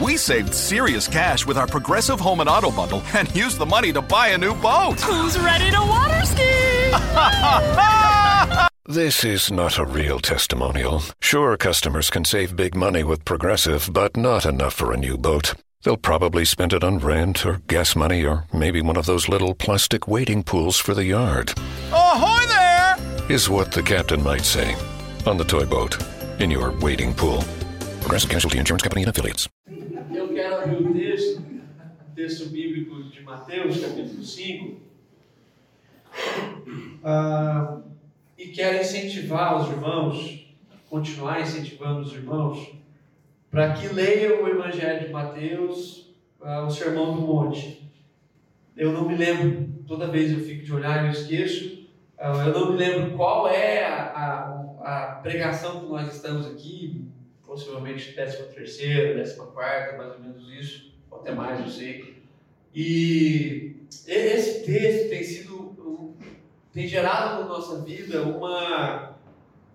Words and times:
We 0.00 0.16
saved 0.16 0.54
serious 0.54 1.08
cash 1.08 1.44
with 1.44 1.58
our 1.58 1.66
Progressive 1.66 2.20
Home 2.20 2.38
and 2.40 2.48
Auto 2.48 2.70
bundle 2.70 3.02
and 3.14 3.34
used 3.34 3.58
the 3.58 3.66
money 3.66 3.92
to 3.92 4.00
buy 4.00 4.28
a 4.28 4.38
new 4.38 4.54
boat. 4.54 5.00
Who's 5.00 5.36
ready 5.38 5.70
to 5.70 5.80
water 5.80 6.24
ski? 6.24 6.44
This 8.90 9.22
is 9.22 9.50
not 9.52 9.76
a 9.76 9.84
real 9.84 10.18
testimonial. 10.18 11.02
Sure, 11.20 11.58
customers 11.58 12.08
can 12.08 12.24
save 12.24 12.56
big 12.56 12.74
money 12.74 13.04
with 13.04 13.22
Progressive, 13.26 13.90
but 13.92 14.16
not 14.16 14.46
enough 14.46 14.72
for 14.72 14.94
a 14.94 14.96
new 14.96 15.18
boat. 15.18 15.52
They'll 15.82 15.98
probably 15.98 16.46
spend 16.46 16.72
it 16.72 16.82
on 16.82 16.98
rent 16.98 17.44
or 17.44 17.60
gas 17.66 17.94
money 17.94 18.24
or 18.24 18.46
maybe 18.50 18.80
one 18.80 18.96
of 18.96 19.04
those 19.04 19.28
little 19.28 19.54
plastic 19.54 20.08
wading 20.08 20.44
pools 20.44 20.78
for 20.78 20.94
the 20.94 21.04
yard. 21.04 21.52
Ahoy 21.92 22.46
there! 22.46 22.96
Is 23.28 23.50
what 23.50 23.72
the 23.72 23.82
captain 23.82 24.22
might 24.22 24.46
say. 24.46 24.74
On 25.26 25.36
the 25.36 25.44
toy 25.44 25.66
boat. 25.66 25.98
In 26.40 26.50
your 26.50 26.70
wading 26.70 27.12
pool. 27.12 27.44
Progressive 28.08 28.32
Casualty 28.32 28.58
Insurance 28.58 28.82
Company 28.82 29.04
and 29.04 29.10
Affiliates. 29.10 29.48
Eu 30.14 30.28
quero 30.28 30.54
abrir 30.54 30.76
o 30.76 30.94
texto, 30.94 31.42
o 31.42 32.14
texto 32.14 32.48
bíblico 32.48 33.02
de 33.02 33.20
Mateus, 33.20 33.78
capítulo 33.82 34.24
5, 34.24 34.80
ah, 37.04 37.80
e 38.38 38.46
quero 38.46 38.80
incentivar 38.80 39.60
os 39.60 39.68
irmãos, 39.68 40.56
continuar 40.88 41.42
incentivando 41.42 42.00
os 42.00 42.14
irmãos, 42.14 42.72
para 43.50 43.74
que 43.74 43.88
leiam 43.88 44.42
o 44.42 44.48
Evangelho 44.48 45.06
de 45.06 45.12
Mateus, 45.12 46.10
ah, 46.40 46.62
o 46.62 46.70
Sermão 46.70 47.14
do 47.14 47.20
Monte. 47.20 47.92
Eu 48.74 48.90
não 48.90 49.06
me 49.06 49.16
lembro, 49.16 49.68
toda 49.86 50.06
vez 50.06 50.32
eu 50.32 50.40
fico 50.40 50.64
de 50.64 50.72
olhar 50.72 51.04
e 51.04 51.08
eu 51.08 51.12
esqueço, 51.12 51.86
ah, 52.18 52.46
eu 52.46 52.54
não 52.54 52.72
me 52.72 52.78
lembro 52.78 53.14
qual 53.18 53.46
é 53.46 53.84
a, 53.84 54.02
a, 54.82 54.92
a 54.92 55.06
pregação 55.16 55.80
que 55.80 55.86
nós 55.90 56.10
estamos 56.10 56.46
aqui, 56.46 57.06
possivelmente 57.58 58.12
13 58.12 58.54
terceira, 58.54 59.18
14 59.18 59.52
quarta, 59.52 59.96
mais 59.96 60.12
ou 60.12 60.20
menos 60.20 60.48
isso, 60.48 60.92
ou 61.10 61.18
até 61.18 61.32
mais, 61.32 61.60
não 61.60 61.68
sei. 61.68 62.22
E 62.72 63.76
esse 64.06 64.64
texto 64.64 65.08
tem 65.08 65.24
sido, 65.24 66.14
tem 66.72 66.86
gerado 66.86 67.42
na 67.42 67.48
nossa 67.48 67.82
vida 67.82 68.22
uma, 68.22 69.16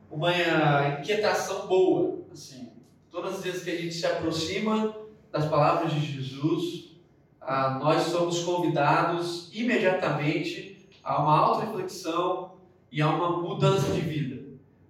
uma 0.09 0.99
inquietação 0.99 1.67
boa, 1.67 2.19
assim. 2.31 2.71
Todas 3.11 3.35
as 3.35 3.43
vezes 3.43 3.63
que 3.63 3.71
a 3.71 3.77
gente 3.77 3.93
se 3.93 4.05
aproxima 4.05 4.95
das 5.31 5.45
palavras 5.47 5.91
de 5.93 5.99
Jesus, 5.99 6.95
ah, 7.41 7.77
nós 7.81 8.03
somos 8.03 8.39
convidados 8.39 9.51
imediatamente 9.53 10.87
a 11.03 11.21
uma 11.21 11.37
auto-reflexão 11.37 12.53
e 12.91 13.01
a 13.01 13.09
uma 13.09 13.41
mudança 13.41 13.91
de 13.91 13.99
vida. 13.99 14.32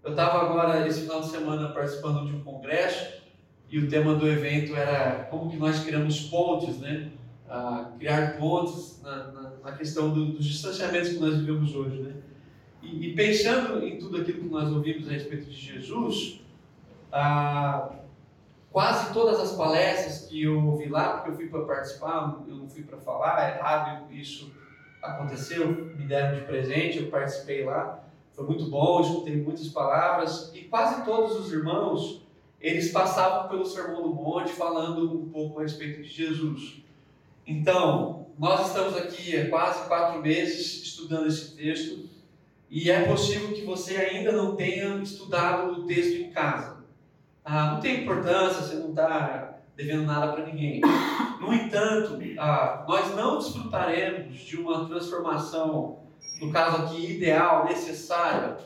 Eu 0.03 0.11
estava 0.11 0.41
agora, 0.41 0.85
esse 0.85 1.01
final 1.01 1.21
de 1.21 1.29
semana, 1.29 1.69
participando 1.69 2.25
de 2.25 2.35
um 2.35 2.43
congresso 2.43 3.21
e 3.69 3.79
o 3.79 3.89
tema 3.89 4.15
do 4.15 4.27
evento 4.27 4.75
era 4.75 5.27
como 5.29 5.49
que 5.49 5.55
nós 5.55 5.83
criamos 5.83 6.25
pontes, 6.25 6.77
né? 6.79 7.09
Ah, 7.49 7.91
criar 7.97 8.37
pontes 8.37 9.01
na, 9.01 9.31
na, 9.31 9.53
na 9.63 9.71
questão 9.71 10.13
do, 10.13 10.25
dos 10.33 10.45
distanciamentos 10.45 11.09
que 11.09 11.19
nós 11.19 11.37
vivemos 11.37 11.73
hoje, 11.73 12.01
né? 12.01 12.15
E, 12.81 13.07
e, 13.07 13.15
pensando 13.15 13.81
em 13.85 13.97
tudo 13.97 14.17
aquilo 14.17 14.41
que 14.41 14.49
nós 14.49 14.69
ouvimos 14.69 15.07
a 15.07 15.11
respeito 15.11 15.49
de 15.49 15.55
Jesus, 15.55 16.41
ah, 17.09 17.93
quase 18.71 19.13
todas 19.13 19.39
as 19.39 19.55
palestras 19.55 20.27
que 20.27 20.43
eu 20.43 20.65
ouvi 20.65 20.89
lá, 20.89 21.13
porque 21.13 21.29
eu 21.29 21.35
fui 21.35 21.47
para 21.47 21.61
participar, 21.61 22.43
eu 22.45 22.55
não 22.55 22.67
fui 22.67 22.83
para 22.83 22.97
falar, 22.97 23.41
é 23.41 23.61
raro 23.61 24.11
isso 24.11 24.51
aconteceu, 25.01 25.67
me 25.95 26.05
deram 26.05 26.39
de 26.39 26.45
presente, 26.45 26.99
eu 26.99 27.09
participei 27.09 27.63
lá. 27.65 28.02
Foi 28.33 28.45
muito 28.45 28.65
bom, 28.65 29.01
escutei 29.01 29.37
muitas 29.37 29.67
palavras 29.67 30.51
e 30.55 30.61
quase 30.61 31.05
todos 31.05 31.39
os 31.39 31.51
irmãos 31.51 32.23
eles 32.59 32.91
passavam 32.91 33.49
pelo 33.49 33.65
Sermão 33.65 34.01
do 34.01 34.13
Monte 34.13 34.51
falando 34.51 35.13
um 35.13 35.29
pouco 35.29 35.59
a 35.59 35.63
respeito 35.63 36.01
de 36.01 36.07
Jesus. 36.07 36.81
Então, 37.45 38.27
nós 38.39 38.67
estamos 38.67 38.95
aqui 38.97 39.37
há 39.37 39.49
quase 39.49 39.87
quatro 39.87 40.21
meses 40.21 40.81
estudando 40.81 41.27
esse 41.27 41.55
texto 41.55 42.09
e 42.69 42.89
é 42.89 43.03
possível 43.03 43.53
que 43.53 43.63
você 43.63 43.97
ainda 43.97 44.31
não 44.31 44.55
tenha 44.55 44.95
estudado 44.95 45.73
o 45.73 45.85
texto 45.85 46.21
em 46.21 46.31
casa. 46.31 46.77
Ah, 47.45 47.73
não 47.73 47.81
tem 47.81 48.01
importância, 48.01 48.61
você 48.61 48.75
não 48.75 48.89
está 48.89 49.59
devendo 49.75 50.05
nada 50.05 50.31
para 50.31 50.45
ninguém. 50.45 50.81
No 51.39 51.53
entanto, 51.53 52.17
ah, 52.39 52.85
nós 52.87 53.13
não 53.15 53.37
desfrutaremos 53.37 54.39
de 54.39 54.57
uma 54.57 54.87
transformação 54.87 56.02
no 56.41 56.51
caso 56.51 56.83
aqui, 56.83 57.13
ideal, 57.13 57.65
necessária, 57.65 58.57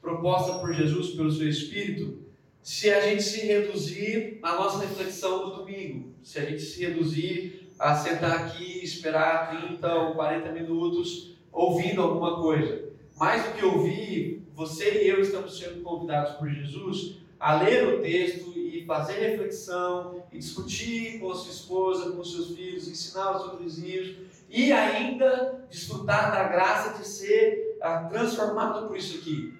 proposta 0.00 0.58
por 0.58 0.72
Jesus 0.72 1.10
pelo 1.10 1.30
seu 1.30 1.48
Espírito, 1.48 2.18
se 2.62 2.90
a 2.90 3.00
gente 3.00 3.22
se 3.22 3.46
reduzir 3.46 4.38
à 4.42 4.54
nossa 4.54 4.84
reflexão 4.84 5.48
do 5.48 5.56
domingo, 5.56 6.12
se 6.22 6.38
a 6.38 6.44
gente 6.44 6.62
se 6.62 6.84
reduzir 6.84 7.70
a 7.78 7.94
sentar 7.94 8.46
aqui 8.46 8.82
esperar 8.82 9.50
30 9.68 9.94
ou 9.94 10.14
40 10.14 10.50
minutos 10.52 11.36
ouvindo 11.52 12.02
alguma 12.02 12.40
coisa. 12.40 12.90
Mais 13.16 13.44
do 13.44 13.52
que 13.52 13.64
ouvir, 13.64 14.42
você 14.54 15.04
e 15.04 15.08
eu 15.08 15.20
estamos 15.20 15.58
sendo 15.58 15.82
convidados 15.82 16.36
por 16.36 16.48
Jesus 16.48 17.18
a 17.38 17.62
ler 17.62 17.86
o 17.86 18.02
texto 18.02 18.52
e 18.56 18.84
fazer 18.86 19.30
reflexão, 19.30 20.22
e 20.32 20.38
discutir 20.38 21.18
com 21.20 21.30
a 21.30 21.34
sua 21.34 21.52
esposa, 21.52 22.10
com 22.12 22.20
os 22.20 22.32
seus 22.32 22.56
filhos, 22.56 22.88
ensinar 22.88 23.36
os 23.36 23.42
seus 23.42 23.60
vizinhos, 23.60 24.16
e 24.48 24.72
ainda 24.72 25.66
desfrutar 25.68 26.32
da 26.32 26.44
graça 26.44 26.98
de 26.98 27.06
ser 27.06 27.78
ah, 27.82 28.04
transformado 28.10 28.86
por 28.86 28.96
isso 28.96 29.18
aqui. 29.18 29.54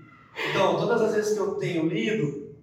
Então, 0.51 0.77
todas 0.77 1.03
as 1.03 1.15
vezes 1.15 1.35
que 1.35 1.41
eu 1.41 1.55
tenho 1.55 1.87
lido, 1.87 2.55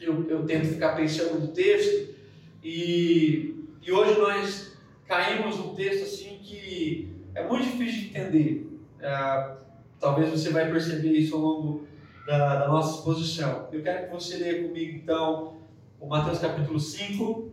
eu, 0.00 0.28
eu 0.28 0.44
tento 0.46 0.68
ficar 0.68 0.96
pensando 0.96 1.40
no 1.40 1.48
texto, 1.48 2.14
e, 2.62 3.54
e 3.82 3.92
hoje 3.92 4.18
nós 4.18 4.76
caímos 5.06 5.58
num 5.58 5.74
texto 5.74 6.04
assim 6.04 6.38
que 6.42 7.14
é 7.34 7.46
muito 7.46 7.64
difícil 7.64 8.00
de 8.00 8.08
entender. 8.08 8.66
Ah, 9.02 9.56
talvez 9.98 10.30
você 10.30 10.50
vai 10.50 10.70
perceber 10.70 11.12
isso 11.12 11.34
ao 11.34 11.40
longo 11.40 11.86
da, 12.26 12.56
da 12.56 12.68
nossa 12.68 12.98
exposição. 12.98 13.68
Eu 13.72 13.82
quero 13.82 14.06
que 14.06 14.12
você 14.12 14.36
leia 14.36 14.66
comigo 14.66 14.98
então 14.98 15.56
o 16.00 16.06
Mateus 16.06 16.38
capítulo 16.38 16.80
5, 16.80 17.52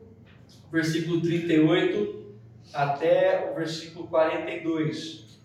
versículo 0.72 1.22
38 1.22 2.27
até 2.74 3.50
o 3.52 3.56
versículo 3.56 4.08
42. 4.08 5.40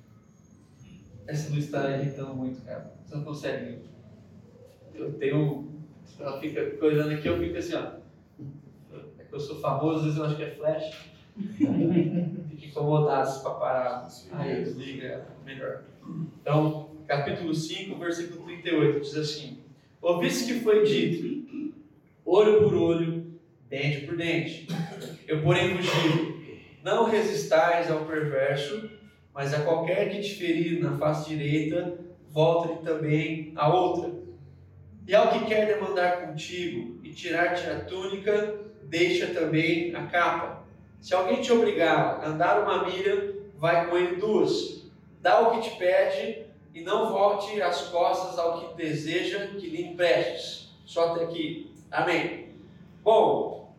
Essa 1.27 1.51
luz 1.51 1.65
está 1.65 1.91
irritando 1.97 2.35
muito, 2.35 2.61
cara. 2.63 2.93
Você 3.05 3.17
não 3.17 3.25
consegue. 3.25 3.79
Eu 4.95 5.13
tenho. 5.15 5.71
Ela 6.19 6.41
fica 6.41 6.71
coisando 6.73 7.11
aqui, 7.11 7.29
eu 7.29 7.39
fico 7.39 7.57
assim, 7.57 7.75
ó. 7.75 8.03
É 9.19 9.25
que 9.25 9.35
eu 9.35 9.41
sou 9.41 9.61
famoso, 9.61 9.99
às 9.99 10.05
vezes 10.05 10.19
eu 10.19 10.25
acho 10.25 10.37
que 10.37 10.43
é 10.43 10.51
flash. 10.51 11.13
Fica 11.35 12.67
incomodado 12.67 13.41
para 13.41 13.55
parar. 13.55 14.09
Aí 14.33 14.63
desliga 14.63 15.27
melhor. 15.45 15.85
Então, 16.41 16.91
capítulo 17.07 17.55
5, 17.55 17.99
versículo 17.99 18.45
38, 18.45 19.01
diz 19.01 19.17
assim: 19.17 19.59
Ouviste 20.01 20.53
que 20.53 20.61
foi 20.61 20.85
dito, 20.85 21.75
olho 22.25 22.63
por 22.63 22.75
olho, 22.75 23.41
dente 23.71 24.07
por 24.07 24.17
dente. 24.17 24.67
Eu, 25.27 25.43
porém, 25.43 25.77
vos 25.77 25.87
digo 25.87 26.32
não 26.83 27.05
resistais 27.05 27.91
ao 27.91 28.05
perverso, 28.05 28.91
mas 29.33 29.55
a 29.55 29.63
qualquer 29.63 30.11
que 30.11 30.21
te 30.21 30.35
ferir 30.35 30.83
na 30.83 30.97
face 30.99 31.31
direita, 31.31 31.99
volte 32.29 32.85
também 32.85 33.53
a 33.57 33.73
outra. 33.73 34.13
E 35.07 35.15
ao 35.15 35.31
que 35.31 35.47
quer 35.47 35.67
demandar 35.67 36.27
contigo 36.27 37.01
e 37.03 37.11
tirar-te 37.11 37.69
a 37.69 37.81
túnica, 37.85 38.61
deixa 38.85 39.29
também 39.29 39.95
a 39.95 40.07
capa. 40.07 40.65
Se 41.01 41.15
alguém 41.15 41.41
te 41.41 41.53
obrigar 41.53 42.21
a 42.21 42.29
andar 42.29 42.63
uma 42.63 42.85
milha, 42.85 43.35
vai 43.57 43.89
com 43.89 43.97
ele 43.97 44.17
duas. 44.17 44.85
Dá 45.21 45.41
o 45.41 45.53
que 45.53 45.71
te 45.71 45.77
pede 45.77 46.47
e 46.75 46.81
não 46.83 47.13
volte 47.13 47.61
as 47.61 47.89
costas 47.89 48.39
ao 48.39 48.61
que 48.61 48.77
deseja 48.77 49.49
que 49.59 49.69
lhe 49.69 49.83
emprestes. 49.83 50.71
Só 50.85 51.13
até 51.13 51.25
aqui. 51.25 51.73
Amém. 51.91 52.51
Bom, 53.03 53.75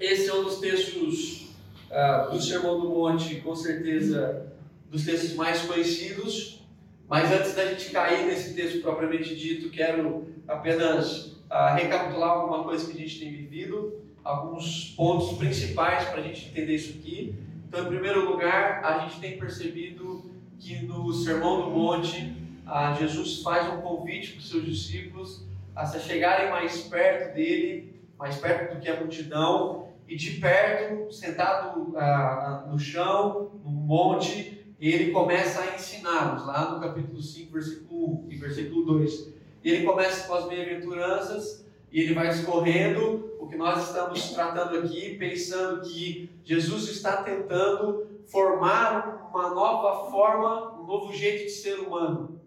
esse 0.00 0.28
é 0.28 0.34
um 0.34 0.44
dos 0.44 0.58
textos 0.58 1.45
uh, 1.90 2.30
do 2.30 2.40
Sermão 2.40 2.80
do 2.80 2.88
Monte, 2.88 3.36
com 3.36 3.54
certeza, 3.54 4.52
dos 4.90 5.04
textos 5.04 5.34
mais 5.34 5.62
conhecidos. 5.62 6.64
Mas 7.08 7.30
antes 7.30 7.54
da 7.54 7.66
gente 7.66 7.90
cair 7.90 8.26
nesse 8.26 8.54
texto 8.54 8.80
propriamente 8.80 9.34
dito, 9.36 9.70
quero 9.70 10.26
apenas 10.48 11.36
uh, 11.50 11.74
recapitular 11.74 12.30
alguma 12.30 12.64
coisa 12.64 12.90
que 12.90 12.96
a 12.96 13.00
gente 13.00 13.20
tem 13.20 13.30
vivido, 13.30 14.00
alguns 14.24 14.94
pontos 14.96 15.38
principais 15.38 16.04
para 16.06 16.20
a 16.20 16.22
gente 16.22 16.48
entender 16.48 16.74
isso 16.74 16.98
aqui. 16.98 17.34
Então, 17.68 17.84
em 17.84 17.88
primeiro 17.88 18.28
lugar, 18.28 18.84
a 18.84 19.00
gente 19.00 19.20
tem 19.20 19.38
percebido 19.38 20.30
que 20.58 20.84
no 20.84 21.12
Sermão 21.12 21.62
do 21.62 21.70
Monte, 21.70 22.34
uh, 22.66 22.98
Jesus 22.98 23.42
faz 23.42 23.72
um 23.72 23.80
convite 23.80 24.32
para 24.32 24.38
os 24.40 24.48
seus 24.48 24.64
discípulos 24.64 25.44
a 25.74 25.84
se 25.84 26.00
chegarem 26.00 26.50
mais 26.50 26.80
perto 26.82 27.34
dele, 27.34 27.94
mais 28.18 28.36
perto 28.36 28.74
do 28.74 28.80
que 28.80 28.88
a 28.88 28.98
multidão, 28.98 29.85
e 30.08 30.16
de 30.16 30.32
perto, 30.32 31.12
sentado 31.12 31.96
ah, 31.96 32.66
no 32.70 32.78
chão, 32.78 33.60
no 33.64 33.70
monte, 33.70 34.64
ele 34.80 35.10
começa 35.10 35.60
a 35.60 35.74
ensiná-los, 35.74 36.46
lá 36.46 36.70
no 36.70 36.80
capítulo 36.80 37.20
5, 37.20 37.52
versículo 37.52 38.26
1 38.26 38.26
e 38.30 38.36
versículo 38.36 38.84
2. 38.84 39.32
E 39.64 39.70
ele 39.70 39.84
começa 39.84 40.26
com 40.26 40.34
as 40.34 40.46
bem-aventuranças, 40.46 41.66
e 41.90 42.00
ele 42.00 42.14
vai 42.14 42.28
escorrendo 42.28 43.36
o 43.40 43.46
o 43.46 43.48
que 43.48 43.56
nós 43.56 43.86
estamos 43.86 44.30
tratando 44.32 44.76
aqui, 44.76 45.16
pensando 45.16 45.80
que 45.88 46.28
Jesus 46.44 46.88
está 46.88 47.18
tentando 47.18 48.04
formar 48.26 49.30
uma 49.32 49.54
nova 49.54 50.10
forma, 50.10 50.80
um 50.80 50.84
novo 50.84 51.12
jeito 51.12 51.44
de 51.44 51.50
ser 51.50 51.78
humano, 51.78 52.40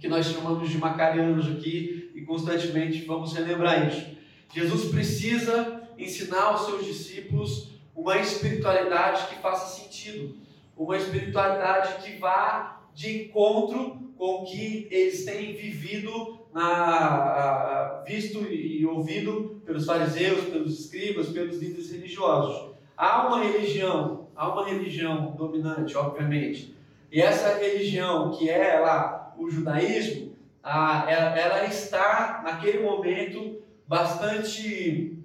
que 0.00 0.08
nós 0.08 0.26
chamamos 0.26 0.68
de 0.68 0.78
macarianos 0.78 1.46
aqui 1.46 2.10
e 2.12 2.22
constantemente 2.22 3.04
vamos 3.04 3.32
relembrar 3.32 3.86
isso. 3.86 4.16
Jesus 4.52 4.90
precisa 4.90 5.71
ensinar 5.98 6.42
aos 6.42 6.66
seus 6.66 6.84
discípulos 6.84 7.70
uma 7.94 8.18
espiritualidade 8.18 9.26
que 9.28 9.40
faça 9.40 9.80
sentido, 9.80 10.36
uma 10.76 10.96
espiritualidade 10.96 12.02
que 12.02 12.18
vá 12.18 12.82
de 12.94 13.24
encontro 13.24 14.12
com 14.16 14.42
o 14.42 14.44
que 14.44 14.86
eles 14.90 15.24
têm 15.24 15.54
vivido, 15.54 16.38
na, 16.52 18.02
visto 18.06 18.40
e 18.44 18.84
ouvido 18.86 19.62
pelos 19.64 19.86
fariseus, 19.86 20.44
pelos 20.44 20.80
escribas, 20.80 21.28
pelos 21.28 21.58
líderes 21.58 21.90
religiosos. 21.90 22.74
Há 22.96 23.26
uma 23.26 23.42
religião, 23.42 24.28
há 24.36 24.48
uma 24.48 24.66
religião 24.66 25.32
dominante, 25.32 25.96
obviamente, 25.96 26.76
e 27.10 27.20
essa 27.20 27.58
religião 27.58 28.30
que 28.30 28.48
é 28.48 28.78
lá 28.78 29.34
o 29.36 29.50
judaísmo, 29.50 30.32
ela 30.62 31.64
está 31.64 32.42
naquele 32.44 32.82
momento 32.82 33.60
bastante, 33.86 35.18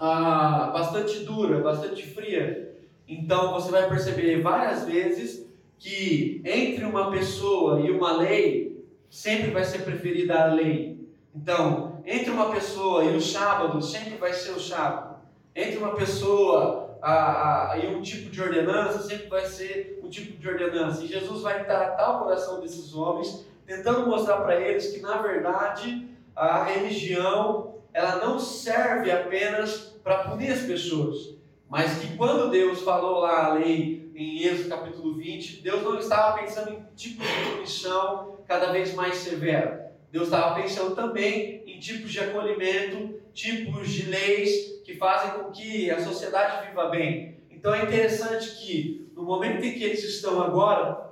bastante 0.00 1.20
dura, 1.20 1.60
bastante 1.60 2.06
fria. 2.06 2.74
Então 3.06 3.52
você 3.52 3.70
vai 3.70 3.88
perceber 3.88 4.40
várias 4.40 4.84
vezes 4.84 5.46
que 5.78 6.42
entre 6.44 6.84
uma 6.84 7.10
pessoa 7.10 7.80
e 7.80 7.90
uma 7.90 8.16
lei, 8.16 8.84
sempre 9.10 9.50
vai 9.50 9.64
ser 9.64 9.82
preferida 9.82 10.42
a 10.42 10.46
lei. 10.46 11.08
Então, 11.34 12.02
entre 12.04 12.30
uma 12.30 12.50
pessoa 12.50 13.04
e 13.04 13.16
o 13.16 13.20
sábado, 13.20 13.80
sempre 13.82 14.16
vai 14.16 14.32
ser 14.32 14.52
o 14.52 14.60
sábado. 14.60 15.16
Entre 15.54 15.78
uma 15.78 15.94
pessoa 15.94 16.98
a, 17.02 17.72
a, 17.72 17.78
e 17.78 17.94
um 17.94 18.02
tipo 18.02 18.30
de 18.30 18.40
ordenança, 18.40 19.02
sempre 19.02 19.28
vai 19.28 19.44
ser 19.46 20.00
um 20.02 20.08
tipo 20.08 20.38
de 20.38 20.48
ordenança. 20.48 21.04
E 21.04 21.08
Jesus 21.08 21.42
vai 21.42 21.64
tratar 21.64 22.16
o 22.16 22.24
coração 22.24 22.60
desses 22.60 22.94
homens, 22.94 23.46
tentando 23.66 24.06
mostrar 24.06 24.38
para 24.38 24.60
eles 24.60 24.88
que, 24.92 25.00
na 25.00 25.18
verdade, 25.18 26.08
a 26.34 26.64
religião 26.64 27.74
ela 27.92 28.16
não 28.24 28.38
serve 28.38 29.10
apenas 29.10 29.89
para 30.02 30.24
punir 30.24 30.50
as 30.50 30.62
pessoas, 30.62 31.34
mas 31.68 31.98
que 31.98 32.16
quando 32.16 32.50
Deus 32.50 32.82
falou 32.82 33.20
lá 33.20 33.46
a 33.46 33.54
lei 33.54 34.10
em 34.14 34.42
Êxodo 34.42 34.68
capítulo 34.68 35.14
20, 35.14 35.62
Deus 35.62 35.82
não 35.82 35.98
estava 35.98 36.38
pensando 36.38 36.72
em 36.72 36.84
tipos 36.96 37.26
de 37.26 37.50
punição 37.54 38.38
cada 38.46 38.72
vez 38.72 38.94
mais 38.94 39.16
severo. 39.16 39.78
Deus 40.10 40.24
estava 40.24 40.60
pensando 40.60 40.94
também 40.94 41.62
em 41.66 41.78
tipos 41.78 42.10
de 42.10 42.20
acolhimento, 42.20 43.20
tipos 43.32 43.88
de 43.88 44.06
leis 44.10 44.80
que 44.84 44.96
fazem 44.96 45.40
com 45.40 45.50
que 45.50 45.90
a 45.90 46.00
sociedade 46.00 46.66
viva 46.66 46.88
bem. 46.88 47.36
Então 47.50 47.72
é 47.72 47.84
interessante 47.84 48.56
que 48.56 49.08
no 49.14 49.22
momento 49.22 49.64
em 49.64 49.74
que 49.74 49.84
eles 49.84 50.02
estão 50.02 50.42
agora, 50.42 51.10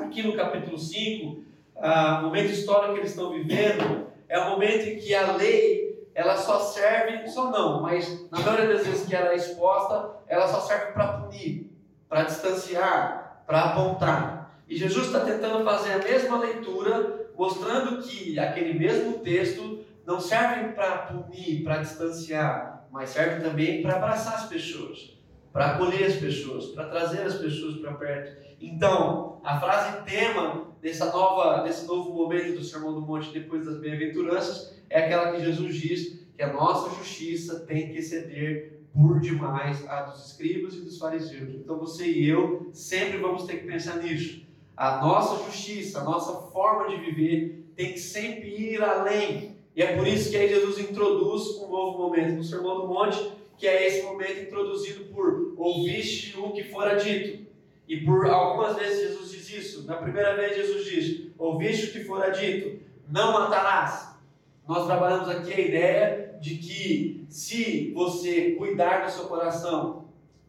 aqui 0.00 0.22
no 0.22 0.36
capítulo 0.36 0.78
5, 0.78 1.42
ah, 1.76 2.18
o 2.20 2.26
momento 2.26 2.50
histórico 2.50 2.94
que 2.94 3.00
eles 3.00 3.10
estão 3.10 3.32
vivendo, 3.32 4.08
é 4.28 4.38
o 4.38 4.50
momento 4.50 4.86
em 4.86 4.96
que 4.98 5.14
a 5.14 5.32
lei 5.32 5.87
ela 6.18 6.36
só 6.36 6.58
serve, 6.58 7.28
só 7.28 7.48
não, 7.48 7.80
mas 7.80 8.28
na 8.28 8.40
maioria 8.40 8.74
das 8.74 8.84
vezes 8.84 9.06
que 9.06 9.14
ela 9.14 9.30
é 9.30 9.36
exposta, 9.36 10.16
ela 10.26 10.48
só 10.48 10.58
serve 10.62 10.90
para 10.90 11.12
punir, 11.12 11.70
para 12.08 12.24
distanciar, 12.24 13.44
para 13.46 13.66
apontar. 13.66 14.60
E 14.66 14.76
Jesus 14.76 15.06
está 15.06 15.20
tentando 15.20 15.64
fazer 15.64 15.92
a 15.92 15.98
mesma 15.98 16.40
leitura, 16.40 17.30
mostrando 17.36 18.02
que 18.02 18.36
aquele 18.36 18.76
mesmo 18.76 19.20
texto 19.20 19.84
não 20.04 20.20
serve 20.20 20.72
para 20.72 20.98
punir, 21.02 21.62
para 21.62 21.76
distanciar, 21.76 22.88
mas 22.90 23.10
serve 23.10 23.40
também 23.40 23.80
para 23.80 23.94
abraçar 23.94 24.34
as 24.34 24.46
pessoas, 24.46 25.16
para 25.52 25.66
acolher 25.66 26.04
as 26.04 26.16
pessoas, 26.16 26.66
para 26.70 26.88
trazer 26.88 27.22
as 27.22 27.34
pessoas 27.34 27.76
para 27.76 27.94
perto. 27.94 28.42
Então, 28.60 29.40
a 29.44 29.60
frase 29.60 30.02
tema 30.02 30.66
dessa 30.82 31.12
nova, 31.12 31.62
desse 31.62 31.86
novo 31.86 32.12
momento 32.12 32.58
do 32.58 32.64
Sermão 32.64 32.92
do 32.92 33.02
Monte 33.02 33.30
depois 33.30 33.64
das 33.64 33.76
bem-aventuranças 33.76 34.77
é 34.90 35.04
aquela 35.04 35.32
que 35.32 35.44
Jesus 35.44 35.74
diz 35.76 36.26
que 36.36 36.42
a 36.42 36.52
nossa 36.52 36.94
justiça 36.96 37.60
tem 37.60 37.88
que 37.88 37.98
exceder 37.98 38.78
por 38.92 39.20
demais 39.20 39.86
a 39.88 40.02
dos 40.02 40.26
escribas 40.26 40.74
e 40.74 40.80
dos 40.80 40.98
fariseus. 40.98 41.54
Então 41.54 41.78
você 41.78 42.06
e 42.06 42.28
eu 42.28 42.68
sempre 42.72 43.18
vamos 43.18 43.44
ter 43.44 43.58
que 43.58 43.66
pensar 43.66 43.96
nisso. 44.02 44.46
A 44.76 45.00
nossa 45.00 45.44
justiça, 45.44 46.00
a 46.00 46.04
nossa 46.04 46.50
forma 46.50 46.88
de 46.88 46.96
viver 46.96 47.64
tem 47.76 47.92
que 47.92 47.98
sempre 47.98 48.48
ir 48.48 48.82
além. 48.82 49.56
E 49.74 49.82
é 49.82 49.96
por 49.96 50.06
isso 50.06 50.30
que 50.30 50.36
aí 50.36 50.48
Jesus 50.48 50.78
introduz 50.78 51.56
um 51.58 51.68
novo 51.68 51.98
momento 51.98 52.36
no 52.36 52.44
Sermão 52.44 52.80
do 52.80 52.88
Monte, 52.88 53.32
que 53.56 53.66
é 53.66 53.86
esse 53.86 54.02
momento 54.04 54.40
introduzido 54.40 55.04
por 55.06 55.54
ouviste 55.56 56.38
o 56.38 56.50
que 56.52 56.64
fora 56.64 56.96
dito. 56.96 57.46
E 57.86 57.98
por 57.98 58.26
algumas 58.26 58.76
vezes 58.76 59.08
Jesus 59.08 59.30
diz 59.30 59.50
isso. 59.50 59.86
Na 59.86 59.96
primeira 59.96 60.36
vez 60.36 60.56
Jesus 60.56 60.84
diz: 60.84 61.26
ouviste 61.38 61.86
o 61.86 61.92
que 61.92 62.04
fora 62.04 62.30
dito, 62.30 62.80
não 63.08 63.32
matarás. 63.32 64.07
Nós 64.68 64.84
trabalhamos 64.84 65.30
aqui 65.30 65.54
a 65.54 65.60
ideia 65.60 66.36
de 66.38 66.56
que 66.56 67.26
se 67.30 67.90
você 67.94 68.50
cuidar 68.50 69.06
do 69.06 69.10
seu 69.10 69.24
coração 69.24 70.04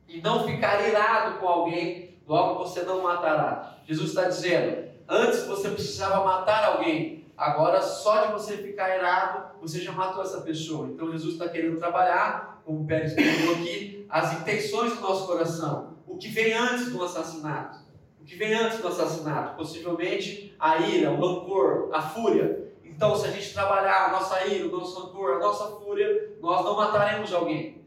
e 0.10 0.20
não 0.20 0.46
ficar 0.46 0.86
irado 0.86 1.40
com 1.40 1.48
alguém, 1.48 2.20
logo 2.28 2.60
você 2.60 2.82
não 2.82 3.02
matará. 3.02 3.78
Jesus 3.88 4.10
está 4.10 4.26
dizendo: 4.26 4.90
antes 5.08 5.46
você 5.46 5.70
precisava 5.70 6.26
matar 6.26 6.66
alguém, 6.66 7.32
agora 7.38 7.82
só 7.82 8.26
de 8.26 8.34
você 8.34 8.58
ficar 8.58 8.94
irado, 8.94 9.58
você 9.62 9.80
já 9.80 9.94
matou 9.94 10.22
essa 10.22 10.42
pessoa. 10.42 10.90
Então 10.90 11.10
Jesus 11.10 11.36
está 11.36 11.48
querendo 11.48 11.80
trabalhar, 11.80 12.62
como 12.66 12.82
o 12.82 12.86
Pérez 12.86 13.14
explicou 13.14 13.56
aqui, 13.56 14.06
as 14.10 14.34
intenções 14.42 14.96
do 14.96 15.02
nosso 15.02 15.28
coração, 15.28 15.94
o 16.06 16.18
que 16.18 16.28
vem 16.28 16.54
antes 16.54 16.92
do 16.92 17.02
assassinato. 17.02 17.80
O 18.20 18.26
que 18.26 18.36
vem 18.36 18.54
antes 18.54 18.80
do 18.80 18.88
assassinato? 18.90 19.56
Possivelmente 19.56 20.54
a 20.60 20.78
ira, 20.80 21.10
o 21.10 21.16
rancor, 21.16 21.90
a 21.94 22.02
fúria. 22.02 22.68
Então, 23.00 23.16
se 23.16 23.28
a 23.28 23.32
gente 23.32 23.54
trabalhar 23.54 24.08
a 24.08 24.12
nossa 24.12 24.46
ira, 24.46 24.68
o 24.68 24.72
nosso 24.78 25.00
rancor, 25.00 25.38
a 25.38 25.40
nossa 25.40 25.68
fúria, 25.78 26.34
nós 26.42 26.66
não 26.66 26.76
mataremos 26.76 27.34
alguém. 27.34 27.82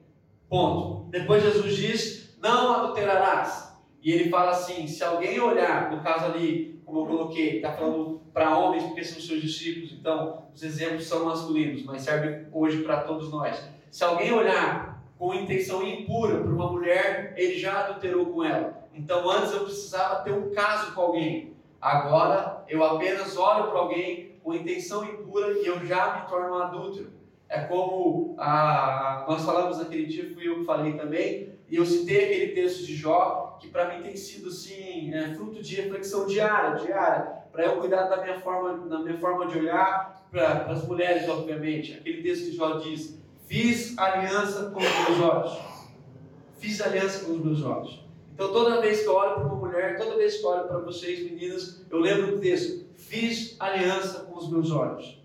Ponto. 0.48 1.06
Depois 1.10 1.42
Jesus 1.42 1.76
diz: 1.76 2.34
não 2.40 2.72
adulterarás. 2.76 3.76
E 4.02 4.10
ele 4.10 4.30
fala 4.30 4.52
assim: 4.52 4.86
se 4.86 5.04
alguém 5.04 5.38
olhar, 5.38 5.90
no 5.90 6.02
caso 6.02 6.24
ali, 6.24 6.80
como 6.86 7.00
eu 7.00 7.06
coloquei, 7.06 7.56
está 7.56 7.74
falando 7.74 8.22
para 8.32 8.56
homens 8.56 8.84
porque 8.84 9.04
são 9.04 9.20
seus 9.20 9.42
discípulos, 9.42 9.92
então 9.92 10.44
os 10.54 10.62
exemplos 10.62 11.06
são 11.06 11.26
masculinos, 11.26 11.84
mas 11.84 12.00
servem 12.00 12.46
hoje 12.50 12.82
para 12.82 13.02
todos 13.02 13.30
nós. 13.30 13.62
Se 13.90 14.02
alguém 14.02 14.32
olhar 14.32 15.04
com 15.18 15.34
intenção 15.34 15.86
impura 15.86 16.38
para 16.38 16.50
uma 16.50 16.72
mulher, 16.72 17.34
ele 17.36 17.58
já 17.58 17.80
adulterou 17.80 18.24
com 18.32 18.42
ela. 18.42 18.88
Então 18.94 19.28
antes 19.28 19.52
eu 19.52 19.64
precisava 19.64 20.22
ter 20.22 20.32
um 20.32 20.50
caso 20.52 20.94
com 20.94 21.02
alguém. 21.02 21.54
Agora 21.78 22.64
eu 22.66 22.82
apenas 22.82 23.36
olho 23.36 23.70
para 23.70 23.78
alguém 23.78 24.31
com 24.42 24.54
intenção 24.54 25.04
impura 25.04 25.52
e 25.52 25.66
eu 25.66 25.84
já 25.86 26.20
me 26.20 26.28
torno 26.28 26.56
um 26.56 26.58
adúltero. 26.62 27.10
É 27.48 27.60
como 27.60 28.34
a, 28.38 29.24
nós 29.28 29.44
falamos 29.44 29.78
naquele 29.78 30.06
dia, 30.06 30.32
fui 30.32 30.48
eu 30.48 30.60
que 30.60 30.64
falei 30.64 30.94
também, 30.94 31.52
e 31.68 31.76
eu 31.76 31.84
citei 31.86 32.24
aquele 32.24 32.48
texto 32.52 32.84
de 32.84 32.94
Jó, 32.94 33.56
que 33.60 33.68
para 33.68 33.94
mim 33.94 34.02
tem 34.02 34.16
sido 34.16 34.48
assim, 34.48 35.12
é, 35.12 35.34
fruto 35.34 35.62
de 35.62 35.76
reflexão 35.76 36.26
diária, 36.26 36.82
diária, 36.82 37.42
para 37.52 37.66
eu 37.66 37.78
cuidar 37.78 38.04
da 38.04 38.22
minha 38.22 38.40
forma, 38.40 38.88
da 38.88 38.98
minha 38.98 39.18
forma 39.18 39.46
de 39.46 39.58
olhar 39.58 40.26
para 40.30 40.64
as 40.70 40.86
mulheres, 40.86 41.28
obviamente. 41.28 41.92
Aquele 41.94 42.22
texto 42.22 42.46
que 42.46 42.56
Jó 42.56 42.78
diz: 42.78 43.18
Fiz 43.46 43.96
aliança 43.98 44.70
com 44.70 44.80
os 44.80 45.08
meus 45.08 45.20
olhos. 45.20 45.58
Fiz 46.58 46.80
aliança 46.80 47.24
com 47.24 47.32
os 47.32 47.44
meus 47.44 47.62
olhos. 47.62 48.01
Então, 48.42 48.52
toda 48.52 48.80
vez 48.80 49.02
que 49.02 49.06
eu 49.06 49.14
olho 49.14 49.34
para 49.36 49.44
uma 49.44 49.54
mulher, 49.54 49.96
toda 49.96 50.16
vez 50.16 50.38
que 50.38 50.44
eu 50.44 50.50
olho 50.50 50.66
para 50.66 50.78
vocês, 50.78 51.22
meninas, 51.30 51.80
eu 51.88 52.00
lembro 52.00 52.32
do 52.32 52.40
texto: 52.40 52.86
Fiz 52.96 53.54
aliança 53.60 54.24
com 54.24 54.36
os 54.36 54.50
meus 54.50 54.72
olhos. 54.72 55.16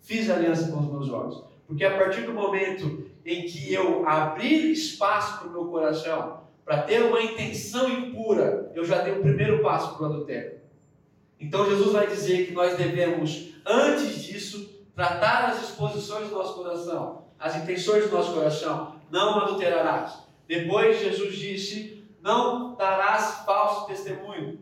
Fiz 0.00 0.30
aliança 0.30 0.72
com 0.72 0.78
os 0.78 0.90
meus 0.90 1.10
olhos. 1.10 1.44
Porque 1.66 1.84
a 1.84 1.98
partir 1.98 2.22
do 2.22 2.32
momento 2.32 3.04
em 3.26 3.44
que 3.44 3.70
eu 3.70 4.08
abrir 4.08 4.72
espaço 4.72 5.40
para 5.40 5.48
o 5.48 5.52
meu 5.52 5.66
coração, 5.66 6.40
para 6.64 6.80
ter 6.80 7.02
uma 7.02 7.22
intenção 7.22 7.90
impura, 7.90 8.72
eu 8.74 8.86
já 8.86 9.02
dei 9.02 9.12
o 9.12 9.20
primeiro 9.20 9.62
passo 9.62 9.94
para 9.94 10.04
o 10.04 10.06
adultério. 10.06 10.58
Então 11.38 11.68
Jesus 11.68 11.92
vai 11.92 12.06
dizer 12.06 12.46
que 12.46 12.52
nós 12.52 12.74
devemos, 12.78 13.52
antes 13.66 14.22
disso, 14.22 14.82
tratar 14.96 15.50
as 15.50 15.60
disposições 15.60 16.30
do 16.30 16.36
nosso 16.36 16.54
coração, 16.54 17.24
as 17.38 17.54
intenções 17.54 18.08
do 18.08 18.16
nosso 18.16 18.32
coração. 18.32 18.96
Não 19.10 19.40
adulterarás. 19.40 20.20
Depois 20.48 21.02
Jesus 21.02 21.36
disse: 21.36 22.02
Não 22.22 22.61
darás 22.76 23.44
falso 23.44 23.86
testemunho. 23.86 24.58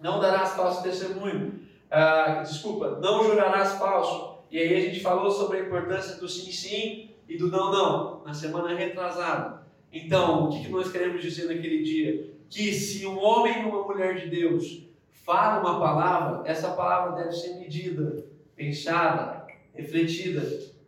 Não 0.00 0.20
darás 0.20 0.50
falso 0.50 0.82
testemunho. 0.82 1.60
Ah, 1.90 2.42
desculpa, 2.42 2.98
não 3.00 3.24
jurarás 3.24 3.72
falso. 3.74 4.38
E 4.50 4.58
aí 4.58 4.74
a 4.74 4.80
gente 4.80 5.00
falou 5.00 5.30
sobre 5.30 5.58
a 5.58 5.60
importância 5.62 6.16
do 6.16 6.28
sim, 6.28 6.50
sim 6.50 7.10
e 7.28 7.36
do 7.36 7.48
não, 7.48 7.72
não, 7.72 8.24
na 8.24 8.34
semana 8.34 8.76
retrasada. 8.76 9.62
Então, 9.92 10.48
o 10.48 10.50
que 10.50 10.68
nós 10.68 10.90
queremos 10.90 11.22
dizer 11.22 11.46
naquele 11.46 11.82
dia? 11.82 12.34
Que 12.48 12.72
se 12.72 13.06
um 13.06 13.18
homem 13.22 13.62
e 13.62 13.64
uma 13.64 13.82
mulher 13.82 14.14
de 14.14 14.28
Deus 14.28 14.82
fala 15.10 15.60
uma 15.60 15.78
palavra, 15.78 16.42
essa 16.50 16.70
palavra 16.72 17.22
deve 17.22 17.32
ser 17.32 17.56
medida, 17.58 18.24
pensada, 18.56 19.46
refletida, 19.74 20.42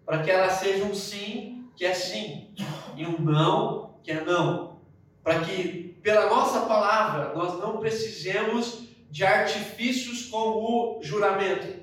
para 0.04 0.22
que 0.22 0.30
ela 0.30 0.50
seja 0.50 0.84
um 0.84 0.94
sim 0.94 1.66
que 1.76 1.84
é 1.84 1.94
sim 1.94 2.48
e 2.96 3.06
um 3.06 3.18
não 3.20 3.94
que 4.02 4.10
é 4.10 4.24
não. 4.24 4.78
Para 5.22 5.40
que, 5.40 5.83
pela 6.04 6.26
nossa 6.26 6.60
palavra, 6.66 7.32
nós 7.34 7.58
não 7.58 7.78
precisemos 7.78 8.80
de 9.10 9.24
artifícios 9.24 10.26
como 10.26 10.98
o 10.98 11.02
juramento. 11.02 11.82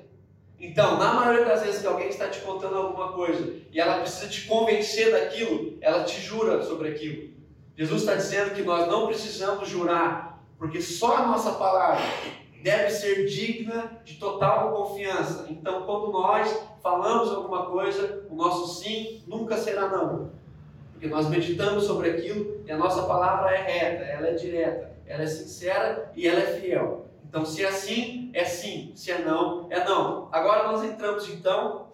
Então, 0.60 0.96
na 0.96 1.12
maioria 1.12 1.44
das 1.44 1.64
vezes 1.64 1.80
que 1.80 1.88
alguém 1.88 2.08
está 2.08 2.28
te 2.28 2.40
contando 2.40 2.76
alguma 2.76 3.12
coisa 3.14 3.52
e 3.72 3.80
ela 3.80 3.98
precisa 3.98 4.28
te 4.28 4.46
convencer 4.46 5.10
daquilo, 5.10 5.76
ela 5.80 6.04
te 6.04 6.20
jura 6.20 6.62
sobre 6.62 6.90
aquilo. 6.90 7.32
Jesus 7.76 8.02
está 8.02 8.14
dizendo 8.14 8.54
que 8.54 8.62
nós 8.62 8.86
não 8.86 9.08
precisamos 9.08 9.68
jurar, 9.68 10.40
porque 10.56 10.80
só 10.80 11.16
a 11.16 11.26
nossa 11.26 11.54
palavra 11.54 12.04
deve 12.62 12.90
ser 12.90 13.26
digna 13.26 14.00
de 14.04 14.14
total 14.18 14.72
confiança. 14.72 15.46
Então, 15.50 15.82
quando 15.82 16.12
nós 16.12 16.64
falamos 16.80 17.28
alguma 17.28 17.66
coisa, 17.66 18.24
o 18.30 18.36
nosso 18.36 18.80
sim 18.80 19.24
nunca 19.26 19.56
será 19.56 19.88
não. 19.88 20.30
Porque 21.02 21.12
nós 21.12 21.28
meditamos 21.28 21.82
sobre 21.82 22.10
aquilo 22.10 22.62
e 22.64 22.70
a 22.70 22.78
nossa 22.78 23.02
palavra 23.02 23.50
é 23.50 23.60
reta, 23.60 24.04
ela 24.04 24.28
é 24.28 24.34
direta, 24.34 24.92
ela 25.04 25.24
é 25.24 25.26
sincera 25.26 26.12
e 26.14 26.28
ela 26.28 26.38
é 26.38 26.60
fiel. 26.60 27.08
Então, 27.28 27.44
se 27.44 27.64
é 27.64 27.72
sim, 27.72 28.30
é 28.32 28.44
sim. 28.44 28.92
Se 28.94 29.10
é 29.10 29.18
não, 29.18 29.66
é 29.68 29.84
não. 29.84 30.28
Agora 30.30 30.70
nós 30.70 30.84
entramos 30.84 31.28
então 31.28 31.88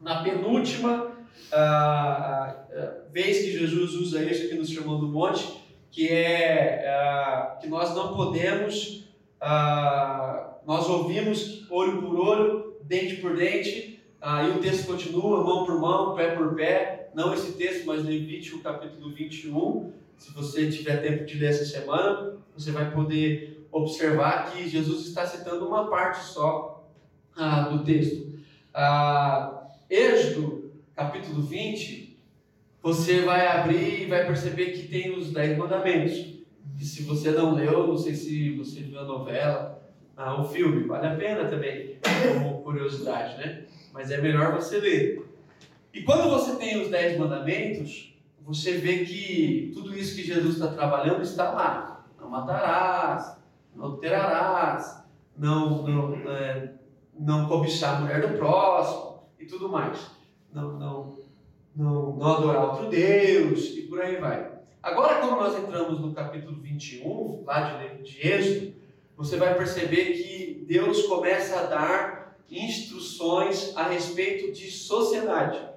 na 0.00 0.22
penúltima 0.22 1.10
ah, 1.52 2.54
ah, 2.72 2.92
vez 3.10 3.38
que 3.38 3.58
Jesus 3.58 3.94
usa 3.94 4.22
isso 4.22 4.46
aqui 4.46 4.54
no 4.54 4.64
Sermão 4.64 5.00
do 5.00 5.08
Monte, 5.08 5.60
que 5.90 6.08
é 6.08 6.86
ah, 6.88 7.58
que 7.60 7.66
nós 7.66 7.92
não 7.92 8.14
podemos, 8.14 9.04
nós 10.64 10.88
ouvimos 10.88 11.68
olho 11.68 12.00
por 12.00 12.20
olho, 12.20 12.76
dente 12.84 13.16
por 13.16 13.34
dente, 13.34 14.00
e 14.22 14.56
o 14.56 14.60
texto 14.60 14.86
continua, 14.86 15.42
mão 15.42 15.66
por 15.66 15.80
mão, 15.80 16.14
pé 16.14 16.36
por 16.36 16.54
pé, 16.54 16.93
não 17.14 17.32
esse 17.32 17.52
texto, 17.52 17.86
mas 17.86 18.04
Levítico 18.04 18.60
capítulo 18.60 19.14
21, 19.14 19.92
se 20.18 20.32
você 20.32 20.70
tiver 20.70 20.96
tempo 20.98 21.24
de 21.24 21.38
ler 21.38 21.50
essa 21.50 21.64
semana, 21.64 22.36
você 22.56 22.70
vai 22.70 22.92
poder 22.92 23.66
observar 23.70 24.50
que 24.50 24.68
Jesus 24.68 25.06
está 25.06 25.26
citando 25.26 25.66
uma 25.66 25.88
parte 25.88 26.24
só 26.24 26.88
ah, 27.36 27.62
do 27.62 27.84
texto. 27.84 28.32
Ah, 28.72 29.68
Êxodo, 29.88 30.72
capítulo 30.94 31.42
20, 31.42 32.18
você 32.82 33.22
vai 33.22 33.46
abrir 33.46 34.02
e 34.02 34.06
vai 34.06 34.26
perceber 34.26 34.72
que 34.72 34.88
tem 34.88 35.16
os 35.16 35.32
Dez 35.32 35.56
Mandamentos. 35.56 36.34
E 36.80 36.84
se 36.84 37.02
você 37.02 37.30
não 37.30 37.54
leu, 37.54 37.86
não 37.86 37.96
sei 37.96 38.14
se 38.14 38.56
você 38.56 38.80
viu 38.80 38.98
a 38.98 39.04
novela, 39.04 39.82
ah, 40.16 40.40
o 40.40 40.44
filme, 40.44 40.84
vale 40.84 41.06
a 41.06 41.16
pena 41.16 41.48
também, 41.48 41.98
como 42.32 42.62
curiosidade, 42.62 43.36
né? 43.38 43.64
Mas 43.92 44.10
é 44.10 44.20
melhor 44.20 44.52
você 44.52 44.78
ler. 44.78 45.33
E 45.94 46.02
quando 46.02 46.28
você 46.28 46.56
tem 46.56 46.82
os 46.82 46.90
Dez 46.90 47.16
Mandamentos, 47.16 48.12
você 48.40 48.72
vê 48.72 49.04
que 49.04 49.70
tudo 49.72 49.96
isso 49.96 50.16
que 50.16 50.24
Jesus 50.24 50.54
está 50.54 50.66
trabalhando 50.66 51.22
está 51.22 51.52
lá. 51.52 52.04
Não 52.20 52.28
matarás, 52.28 53.36
não 53.72 53.86
adulterarás, 53.86 55.04
não, 55.38 55.86
não, 55.86 56.30
é, 56.32 56.72
não 57.16 57.46
cobiçar 57.46 57.96
a 57.96 58.00
mulher 58.00 58.28
do 58.28 58.36
próximo 58.36 59.22
e 59.38 59.46
tudo 59.46 59.68
mais. 59.68 60.10
Não, 60.52 60.72
não, 60.72 61.18
não, 61.76 62.16
não 62.16 62.34
adorar 62.34 62.70
outro 62.70 62.90
Deus 62.90 63.76
e 63.76 63.82
por 63.82 64.00
aí 64.00 64.16
vai. 64.16 64.50
Agora, 64.82 65.20
quando 65.20 65.36
nós 65.36 65.56
entramos 65.56 66.00
no 66.00 66.12
capítulo 66.12 66.60
21, 66.60 67.44
lá 67.46 67.78
de, 67.78 68.02
de 68.02 68.26
Êxodo, 68.26 68.74
você 69.16 69.36
vai 69.36 69.54
perceber 69.54 70.12
que 70.14 70.64
Deus 70.66 71.06
começa 71.06 71.60
a 71.60 71.66
dar 71.66 72.36
instruções 72.50 73.76
a 73.76 73.84
respeito 73.84 74.52
de 74.52 74.68
sociedade. 74.72 75.73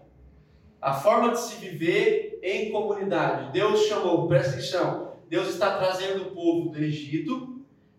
A 0.88 0.94
forma 0.94 1.34
de 1.34 1.42
se 1.42 1.56
viver 1.56 2.40
em 2.42 2.72
comunidade. 2.72 3.52
Deus 3.52 3.88
chamou, 3.88 4.26
presta 4.26 4.52
atenção, 4.52 5.16
Deus 5.28 5.50
está 5.50 5.78
trazendo 5.78 6.28
o 6.28 6.32
povo 6.32 6.70
do 6.70 6.78
Egito 6.82 7.58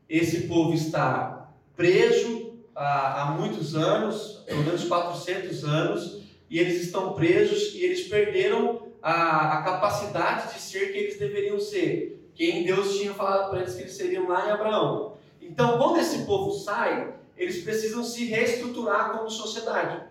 esse 0.09 0.49
povo 0.49 0.73
está 0.73 1.51
preso 1.77 2.55
há, 2.75 3.25
há 3.25 3.31
muitos 3.33 3.77
anos, 3.77 4.43
pelo 4.47 4.65
menos 4.65 4.85
400 4.85 5.65
anos, 5.65 6.23
e 6.49 6.59
eles 6.59 6.81
estão 6.81 7.13
presos 7.13 7.75
e 7.75 7.85
eles 7.85 8.09
perderam 8.09 8.89
a, 9.03 9.59
a 9.59 9.63
capacidade 9.65 10.55
de 10.55 10.61
ser 10.61 10.91
que 10.91 10.97
eles 10.97 11.19
deveriam 11.19 11.61
ser, 11.61 12.27
quem 12.35 12.65
Deus 12.65 12.97
tinha 12.97 13.13
falado 13.13 13.51
para 13.51 13.61
eles 13.61 13.75
que 13.75 13.83
eles 13.83 13.97
seriam 13.99 14.27
lá 14.27 14.47
em 14.47 14.51
Abraão. 14.51 15.19
Então, 15.43 15.77
quando 15.77 15.99
esse 15.99 16.25
povo 16.25 16.53
sai, 16.53 17.13
eles 17.37 17.63
precisam 17.63 18.03
se 18.03 18.25
reestruturar 18.25 19.13
como 19.13 19.29
sociedade. 19.29 20.05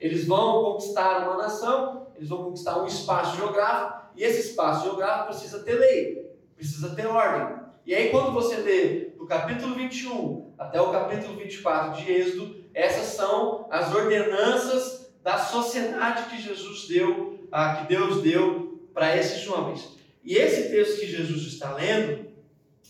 Eles 0.00 0.26
vão 0.26 0.64
conquistar 0.64 1.28
uma 1.28 1.36
nação, 1.36 2.01
eles 2.16 2.28
vão 2.28 2.44
conquistar 2.44 2.82
um 2.82 2.86
espaço 2.86 3.36
geográfico, 3.36 4.10
e 4.16 4.22
esse 4.22 4.50
espaço 4.50 4.84
geográfico 4.84 5.28
precisa 5.28 5.60
ter 5.60 5.74
lei, 5.74 6.30
precisa 6.56 6.94
ter 6.94 7.06
ordem. 7.06 7.62
E 7.84 7.94
aí, 7.94 8.10
quando 8.10 8.32
você 8.32 8.56
lê 8.56 9.10
do 9.16 9.26
capítulo 9.26 9.74
21 9.74 10.52
até 10.58 10.80
o 10.80 10.92
capítulo 10.92 11.36
24 11.36 12.00
de 12.00 12.12
Êxodo, 12.12 12.62
essas 12.72 13.06
são 13.06 13.66
as 13.70 13.92
ordenanças 13.94 15.12
da 15.22 15.38
sociedade 15.38 16.30
que 16.30 16.40
Jesus 16.40 16.86
deu, 16.88 17.46
ah, 17.50 17.76
que 17.76 17.88
Deus 17.88 18.22
deu 18.22 18.88
para 18.94 19.16
esses 19.16 19.46
homens. 19.48 19.96
E 20.24 20.36
esse 20.36 20.70
texto 20.70 21.00
que 21.00 21.06
Jesus 21.06 21.42
está 21.42 21.74
lendo, 21.74 22.26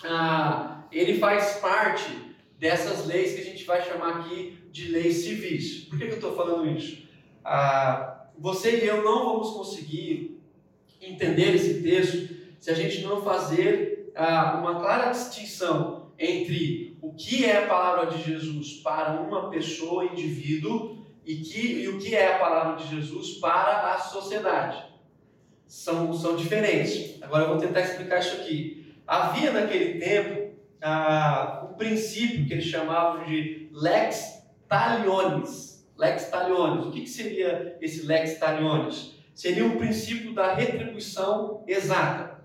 ah, 0.05 0.85
ele 0.93 1.19
faz 1.19 1.55
parte 1.57 2.11
dessas 2.59 3.07
leis 3.07 3.35
que 3.35 3.41
a 3.41 3.45
gente 3.45 3.65
vai 3.65 3.83
chamar 3.83 4.21
aqui 4.21 4.59
de 4.71 4.89
leis 4.89 5.25
civis. 5.25 5.85
Por 5.85 5.99
que, 5.99 6.07
que 6.07 6.13
eu 6.13 6.17
estou 6.17 6.37
falando 6.37 6.71
isso? 6.71 7.09
Ah, 7.45 8.12
você 8.39 8.85
e 8.85 8.87
eu 8.87 9.03
não 9.03 9.25
vamos 9.25 9.51
conseguir 9.51 10.41
entender 11.01 11.55
esse 11.55 11.83
texto 11.83 12.35
se 12.61 12.71
a 12.71 12.75
gente 12.75 13.03
não 13.03 13.23
fazer 13.23 14.13
ah, 14.15 14.59
uma 14.61 14.81
clara 14.81 15.11
distinção 15.11 16.13
entre 16.19 16.97
o 17.03 17.13
que 17.13 17.45
é 17.45 17.65
a 17.65 17.67
palavra 17.67 18.07
de 18.07 18.23
Jesus 18.23 18.75
para 18.75 19.21
uma 19.21 19.51
pessoa, 19.51 20.05
indivíduo, 20.05 21.03
e, 21.25 21.37
que, 21.37 21.83
e 21.83 21.89
o 21.89 21.99
que 21.99 22.15
é 22.15 22.35
a 22.35 22.39
palavra 22.39 22.77
de 22.77 22.89
Jesus 22.89 23.39
para 23.39 23.93
a 23.93 23.99
sociedade. 23.99 24.85
São, 25.67 26.13
são 26.13 26.37
diferentes. 26.37 27.21
Agora 27.23 27.45
eu 27.45 27.49
vou 27.49 27.59
tentar 27.59 27.81
explicar 27.81 28.21
isso 28.21 28.35
aqui. 28.35 28.95
Havia 29.07 29.53
naquele 29.53 29.99
tempo 29.99 30.55
ah, 30.81 31.67
um 31.71 31.75
princípio 31.75 32.47
que 32.47 32.53
eles 32.53 32.65
chamavam 32.65 33.25
de 33.25 33.69
lex 33.73 34.45
talionis. 34.69 35.72
Lex 36.03 36.31
talionis. 36.31 36.87
O 36.87 36.91
que, 36.91 37.03
que 37.03 37.11
seria 37.11 37.79
esse 37.81 38.05
lex 38.07 38.39
talionis? 38.39 39.15
Seria 39.35 39.65
um 39.65 39.79
princípio 39.79 40.35
da 40.35 40.53
retribuição 40.55 41.65
exata. 41.67 42.43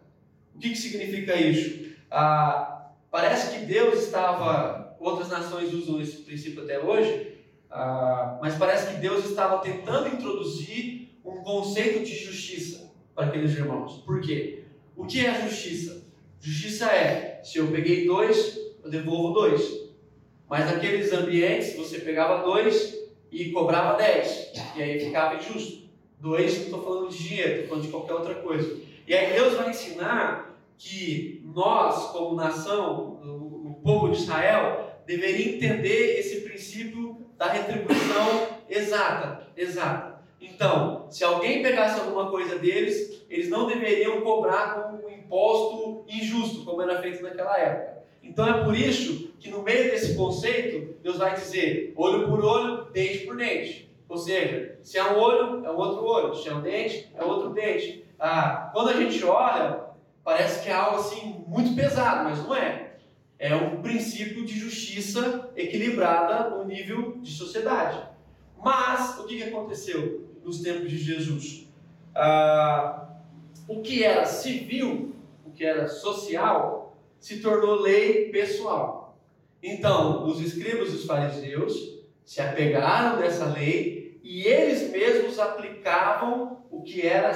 O 0.56 0.60
que, 0.60 0.70
que 0.70 0.78
significa 0.78 1.36
isso? 1.36 1.96
Ah, 2.10 2.78
Parece 3.10 3.58
que 3.58 3.66
Deus 3.66 4.04
estava, 4.04 4.96
outras 5.00 5.30
nações 5.30 5.74
usam 5.74 6.02
esse 6.02 6.18
princípio 6.18 6.64
até 6.64 6.78
hoje, 6.80 7.36
ah, 7.70 8.38
mas 8.42 8.56
parece 8.56 8.94
que 8.94 9.02
Deus 9.02 9.26
estava 9.26 9.60
tentando 9.60 10.10
introduzir 10.10 11.18
um 11.24 11.38
conceito 11.38 12.04
de 12.04 12.16
justiça 12.16 12.92
para 13.16 13.28
aqueles 13.28 13.54
irmãos. 13.54 14.04
Por 14.06 14.22
quê? 14.22 14.66
O 14.96 15.06
que 15.06 15.26
é 15.26 15.42
justiça? 15.42 16.06
Justiça 16.40 16.92
é, 16.92 17.42
se 17.44 17.58
eu 17.58 17.72
peguei 17.72 18.06
dois, 18.06 18.58
eu 18.84 18.90
devolvo 18.90 19.34
dois. 19.34 19.88
Mas 20.50 20.72
naqueles 20.72 21.12
ambientes, 21.12 21.76
você 21.76 22.00
pegava 22.00 22.44
dois 22.44 22.94
e 23.32 23.52
cobrava 23.52 23.98
dez. 23.98 24.52
E 24.76 24.82
aí 24.82 25.00
ficava 25.00 25.36
injusto. 25.36 25.88
Dois, 26.20 26.56
não 26.56 26.64
estou 26.64 26.84
falando 26.84 27.10
de 27.10 27.18
dinheiro, 27.18 27.52
estou 27.52 27.68
falando 27.68 27.86
de 27.86 27.92
qualquer 27.92 28.14
outra 28.14 28.36
coisa. 28.36 28.82
E 29.08 29.14
aí 29.14 29.34
Deus 29.34 29.54
vai 29.54 29.70
ensinar 29.70 30.60
que 30.78 31.42
nós, 31.46 32.12
como 32.12 32.36
nação, 32.36 33.20
o 33.24 33.80
povo 33.84 34.10
de 34.10 34.18
Israel, 34.18 35.02
deveria 35.06 35.56
entender 35.56 36.20
esse 36.20 36.42
princípio 36.42 37.26
da 37.38 37.48
retribuição 37.48 38.48
exata, 38.70 39.48
exata. 39.56 40.22
Então, 40.42 41.08
se 41.10 41.24
alguém 41.24 41.64
pegasse 41.64 42.00
alguma 42.00 42.30
coisa 42.30 42.58
deles, 42.60 43.24
eles 43.30 43.50
não 43.50 43.68
deveriam 43.68 44.22
cobrar 44.22 44.76
com 44.76 45.06
um 45.06 45.10
imposto 45.10 46.06
injusto, 46.08 46.66
como 46.66 46.82
era 46.82 47.02
feito 47.02 47.24
naquela 47.24 47.58
época. 47.58 47.97
Então 48.24 48.48
é 48.48 48.64
por 48.64 48.76
isso 48.76 49.32
que 49.40 49.50
no 49.50 49.64
meio 49.64 49.92
desse 49.92 50.16
conceito, 50.16 50.96
Deus 51.02 51.18
vai 51.18 51.36
dizer 51.36 51.94
olho 51.96 52.28
por 52.28 52.44
olho, 52.44 52.86
dente 52.92 53.20
por 53.20 53.38
dente. 53.38 53.90
Ou 54.10 54.18
seja, 54.18 54.78
se 54.82 54.98
é 54.98 55.04
um 55.04 55.18
olho, 55.18 55.66
é 55.66 55.70
outro 55.70 56.06
olho, 56.06 56.36
se 56.36 56.48
é 56.48 56.54
um 56.54 56.62
dente, 56.62 57.12
é 57.16 57.24
outro 57.24 57.50
dente. 57.50 58.06
Ah, 58.20 58.70
quando 58.74 58.90
a 58.90 58.94
gente 58.94 59.24
olha 59.24 59.88
parece 60.24 60.62
que 60.62 60.70
é 60.70 60.74
algo 60.74 61.00
assim 61.00 61.42
muito 61.48 61.74
pesado, 61.74 62.30
mas 62.30 62.40
não 62.40 62.54
é. 62.54 62.96
É 63.40 63.56
um 63.56 63.82
princípio 63.82 64.46
de 64.46 64.60
justiça 64.60 65.52
equilibrada 65.56 66.50
no 66.50 66.66
nível 66.66 67.18
de 67.22 67.32
sociedade. 67.32 68.02
Mas 68.62 69.20
o 69.20 69.26
que, 69.26 69.38
que 69.38 69.44
aconteceu 69.44 70.28
nos 70.44 70.62
tempos 70.62 70.90
de 70.90 70.98
Jesus? 70.98 71.68
Ah, 72.14 73.08
o 73.68 73.82
que 73.82 74.04
era 74.04 74.26
civil, 74.26 75.16
o 75.46 75.52
que 75.52 75.64
era 75.64 75.88
social, 75.88 76.87
se 77.20 77.40
tornou 77.40 77.82
lei 77.82 78.30
pessoal. 78.30 79.20
Então, 79.62 80.26
os 80.26 80.40
escribas 80.40 80.94
e 80.94 80.98
os 80.98 81.06
fariseus 81.06 81.98
se 82.24 82.42
apegaram 82.42 83.20
dessa 83.20 83.46
lei 83.46 84.20
e 84.24 84.44
eles 84.44 84.92
mesmos 84.92 85.40
aplicavam 85.40 86.66
o 86.70 86.84
que 86.84 87.06
era 87.06 87.32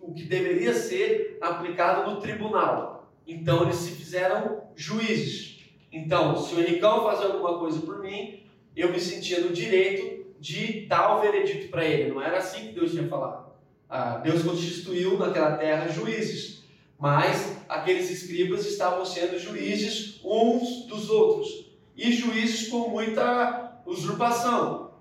o 0.00 0.12
que 0.12 0.24
deveria 0.24 0.72
ser 0.72 1.38
aplicado 1.40 2.10
no 2.10 2.20
tribunal. 2.20 3.12
Então 3.26 3.62
eles 3.62 3.76
se 3.76 3.92
fizeram 3.92 4.64
juízes. 4.76 5.60
Então, 5.90 6.36
se 6.36 6.54
o 6.54 6.60
Henricão 6.60 7.04
fazer 7.04 7.26
alguma 7.26 7.58
coisa 7.58 7.80
por 7.80 8.00
mim, 8.00 8.42
eu 8.76 8.90
me 8.90 9.00
sentia 9.00 9.40
no 9.40 9.52
direito 9.52 10.26
de 10.40 10.86
dar 10.86 11.16
o 11.16 11.20
veredito 11.22 11.68
para 11.68 11.84
ele. 11.84 12.12
Não 12.12 12.20
era 12.20 12.38
assim 12.38 12.68
que 12.68 12.74
Deus 12.74 12.90
tinha 12.90 13.08
falado. 13.08 13.52
Ah, 13.88 14.18
Deus 14.18 14.42
constituiu 14.42 15.18
naquela 15.18 15.56
terra 15.56 15.88
juízes, 15.88 16.53
mas 16.98 17.56
aqueles 17.68 18.10
escribas 18.10 18.66
estavam 18.66 19.04
sendo 19.04 19.38
juízes 19.38 20.20
uns 20.24 20.86
dos 20.86 21.10
outros 21.10 21.66
e 21.96 22.12
juízes 22.12 22.68
com 22.68 22.88
muita 22.88 23.80
usurpação. 23.86 24.92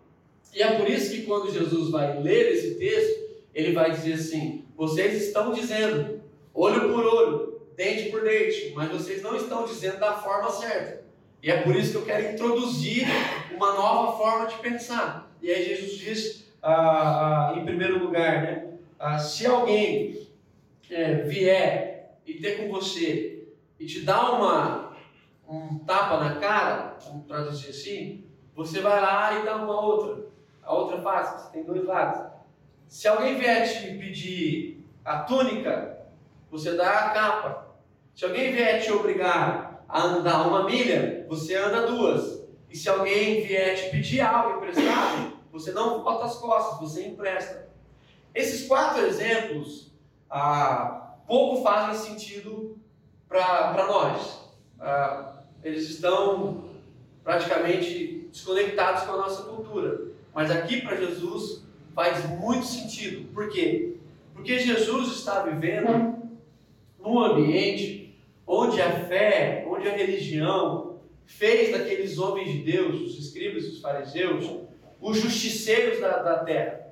E 0.53 0.61
é 0.61 0.77
por 0.77 0.89
isso 0.89 1.11
que 1.11 1.23
quando 1.23 1.51
Jesus 1.51 1.89
vai 1.89 2.21
ler 2.21 2.53
esse 2.53 2.75
texto, 2.75 3.23
ele 3.53 3.71
vai 3.71 3.91
dizer 3.91 4.13
assim: 4.13 4.65
vocês 4.75 5.23
estão 5.23 5.51
dizendo 5.51 6.21
olho 6.53 6.93
por 6.93 7.05
olho, 7.05 7.61
dente 7.75 8.09
por 8.09 8.23
dente, 8.23 8.71
mas 8.75 8.91
vocês 8.91 9.21
não 9.21 9.35
estão 9.35 9.65
dizendo 9.65 9.99
da 9.99 10.13
forma 10.13 10.49
certa. 10.49 11.03
E 11.41 11.51
é 11.51 11.61
por 11.61 11.75
isso 11.75 11.91
que 11.91 11.97
eu 11.97 12.05
quero 12.05 12.33
introduzir 12.33 13.05
uma 13.53 13.73
nova 13.73 14.17
forma 14.17 14.45
de 14.45 14.55
pensar. 14.59 15.29
E 15.41 15.51
aí 15.51 15.65
Jesus 15.65 15.97
diz, 15.97 16.45
ah, 16.61 17.51
ah, 17.51 17.59
em 17.59 17.65
primeiro 17.65 17.99
lugar, 17.99 18.43
né, 18.43 18.67
ah, 18.97 19.19
se 19.19 19.45
alguém 19.45 20.25
é, 20.93 21.15
vier 21.23 22.19
e 22.25 22.35
ter 22.35 22.57
com 22.57 22.71
você 22.71 23.47
e 23.79 23.85
te 23.85 24.01
dar 24.01 24.33
uma, 24.33 24.95
um 25.47 25.79
tapa 25.79 26.23
na 26.23 26.35
cara, 26.35 26.97
vamos 27.05 27.25
traduzir 27.27 27.69
assim, 27.69 28.25
você 28.55 28.79
vai 28.79 29.01
lá 29.01 29.39
e 29.39 29.45
dá 29.45 29.57
uma 29.57 29.81
outra. 29.81 30.23
A 30.61 30.73
outra 30.73 31.01
face, 31.01 31.43
você 31.43 31.51
tem 31.51 31.63
dois 31.63 31.83
lados. 31.83 32.31
Se 32.87 33.07
alguém 33.07 33.35
vier 33.35 33.67
te 33.67 33.97
pedir 33.97 34.85
a 35.03 35.19
túnica, 35.19 36.07
você 36.49 36.73
dá 36.77 36.89
a 36.89 37.09
capa. 37.09 37.75
Se 38.15 38.23
alguém 38.23 38.53
vier 38.53 38.81
te 38.81 38.91
obrigar 38.91 39.83
a 39.89 40.01
andar 40.03 40.47
uma 40.47 40.63
milha, 40.63 41.25
você 41.27 41.55
anda 41.55 41.87
duas. 41.87 42.43
E 42.69 42.77
se 42.77 42.87
alguém 42.87 43.41
vier 43.41 43.75
te 43.75 43.89
pedir 43.89 44.21
algo 44.21 44.57
emprestado, 44.57 45.33
você 45.51 45.71
não 45.71 46.01
bota 46.01 46.25
as 46.25 46.35
costas, 46.37 46.79
você 46.79 47.07
empresta. 47.07 47.67
Esses 48.33 48.67
quatro 48.67 49.05
exemplos 49.05 49.92
ah, 50.35 51.15
pouco 51.27 51.61
fazem 51.61 52.15
sentido 52.15 52.75
para 53.27 53.85
nós. 53.87 54.39
Ah, 54.79 55.43
eles 55.63 55.87
estão 55.89 56.63
praticamente 57.23 58.27
desconectados 58.31 59.03
com 59.03 59.13
a 59.13 59.17
nossa 59.17 59.43
cultura. 59.43 60.07
Mas 60.33 60.49
aqui 60.49 60.81
para 60.81 60.97
Jesus 60.97 61.63
faz 61.93 62.27
muito 62.39 62.65
sentido. 62.65 63.31
Por 63.31 63.49
quê? 63.49 63.97
Porque 64.33 64.57
Jesus 64.57 65.13
está 65.19 65.43
vivendo 65.43 66.17
num 66.99 67.19
ambiente 67.19 68.17
onde 68.47 68.81
a 68.81 69.05
fé, 69.05 69.63
onde 69.69 69.87
a 69.87 69.95
religião 69.95 70.97
fez 71.27 71.71
daqueles 71.71 72.17
homens 72.17 72.51
de 72.51 72.63
Deus, 72.63 73.01
os 73.01 73.19
escribas 73.19 73.65
os 73.65 73.79
fariseus, 73.79 74.49
os 74.99 75.17
justiceiros 75.17 75.99
da, 75.99 76.23
da 76.23 76.39
terra. 76.39 76.82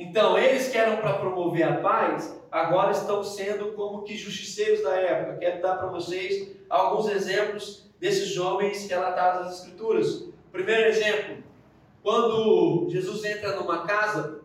Então, 0.00 0.38
eles 0.38 0.68
que 0.68 0.78
eram 0.78 0.98
para 0.98 1.14
promover 1.14 1.64
a 1.64 1.80
paz, 1.80 2.40
agora 2.52 2.92
estão 2.92 3.24
sendo 3.24 3.72
como 3.72 4.04
que 4.04 4.16
justiceiros 4.16 4.80
da 4.80 4.94
época. 4.94 5.38
Quero 5.38 5.60
dar 5.60 5.74
para 5.74 5.88
vocês 5.88 6.52
alguns 6.70 7.08
exemplos 7.08 7.90
desses 7.98 8.38
homens 8.38 8.88
relatados 8.88 9.46
nas 9.46 9.58
Escrituras. 9.58 10.28
Primeiro 10.52 10.88
exemplo, 10.88 11.42
quando 12.00 12.88
Jesus 12.88 13.24
entra 13.24 13.56
numa 13.56 13.84
casa, 13.88 14.40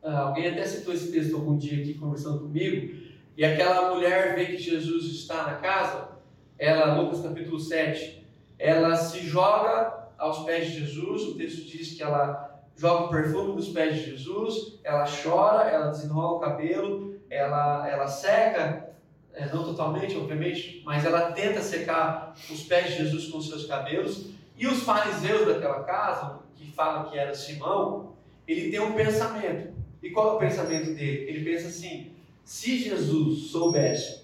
ah, 0.00 0.20
alguém 0.20 0.50
até 0.50 0.64
citou 0.64 0.94
esse 0.94 1.10
texto 1.10 1.34
algum 1.34 1.58
dia 1.58 1.82
aqui 1.82 1.94
conversando 1.94 2.38
comigo, 2.38 2.96
e 3.36 3.44
aquela 3.44 3.92
mulher 3.92 4.36
vê 4.36 4.46
que 4.46 4.58
Jesus 4.58 5.06
está 5.06 5.42
na 5.42 5.54
casa, 5.56 6.10
ela, 6.56 7.00
Lucas 7.00 7.20
capítulo 7.20 7.58
7, 7.58 8.24
ela 8.56 8.94
se 8.94 9.18
joga 9.26 10.08
aos 10.16 10.44
pés 10.44 10.68
de 10.68 10.84
Jesus, 10.84 11.22
o 11.24 11.34
texto 11.36 11.66
diz 11.66 11.94
que 11.94 12.02
ela 12.02 12.47
joga 12.78 13.06
o 13.06 13.08
perfume 13.08 13.56
dos 13.56 13.70
pés 13.70 13.96
de 13.96 14.10
Jesus, 14.12 14.78
ela 14.84 15.04
chora, 15.04 15.68
ela 15.68 15.88
desenrola 15.88 16.36
o 16.36 16.40
cabelo, 16.40 17.20
ela, 17.28 17.88
ela 17.88 18.06
seca, 18.06 18.90
é, 19.34 19.46
não 19.46 19.64
totalmente, 19.64 20.16
obviamente, 20.16 20.80
mas 20.86 21.04
ela 21.04 21.32
tenta 21.32 21.60
secar 21.60 22.34
os 22.48 22.62
pés 22.62 22.86
de 22.86 22.98
Jesus 22.98 23.26
com 23.26 23.40
seus 23.40 23.66
cabelos, 23.66 24.30
e 24.56 24.66
os 24.68 24.84
fariseus 24.84 25.46
daquela 25.46 25.82
casa, 25.82 26.38
que 26.54 26.70
fala 26.72 27.10
que 27.10 27.18
era 27.18 27.34
Simão, 27.34 28.14
ele 28.46 28.70
tem 28.70 28.80
um 28.80 28.92
pensamento. 28.92 29.74
E 30.00 30.10
qual 30.10 30.30
é 30.30 30.32
o 30.34 30.38
pensamento 30.38 30.94
dele? 30.94 31.28
Ele 31.28 31.44
pensa 31.44 31.68
assim: 31.68 32.12
se 32.44 32.78
Jesus 32.78 33.50
soubesse 33.50 34.22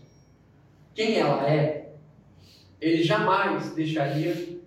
quem 0.95 1.19
ela 1.19 1.49
é, 1.49 1.93
ele 2.81 3.03
jamais 3.03 3.75
deixaria 3.75 4.61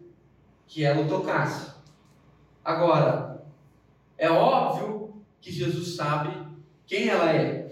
que 0.67 0.83
ela 0.83 1.01
o 1.01 1.07
tocasse. 1.07 1.71
Agora, 2.63 3.26
é 4.17 4.29
óbvio 4.29 5.21
que 5.39 5.51
Jesus 5.51 5.95
sabe 5.95 6.35
quem 6.85 7.09
ela 7.09 7.31
é. 7.31 7.69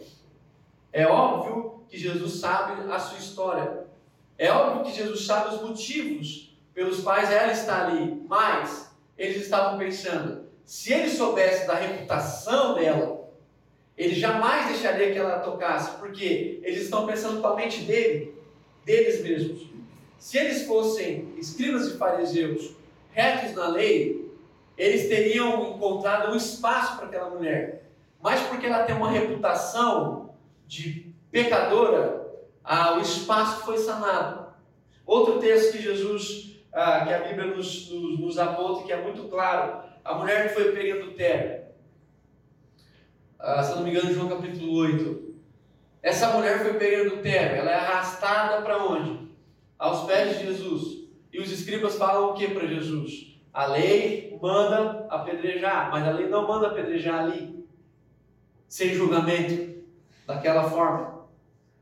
É 0.92 1.08
óbvio 1.08 1.84
que 1.90 1.98
Jesus 1.98 2.34
sabe 2.34 2.92
a 2.92 3.00
sua 3.00 3.18
história. 3.18 3.86
É 4.38 4.52
óbvio 4.52 4.84
que 4.84 4.98
Jesus 4.98 5.26
sabe 5.26 5.56
os 5.56 5.62
motivos 5.62 6.56
pelos 6.74 7.02
quais 7.02 7.32
ela 7.32 7.52
está 7.52 7.88
ali. 7.88 8.24
Mas 8.28 8.96
eles 9.18 9.42
estavam 9.42 9.80
pensando: 9.80 10.46
se 10.64 10.94
ele 10.94 11.10
soubesse 11.10 11.66
da 11.66 11.76
reputação 11.76 12.76
dela, 12.76 13.30
ele 13.98 14.14
jamais 14.14 14.68
deixaria 14.68 15.12
que 15.12 15.18
ela 15.18 15.40
tocasse, 15.40 15.98
porque 15.98 16.60
eles 16.64 16.84
estão 16.84 17.06
pensando 17.06 17.42
com 17.42 17.48
a 17.48 17.56
mente 17.56 17.82
dele, 17.82 18.36
deles 18.84 19.22
mesmos. 19.24 19.68
Se 20.20 20.38
eles 20.38 20.64
fossem 20.64 21.34
escribas 21.38 21.88
e 21.88 21.98
fariseus 21.98 22.76
retos 23.12 23.56
na 23.56 23.70
lei, 23.70 24.25
eles 24.78 25.08
teriam 25.08 25.76
encontrado 25.76 26.32
um 26.32 26.36
espaço 26.36 26.98
para 26.98 27.08
aquela 27.08 27.30
mulher. 27.30 27.90
Mas 28.22 28.42
porque 28.42 28.66
ela 28.66 28.84
tem 28.84 28.96
uma 28.96 29.10
reputação 29.10 30.36
de 30.68 31.14
pecadora, 31.32 32.26
ah, 32.64 32.96
o 32.96 33.02
espaço 33.02 33.64
foi 33.66 33.78
sanado. 33.78 34.48
Outro 35.06 35.40
texto 35.40 35.74
que 35.74 35.82
Jesus 35.82 36.56
ah, 36.76 37.06
que 37.06 37.14
a 37.14 37.20
Bíblia 37.20 37.56
nos, 37.56 37.90
nos, 37.90 38.20
nos, 38.20 38.38
aponta 38.38 38.84
que 38.84 38.92
é 38.92 39.02
muito 39.02 39.30
claro. 39.30 39.82
A 40.04 40.16
mulher 40.16 40.50
que 40.50 40.56
foi 40.56 40.74
pega 40.74 41.00
adultério. 41.00 41.64
Ah, 43.40 43.64
se 43.64 43.76
não 43.76 43.84
me 43.84 43.92
engano, 43.92 44.14
João 44.14 44.28
capítulo 44.28 44.76
8. 44.80 45.36
Essa 46.04 46.34
mulher 46.34 46.60
foi 46.62 46.74
pega 46.74 47.06
adultério. 47.06 47.60
Ela 47.60 47.72
é 47.72 47.76
arrastada 47.76 48.62
para 48.62 48.84
onde? 48.84 49.30
Aos 49.80 50.06
pés 50.06 50.38
de 50.38 50.46
Jesus. 50.46 51.06
E 51.32 51.40
os 51.40 51.50
escribas 51.50 51.96
falam 51.96 52.32
o 52.32 52.34
que 52.34 52.50
para 52.50 52.68
Jesus? 52.68 53.40
A 53.54 53.68
lei 53.68 54.25
manda 54.42 55.08
apedrejar, 55.10 55.90
mas 55.92 56.08
a 56.08 56.12
lei 56.12 56.28
não 56.28 56.48
manda 56.48 56.68
apedrejar 56.68 57.22
ali, 57.26 57.66
sem 58.68 58.94
julgamento, 58.94 59.84
daquela 60.26 60.70
forma. 60.70 61.26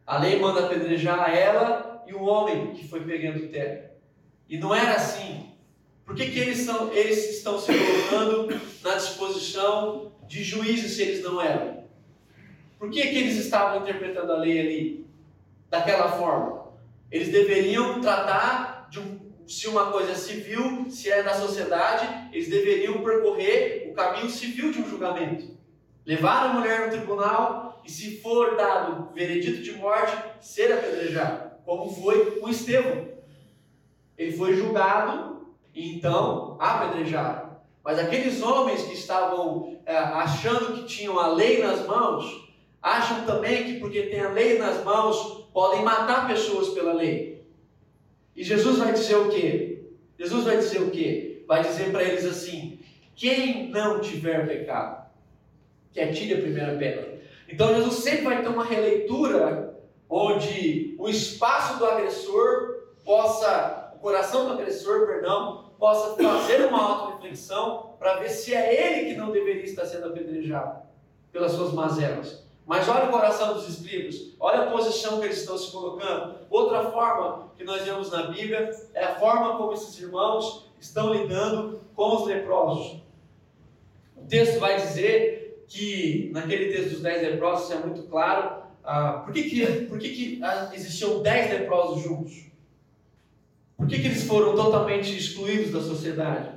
A 0.06 0.18
lei 0.18 0.40
manda 0.40 0.66
apedrejar 0.66 1.34
ela 1.34 2.04
e 2.06 2.14
o 2.14 2.24
homem 2.24 2.74
que 2.74 2.88
foi 2.88 3.02
pegando 3.02 3.48
terra. 3.48 3.92
E 4.50 4.58
não 4.58 4.76
era 4.76 4.96
assim. 4.96 5.52
Por 6.06 6.16
que, 6.16 6.30
que 6.30 6.40
eles, 6.40 6.60
são, 6.60 6.92
eles 6.92 7.38
estão 7.38 7.58
se 7.58 7.72
colocando 7.74 8.60
na 8.84 8.96
disposição 8.96 10.12
de 10.28 10.44
juízes 10.44 10.96
se 10.96 11.02
eles 11.04 11.24
não 11.24 11.42
eram? 11.42 11.84
Por 12.78 12.90
que, 12.90 13.02
que 13.02 13.18
eles 13.18 13.38
estavam 13.38 13.82
interpretando 13.82 14.34
a 14.34 14.38
lei 14.38 14.60
ali 14.60 15.06
daquela 15.70 16.12
forma? 16.12 16.66
Eles 17.10 17.30
deveriam 17.30 18.02
tratar 18.02 18.73
se 19.54 19.68
uma 19.68 19.92
coisa 19.92 20.14
é 20.14 20.16
civil, 20.16 20.88
se 20.90 21.12
é 21.12 21.22
da 21.22 21.36
sociedade, 21.36 22.30
eles 22.34 22.50
deveriam 22.50 23.04
percorrer 23.04 23.88
o 23.90 23.94
caminho 23.94 24.30
civil 24.30 24.72
de 24.72 24.80
um 24.80 24.90
julgamento. 24.90 25.56
Levar 26.04 26.46
a 26.46 26.54
mulher 26.54 26.86
no 26.86 26.92
tribunal 26.92 27.82
e, 27.86 27.92
se 27.92 28.20
for 28.20 28.58
dado 28.58 29.14
veredito 29.14 29.62
de 29.62 29.74
morte, 29.74 30.18
ser 30.42 30.74
apedrejado, 30.74 31.52
como 31.64 31.94
foi 31.94 32.40
com 32.40 32.50
Estevão. 32.50 33.08
Ele 34.18 34.36
foi 34.36 34.56
julgado 34.56 35.46
e 35.74 35.96
então 35.96 36.58
apedrejado. 36.60 37.58
Mas 37.84 38.00
aqueles 38.00 38.42
homens 38.42 38.82
que 38.82 38.94
estavam 38.94 39.78
é, 39.86 39.96
achando 39.96 40.74
que 40.74 40.86
tinham 40.86 41.20
a 41.20 41.28
lei 41.28 41.62
nas 41.62 41.86
mãos, 41.86 42.50
acham 42.82 43.24
também 43.26 43.66
que 43.66 43.80
porque 43.80 44.04
tem 44.04 44.22
a 44.22 44.30
lei 44.30 44.58
nas 44.58 44.84
mãos, 44.84 45.48
podem 45.54 45.84
matar 45.84 46.28
pessoas 46.28 46.70
pela 46.70 46.94
lei. 46.94 47.43
E 48.36 48.44
Jesus 48.44 48.78
vai 48.78 48.94
dizer 48.94 49.16
o 49.16 49.30
quê? 49.30 49.84
Jesus 50.18 50.44
vai 50.44 50.58
dizer 50.58 50.82
o 50.82 50.90
quê? 50.90 51.44
Vai 51.48 51.62
dizer 51.62 51.92
para 51.92 52.04
eles 52.04 52.26
assim: 52.26 52.80
quem 53.16 53.70
não 53.70 54.00
tiver 54.00 54.48
pecado, 54.48 55.06
que 55.92 56.00
atire 56.00 56.34
a 56.34 56.42
primeira 56.42 56.76
pedra. 56.78 57.22
Então 57.48 57.76
Jesus 57.76 57.96
sempre 57.96 58.24
vai 58.26 58.42
ter 58.42 58.48
uma 58.48 58.66
releitura 58.66 59.80
onde 60.10 60.96
o 60.98 61.10
espaço 61.10 61.78
do 61.78 61.86
agressor 61.86 62.84
possa 63.04 63.84
coração 64.04 64.46
do 64.46 64.54
agressor, 64.54 65.08
perdão, 65.08 65.72
possa 65.80 66.22
fazer 66.22 66.66
uma 66.66 66.82
auto-reflexão 66.82 67.96
para 67.98 68.18
ver 68.18 68.30
se 68.30 68.54
é 68.54 69.00
ele 69.00 69.10
que 69.10 69.18
não 69.18 69.32
deveria 69.32 69.64
estar 69.64 69.86
sendo 69.86 70.08
apedrejado 70.08 70.82
pelas 71.32 71.54
suas 71.54 71.72
mazelas. 71.72 72.43
Mas 72.66 72.88
olha 72.88 73.06
o 73.06 73.12
coração 73.12 73.54
dos 73.54 73.68
escribas, 73.68 74.34
olha 74.40 74.64
a 74.64 74.72
posição 74.72 75.20
que 75.20 75.26
eles 75.26 75.40
estão 75.40 75.58
se 75.58 75.72
colocando. 75.72 76.36
Outra 76.50 76.90
forma 76.92 77.52
que 77.58 77.64
nós 77.64 77.84
vemos 77.84 78.10
na 78.10 78.28
Bíblia 78.28 78.72
é 78.94 79.04
a 79.04 79.16
forma 79.16 79.58
como 79.58 79.74
esses 79.74 80.00
irmãos 80.00 80.72
estão 80.80 81.14
lidando 81.14 81.82
com 81.94 82.16
os 82.16 82.26
leprosos. 82.26 83.02
O 84.16 84.26
texto 84.26 84.60
vai 84.60 84.78
dizer 84.78 85.66
que, 85.68 86.30
naquele 86.34 86.72
texto 86.72 86.92
dos 86.92 87.02
dez 87.02 87.22
leprosos, 87.22 87.70
é 87.72 87.80
muito 87.80 88.04
claro, 88.04 88.64
ah, 88.84 89.24
por 89.26 89.34
que, 89.34 89.44
que, 89.44 89.66
por 89.86 90.00
que, 90.00 90.10
que 90.10 90.40
ah, 90.44 90.72
existiam 90.74 91.22
dez 91.22 91.52
leprosos 91.52 92.04
juntos? 92.04 92.46
Por 93.76 93.88
que, 93.88 94.00
que 94.00 94.08
eles 94.08 94.24
foram 94.24 94.56
totalmente 94.56 95.18
excluídos 95.18 95.72
da 95.72 95.82
sociedade? 95.82 96.52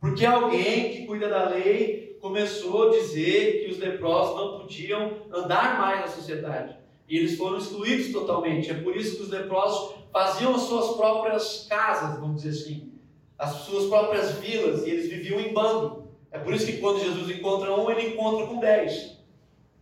Porque 0.00 0.24
alguém 0.24 0.92
que 0.92 1.06
cuida 1.06 1.28
da 1.28 1.48
lei 1.48 2.05
começou 2.26 2.88
a 2.88 2.90
dizer 2.90 3.64
que 3.64 3.70
os 3.70 3.78
leprosos 3.78 4.34
não 4.36 4.58
podiam 4.58 5.12
andar 5.32 5.78
mais 5.78 6.00
na 6.00 6.08
sociedade. 6.08 6.76
E 7.08 7.16
eles 7.16 7.36
foram 7.36 7.58
excluídos 7.58 8.10
totalmente. 8.12 8.68
É 8.68 8.74
por 8.74 8.96
isso 8.96 9.16
que 9.16 9.22
os 9.22 9.30
leprosos 9.30 9.94
faziam 10.12 10.54
as 10.54 10.62
suas 10.62 10.96
próprias 10.96 11.66
casas, 11.68 12.18
vamos 12.18 12.42
dizer 12.42 12.60
assim, 12.60 12.92
as 13.38 13.50
suas 13.50 13.88
próprias 13.88 14.32
vilas, 14.32 14.84
e 14.84 14.90
eles 14.90 15.08
viviam 15.08 15.38
em 15.38 15.52
bando. 15.52 16.08
É 16.32 16.38
por 16.38 16.52
isso 16.52 16.66
que 16.66 16.78
quando 16.78 16.98
Jesus 16.98 17.30
encontra 17.30 17.72
um, 17.72 17.88
ele 17.88 18.08
encontra 18.08 18.46
com 18.46 18.58
dez. 18.58 19.16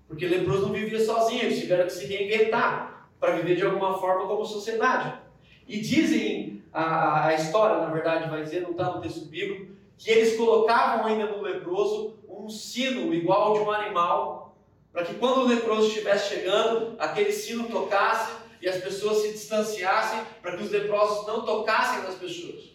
Porque 0.07 0.26
leproso 0.26 0.66
não 0.66 0.72
vivia 0.72 1.02
sozinho, 1.02 1.44
eles 1.44 1.59
tiveram 1.59 1.87
que 1.87 1.92
se 1.94 2.04
reinventar 2.04 3.09
para 3.18 3.37
viver 3.37 3.57
de 3.57 3.64
alguma 3.64 3.96
forma 3.98 4.26
como 4.26 4.44
sociedade. 4.44 5.18
E 5.66 5.80
dizem, 5.80 6.62
a, 6.70 7.28
a 7.28 7.35
história, 7.35 7.78
na 7.78 7.90
verdade, 7.90 8.28
vai 8.28 8.42
dizer, 8.42 8.61
não 8.61 8.72
está 8.72 8.92
no 8.92 9.00
texto 9.00 9.24
bíblico, 9.30 9.72
que 9.96 10.11
eles 10.11 10.37
colocavam 10.37 11.07
ainda 11.07 11.24
no 11.26 11.40
leproso 11.40 12.13
um 12.44 12.48
sino 12.48 13.14
igual 13.14 13.54
de 13.54 13.61
um 13.61 13.70
animal, 13.70 14.57
para 14.92 15.04
que 15.04 15.14
quando 15.14 15.38
o 15.38 15.46
leproso 15.46 15.88
estivesse 15.88 16.35
chegando, 16.35 16.94
aquele 16.98 17.33
sino 17.33 17.68
tocasse 17.68 18.33
e 18.61 18.68
as 18.68 18.76
pessoas 18.83 19.18
se 19.18 19.33
distanciassem, 19.33 20.20
para 20.42 20.57
que 20.57 20.62
os 20.62 20.70
leprosos 20.70 21.26
não 21.26 21.44
tocassem 21.44 22.02
nas 22.02 22.14
pessoas. 22.14 22.74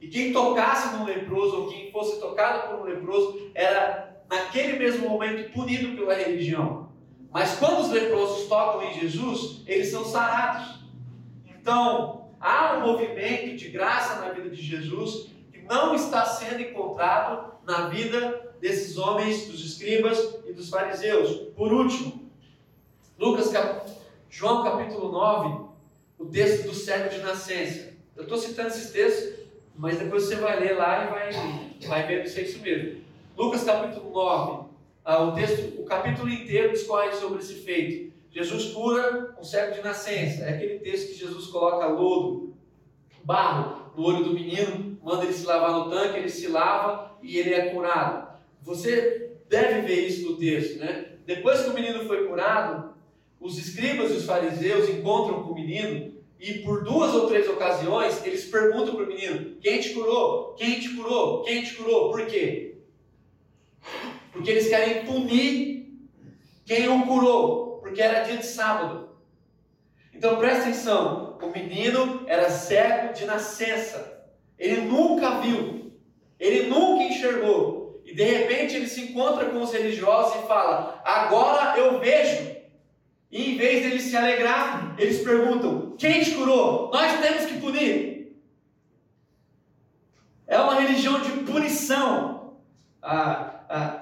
E 0.00 0.08
quem 0.08 0.32
tocasse 0.32 0.96
no 0.96 1.04
leproso, 1.04 1.62
ou 1.62 1.68
quem 1.68 1.90
fosse 1.90 2.20
tocado 2.20 2.68
por 2.68 2.80
um 2.80 2.84
leproso, 2.84 3.50
era 3.54 4.22
naquele 4.28 4.78
mesmo 4.78 5.08
momento 5.08 5.52
punido 5.52 5.96
pela 5.96 6.14
religião. 6.14 6.92
Mas 7.30 7.56
quando 7.56 7.80
os 7.80 7.90
leprosos 7.90 8.48
tocam 8.48 8.82
em 8.82 9.00
Jesus, 9.00 9.62
eles 9.66 9.88
são 9.88 10.04
sarados. 10.04 10.80
Então, 11.46 12.30
há 12.40 12.74
um 12.74 12.80
movimento 12.80 13.56
de 13.56 13.68
graça 13.68 14.20
na 14.20 14.30
vida 14.30 14.50
de 14.50 14.62
Jesus 14.62 15.28
que 15.52 15.62
não 15.62 15.94
está 15.94 16.24
sendo 16.24 16.60
encontrado 16.62 17.54
na 17.64 17.88
vida 17.88 18.47
desses 18.60 18.96
homens, 18.96 19.46
dos 19.46 19.64
escribas 19.64 20.38
e 20.46 20.52
dos 20.52 20.68
fariseus. 20.68 21.52
Por 21.56 21.72
último, 21.72 22.30
Lucas, 23.18 23.48
cap... 23.48 23.90
João 24.30 24.62
capítulo 24.62 25.10
9, 25.10 25.64
o 26.18 26.26
texto 26.26 26.66
do 26.66 26.74
cego 26.74 27.08
de 27.08 27.18
nascença. 27.18 27.94
Eu 28.14 28.24
estou 28.24 28.36
citando 28.36 28.68
esses 28.68 28.90
textos, 28.90 29.46
mas 29.74 29.98
depois 29.98 30.24
você 30.24 30.36
vai 30.36 30.60
ler 30.60 30.76
lá 30.76 31.04
e 31.04 31.08
vai, 31.08 31.88
vai 31.88 32.06
ver 32.06 32.28
se 32.28 32.40
é 32.40 32.42
isso 32.42 32.60
mesmo. 32.60 33.00
Lucas 33.36 33.64
capítulo 33.64 34.10
9, 34.10 34.68
ah, 35.04 35.24
o 35.24 35.32
texto, 35.32 35.80
o 35.80 35.84
capítulo 35.84 36.28
inteiro 36.28 36.72
discorre 36.72 37.12
sobre 37.12 37.38
esse 37.38 37.54
feito. 37.54 38.12
Jesus 38.30 38.72
cura 38.72 39.34
um 39.40 39.42
cego 39.42 39.74
de 39.74 39.80
nascença. 39.80 40.44
É 40.44 40.50
aquele 40.54 40.80
texto 40.80 41.08
que 41.08 41.14
Jesus 41.14 41.46
coloca 41.46 41.86
lodo, 41.86 42.54
barro 43.24 43.92
no 43.96 44.04
olho 44.04 44.24
do 44.24 44.34
menino, 44.34 44.98
manda 45.02 45.24
ele 45.24 45.32
se 45.32 45.46
lavar 45.46 45.72
no 45.72 45.90
tanque, 45.90 46.18
ele 46.18 46.28
se 46.28 46.48
lava 46.48 47.16
e 47.22 47.38
ele 47.38 47.54
é 47.54 47.70
curado. 47.70 48.27
Você 48.62 49.32
deve 49.48 49.82
ver 49.82 50.06
isso 50.06 50.30
no 50.30 50.36
texto, 50.36 50.78
né? 50.78 51.12
Depois 51.26 51.62
que 51.62 51.70
o 51.70 51.74
menino 51.74 52.04
foi 52.06 52.26
curado, 52.26 52.94
os 53.40 53.58
escribas 53.58 54.10
e 54.10 54.14
os 54.14 54.24
fariseus 54.24 54.88
encontram 54.88 55.42
com 55.42 55.52
o 55.52 55.54
menino 55.54 56.18
e 56.40 56.60
por 56.60 56.84
duas 56.84 57.14
ou 57.14 57.28
três 57.28 57.48
ocasiões 57.48 58.24
eles 58.24 58.44
perguntam 58.44 58.94
para 58.94 59.04
o 59.04 59.08
menino: 59.08 59.56
quem 59.60 59.80
te 59.80 59.90
curou? 59.90 60.54
Quem 60.54 60.80
te 60.80 60.90
curou? 60.94 61.42
Quem 61.42 61.62
te 61.62 61.74
curou? 61.74 62.10
Por 62.10 62.26
quê? 62.26 62.76
Porque 64.32 64.50
eles 64.50 64.68
querem 64.68 65.04
punir 65.04 65.88
quem 66.64 66.88
o 66.88 67.06
curou 67.06 67.78
porque 67.78 68.02
era 68.02 68.22
dia 68.22 68.36
de 68.36 68.46
sábado. 68.46 69.08
Então 70.14 70.38
presta 70.38 70.62
atenção: 70.62 71.38
o 71.42 71.48
menino 71.48 72.24
era 72.26 72.50
cego 72.50 73.12
de 73.14 73.24
nascença, 73.24 74.26
ele 74.58 74.82
nunca 74.82 75.40
viu, 75.40 75.92
ele 76.38 76.68
nunca 76.68 77.04
enxergou, 77.04 77.77
e 78.08 78.14
de 78.14 78.24
repente 78.24 78.74
ele 78.74 78.88
se 78.88 79.02
encontra 79.02 79.44
com 79.50 79.60
os 79.60 79.70
religiosos 79.70 80.42
e 80.42 80.46
fala: 80.46 80.98
Agora 81.04 81.78
eu 81.78 82.00
vejo. 82.00 82.56
E 83.30 83.52
em 83.52 83.58
vez 83.58 83.82
deles 83.82 84.04
se 84.04 84.16
alegrar, 84.16 84.94
eles 84.98 85.22
perguntam: 85.22 85.94
Quem 85.98 86.24
te 86.24 86.30
curou? 86.30 86.90
Nós 86.90 87.20
temos 87.20 87.44
que 87.44 87.60
punir. 87.60 88.32
É 90.46 90.58
uma 90.58 90.80
religião 90.80 91.20
de 91.20 91.30
punição, 91.42 92.54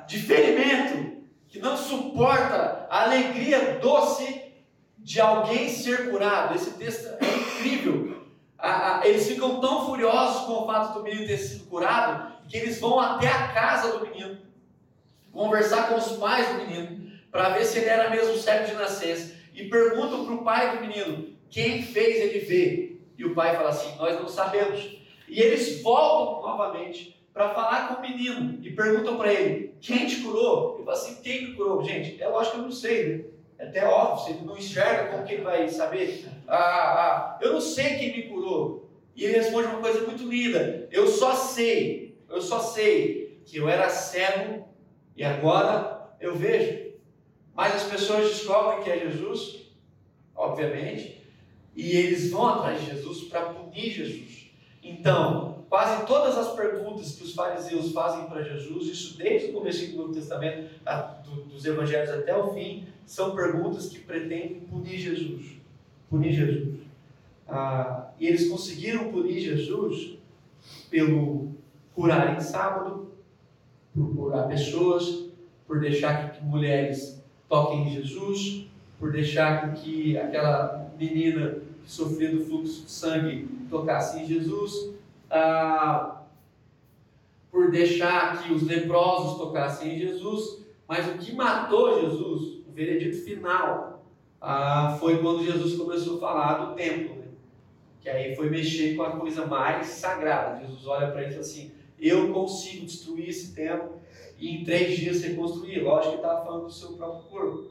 de 0.07 0.19
ferimento, 0.21 1.23
que 1.49 1.59
não 1.59 1.77
suporta 1.77 2.87
a 2.89 3.03
alegria 3.03 3.81
doce 3.83 4.41
de 4.97 5.21
alguém 5.21 5.69
ser 5.69 6.13
curado. 6.13 6.55
Esse 6.55 6.71
texto 6.75 7.09
é 7.09 7.27
incrível. 7.27 8.25
Eles 9.03 9.27
ficam 9.27 9.61
tão 9.61 9.85
furiosos 9.85 10.47
com 10.47 10.63
o 10.63 10.67
fato 10.67 10.97
do 10.97 11.03
menino 11.03 11.27
ter 11.27 11.39
sido 11.39 11.67
curado 11.67 12.36
que 12.49 12.57
eles 12.57 12.81
vão 12.81 12.99
até 12.99 13.29
a 13.29 13.49
casa 13.49 13.99
do 13.99 14.07
menino 14.07 14.39
conversar 15.33 15.89
com 15.89 15.97
os 15.97 16.13
pais 16.13 16.49
do 16.49 16.65
menino 16.65 17.11
para 17.31 17.51
ver 17.51 17.65
se 17.65 17.79
ele 17.79 17.89
era 17.89 18.09
mesmo 18.09 18.37
cego 18.37 18.67
de 18.67 18.75
nascença 18.75 19.35
e 19.55 19.65
perguntam 19.65 20.25
para 20.25 20.35
o 20.35 20.45
pai 20.45 20.77
do 20.77 20.87
menino 20.87 21.37
quem 21.51 21.83
fez 21.83 22.17
ele 22.17 22.41
ver. 22.41 23.03
E 23.19 23.25
o 23.25 23.35
pai 23.35 23.57
fala 23.57 23.71
assim: 23.71 23.97
Nós 23.97 24.19
não 24.21 24.29
sabemos. 24.29 24.99
E 25.29 25.41
eles 25.41 25.83
voltam 25.83 26.43
novamente 26.43 27.17
para 27.33 27.55
falar 27.55 27.89
com 27.89 27.95
o 27.95 28.03
menino 28.03 28.59
e 28.63 28.71
perguntam 28.71 29.17
para 29.17 29.33
ele: 29.33 29.75
Quem 29.81 30.07
te 30.07 30.17
curou? 30.23 30.77
Ele 30.77 30.85
fala 30.85 30.97
assim: 30.97 31.23
Quem 31.23 31.49
me 31.49 31.55
curou? 31.55 31.83
Gente, 31.83 32.23
é 32.23 32.29
lógico 32.29 32.57
que 32.57 32.61
eu 32.61 32.65
não 32.65 32.73
sei, 32.73 33.09
né? 33.09 33.25
É 33.59 33.67
até 33.69 33.87
óbvio, 33.87 34.25
se 34.25 34.31
ele 34.33 34.47
não 34.47 34.59
enxerga, 34.59 35.11
como 35.11 35.25
que 35.25 35.35
ele 35.35 35.43
vai 35.43 35.67
saber? 35.69 36.27
Ah, 36.47 36.57
ah, 36.57 37.39
eu 37.41 37.55
não 37.55 37.61
sei 37.61 37.97
quem 37.97 38.15
me 38.15 38.23
curou. 38.25 38.91
E 39.15 39.25
ele 39.25 39.39
responde 39.39 39.69
uma 39.69 39.81
coisa 39.81 40.07
muito 40.07 40.29
linda: 40.29 40.87
Eu 40.93 41.07
só 41.07 41.35
sei, 41.35 42.06
eu 42.29 42.41
só 42.41 42.61
sei 42.61 43.41
que 43.45 43.59
eu 43.59 43.69
era 43.69 43.89
cego 43.89 44.69
e 45.17 45.25
agora 45.25 46.11
eu 46.21 46.35
vejo. 46.35 46.87
Mas 47.55 47.75
as 47.75 47.85
pessoas 47.85 48.29
descobrem 48.29 48.83
que 48.83 48.91
é 48.91 48.99
Jesus, 48.99 49.67
obviamente, 50.35 51.23
e 51.75 51.97
eles 51.97 52.31
vão 52.31 52.47
atrás 52.47 52.81
de 52.81 52.91
Jesus 52.91 53.25
para 53.25 53.53
punir 53.53 53.91
Jesus. 53.91 54.51
Então, 54.83 55.65
quase 55.69 56.07
todas 56.07 56.37
as 56.37 56.55
perguntas 56.55 57.13
que 57.13 57.25
os 57.25 57.35
fariseus 57.35 57.93
fazem 57.93 58.27
para 58.27 58.43
Jesus, 58.43 58.89
isso 58.89 59.17
desde 59.17 59.51
o 59.51 59.53
começo 59.55 59.91
do 59.91 59.97
Novo 59.97 60.13
Testamento, 60.13 60.71
dos 61.49 61.65
evangelhos 61.65 62.11
até 62.11 62.37
o 62.37 62.53
fim, 62.53 62.87
são 63.05 63.35
perguntas 63.35 63.89
que 63.89 64.01
pretendem 64.01 64.61
punir 64.61 64.99
Jesus. 64.99 65.57
Punir 66.11 66.33
Jesus. 66.33 66.81
Ah, 67.49 68.11
e 68.19 68.27
eles 68.27 68.49
conseguiram 68.49 69.11
punir 69.11 69.41
Jesus 69.41 70.19
pelo 70.91 71.46
curar 71.97 72.37
em 72.37 72.41
sábado, 72.41 73.09
por 73.95 74.15
curar 74.15 74.47
pessoas, 74.47 75.31
por 75.67 75.81
deixar 75.81 76.31
que 76.31 76.45
mulheres 76.45 77.25
toquem 77.49 77.89
em 77.89 77.91
Jesus, 77.91 78.67
por 79.01 79.11
deixar 79.11 79.73
que 79.73 80.17
aquela 80.19 80.93
menina 80.99 81.59
que 81.83 81.91
sofria 81.91 82.31
do 82.31 82.45
fluxo 82.45 82.85
de 82.85 82.91
sangue 82.91 83.49
tocasse 83.71 84.21
em 84.21 84.27
Jesus, 84.27 84.95
ah, 85.31 86.21
por 87.51 87.71
deixar 87.71 88.43
que 88.43 88.53
os 88.53 88.63
leprosos 88.63 89.39
tocassem 89.39 89.95
em 89.95 89.99
Jesus, 89.99 90.67
mas 90.87 91.09
o 91.09 91.19
que 91.19 91.35
matou 91.35 92.03
Jesus, 92.03 92.59
o 92.69 92.73
veredito 92.73 93.25
final, 93.25 94.05
ah, 94.41 94.97
foi 95.01 95.19
quando 95.23 95.45
Jesus 95.45 95.77
começou 95.77 96.19
a 96.19 96.21
falar 96.21 96.55
do 96.67 96.75
templo, 96.75 97.17
né? 97.17 97.27
que 98.03 98.11
aí 98.11 98.37
foi 98.37 98.51
mexer 98.51 98.95
com 98.95 99.03
a 99.03 99.17
coisa 99.17 99.47
mais 99.47 99.87
sagrada. 99.87 100.61
Jesus 100.61 100.87
olha 100.87 101.11
para 101.11 101.23
ele 101.23 101.31
e 101.31 101.33
fala 101.33 101.41
assim: 101.41 101.73
Eu 102.01 102.33
consigo 102.33 102.87
destruir 102.87 103.29
esse 103.29 103.55
templo 103.55 104.01
e 104.39 104.57
em 104.57 104.65
três 104.65 104.99
dias 104.99 105.23
reconstruir. 105.23 105.81
Lógico 105.81 106.13
que 106.13 106.17
estava 106.19 106.45
falando 106.45 106.67
do 106.67 106.73
seu 106.73 106.93
próprio 106.93 107.31
corpo. 107.31 107.71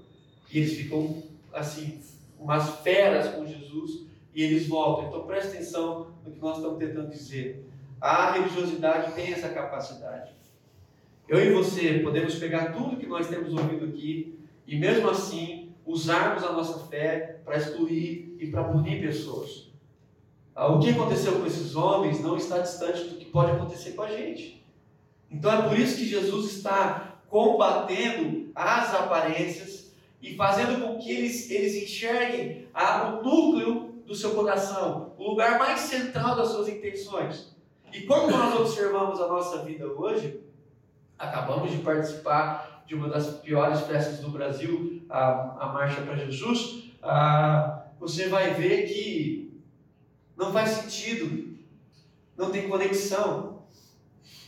E 0.51 0.59
eles 0.59 0.73
ficam 0.73 1.23
assim, 1.53 1.99
umas 2.39 2.79
feras 2.81 3.33
com 3.33 3.45
Jesus 3.45 4.05
e 4.33 4.43
eles 4.43 4.67
voltam. 4.67 5.07
Então 5.07 5.25
preste 5.25 5.49
atenção 5.49 6.07
no 6.25 6.31
que 6.31 6.39
nós 6.39 6.57
estamos 6.57 6.77
tentando 6.77 7.09
dizer. 7.09 7.65
A 8.01 8.33
religiosidade 8.33 9.13
tem 9.13 9.31
essa 9.31 9.49
capacidade. 9.49 10.31
Eu 11.27 11.43
e 11.43 11.53
você 11.53 11.99
podemos 11.99 12.35
pegar 12.35 12.73
tudo 12.73 12.97
que 12.97 13.07
nós 13.07 13.27
temos 13.27 13.51
ouvido 13.51 13.85
aqui 13.85 14.37
e 14.67 14.77
mesmo 14.77 15.09
assim 15.09 15.73
usarmos 15.85 16.43
a 16.43 16.51
nossa 16.51 16.87
fé 16.87 17.39
para 17.43 17.57
excluir 17.57 18.35
e 18.39 18.47
para 18.47 18.63
punir 18.65 19.01
pessoas. 19.01 19.64
Ah, 20.55 20.67
o 20.67 20.79
que 20.79 20.91
aconteceu 20.91 21.39
com 21.39 21.45
esses 21.45 21.75
homens 21.75 22.21
não 22.21 22.37
está 22.37 22.59
distante 22.59 23.03
do 23.03 23.17
que 23.17 23.25
pode 23.25 23.51
acontecer 23.51 23.91
com 23.91 24.03
a 24.03 24.07
gente. 24.07 24.65
Então 25.29 25.51
é 25.51 25.67
por 25.67 25.77
isso 25.77 25.97
que 25.97 26.05
Jesus 26.05 26.53
está 26.53 27.15
combatendo 27.27 28.49
as 28.55 28.93
aparências, 28.93 29.75
e 30.25 30.35
fazendo 30.35 30.81
com 30.81 30.97
que 30.97 31.11
eles, 31.11 31.51
eles 31.51 31.75
enxerguem 31.75 32.67
a, 32.73 33.09
o 33.09 33.23
núcleo 33.23 33.93
do 34.07 34.15
seu 34.15 34.31
coração, 34.31 35.13
o 35.19 35.29
lugar 35.29 35.59
mais 35.59 35.81
central 35.81 36.35
das 36.35 36.49
suas 36.49 36.67
intenções. 36.67 37.55
E 37.93 38.01
quando 38.01 38.31
nós 38.31 38.59
observamos 38.59 39.21
a 39.21 39.27
nossa 39.27 39.59
vida 39.59 39.85
hoje, 39.85 40.39
acabamos 41.17 41.71
de 41.71 41.77
participar 41.77 42.83
de 42.87 42.95
uma 42.95 43.07
das 43.07 43.27
piores 43.37 43.81
festas 43.81 44.19
do 44.19 44.29
Brasil, 44.29 45.03
a, 45.09 45.65
a 45.65 45.73
Marcha 45.73 46.01
para 46.01 46.15
Jesus, 46.15 46.91
ah, 47.03 47.83
você 47.99 48.27
vai 48.27 48.51
ver 48.55 48.87
que 48.87 49.44
não 50.35 50.51
faz 50.51 50.69
sentido, 50.71 51.57
não 52.35 52.51
tem 52.51 52.69
conexão. 52.69 53.63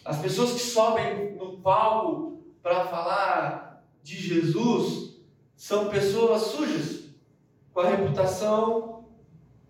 As 0.03 0.19
pessoas 0.19 0.53
que 0.53 0.59
sobem 0.59 1.35
no 1.35 1.57
palco 1.57 2.43
para 2.61 2.85
falar 2.85 3.83
de 4.03 4.15
Jesus 4.15 5.17
são 5.55 5.89
pessoas 5.89 6.43
sujas, 6.43 7.05
com 7.73 7.81
a 7.81 7.89
reputação 7.89 9.05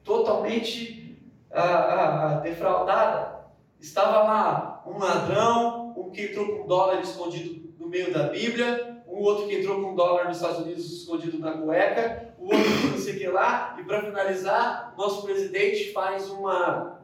totalmente 0.04 1.18
ah, 1.52 1.62
ah, 1.62 2.26
ah, 2.26 2.40
defraudada. 2.40 3.48
Estava 3.80 4.24
lá 4.24 4.84
um 4.86 4.98
ladrão, 4.98 5.94
um 5.98 6.10
que 6.10 6.24
entrou 6.24 6.48
com 6.48 6.64
um 6.64 6.68
dólar 6.68 7.02
escondido 7.02 7.74
no 7.80 7.88
meio 7.88 8.14
da 8.14 8.24
Bíblia, 8.24 9.04
um 9.08 9.18
outro 9.18 9.48
que 9.48 9.56
entrou 9.56 9.82
com 9.82 9.92
um 9.92 9.96
dólar 9.96 10.26
nos 10.26 10.38
Estados 10.38 10.60
Unidos 10.60 10.86
escondido 10.86 11.40
na 11.40 11.54
cueca, 11.54 12.27
outro 12.48 12.90
não 12.92 12.98
sei 12.98 13.16
o 13.16 13.20
que 13.20 13.28
lá, 13.28 13.76
e 13.80 13.84
para 13.84 14.04
finalizar, 14.04 14.94
nosso 14.98 15.24
presidente 15.24 15.92
faz 15.92 16.30
uma, 16.30 17.02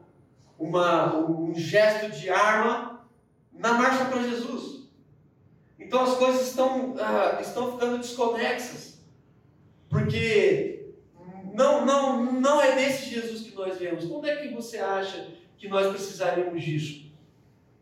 uma, 0.58 1.16
um 1.16 1.54
gesto 1.54 2.10
de 2.10 2.30
arma 2.30 3.06
na 3.52 3.74
marcha 3.74 4.06
para 4.06 4.22
Jesus. 4.22 4.88
Então 5.78 6.02
as 6.02 6.16
coisas 6.16 6.48
estão, 6.48 6.94
ah, 6.98 7.38
estão 7.40 7.72
ficando 7.72 7.98
desconexas. 7.98 8.98
Porque 9.88 10.94
não, 11.52 11.86
não, 11.86 12.32
não 12.32 12.60
é 12.60 12.74
desse 12.74 13.10
Jesus 13.10 13.42
que 13.42 13.54
nós 13.54 13.78
vemos. 13.78 14.04
Quando 14.06 14.26
é 14.26 14.36
que 14.36 14.48
você 14.48 14.78
acha 14.78 15.28
que 15.56 15.68
nós 15.68 15.88
precisaríamos 15.88 16.62
disso? 16.62 17.04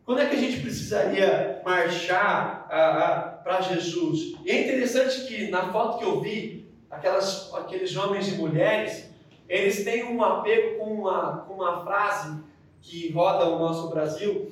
Quando 0.05 0.19
é 0.19 0.27
que 0.27 0.35
a 0.35 0.39
gente 0.39 0.59
precisaria 0.59 1.61
marchar 1.65 2.67
ah, 2.69 2.75
ah, 2.75 3.21
para 3.43 3.61
Jesus? 3.61 4.35
E 4.45 4.51
é 4.51 4.61
interessante 4.61 5.25
que 5.25 5.49
na 5.49 5.71
foto 5.71 5.97
que 5.97 6.03
eu 6.03 6.19
vi, 6.19 6.62
aquelas, 6.95 7.53
aqueles 7.53 7.95
homens 7.95 8.27
e 8.27 8.37
mulheres, 8.37 9.09
eles 9.49 9.83
têm 9.83 10.03
um 10.03 10.23
apego 10.23 10.77
com 10.77 10.93
uma, 10.93 11.37
com 11.39 11.55
uma 11.55 11.83
frase 11.83 12.39
que 12.81 13.11
roda 13.11 13.47
o 13.49 13.59
nosso 13.59 13.89
Brasil, 13.89 14.51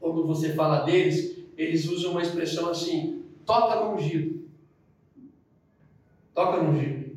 quando 0.00 0.26
você 0.26 0.52
fala 0.52 0.80
deles, 0.80 1.38
eles 1.56 1.88
usam 1.88 2.12
uma 2.12 2.22
expressão 2.22 2.68
assim: 2.68 3.24
toca 3.46 3.84
no 3.84 3.94
ungido. 3.94 4.42
Toca 6.34 6.62
no 6.62 6.70
ungido. 6.70 7.16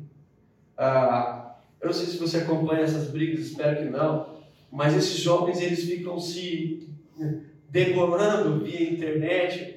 Ah, 0.76 1.56
eu 1.80 1.86
não 1.86 1.94
sei 1.94 2.06
se 2.06 2.18
você 2.18 2.38
acompanha 2.38 2.82
essas 2.82 3.10
brigas, 3.10 3.46
espero 3.46 3.78
que 3.78 3.90
não, 3.90 4.26
mas 4.70 4.94
esses 4.94 5.18
jovens 5.18 5.60
eles 5.60 5.84
ficam 5.84 6.18
se 6.18 6.88
degolando 7.68 8.64
via 8.64 8.90
internet. 8.90 9.75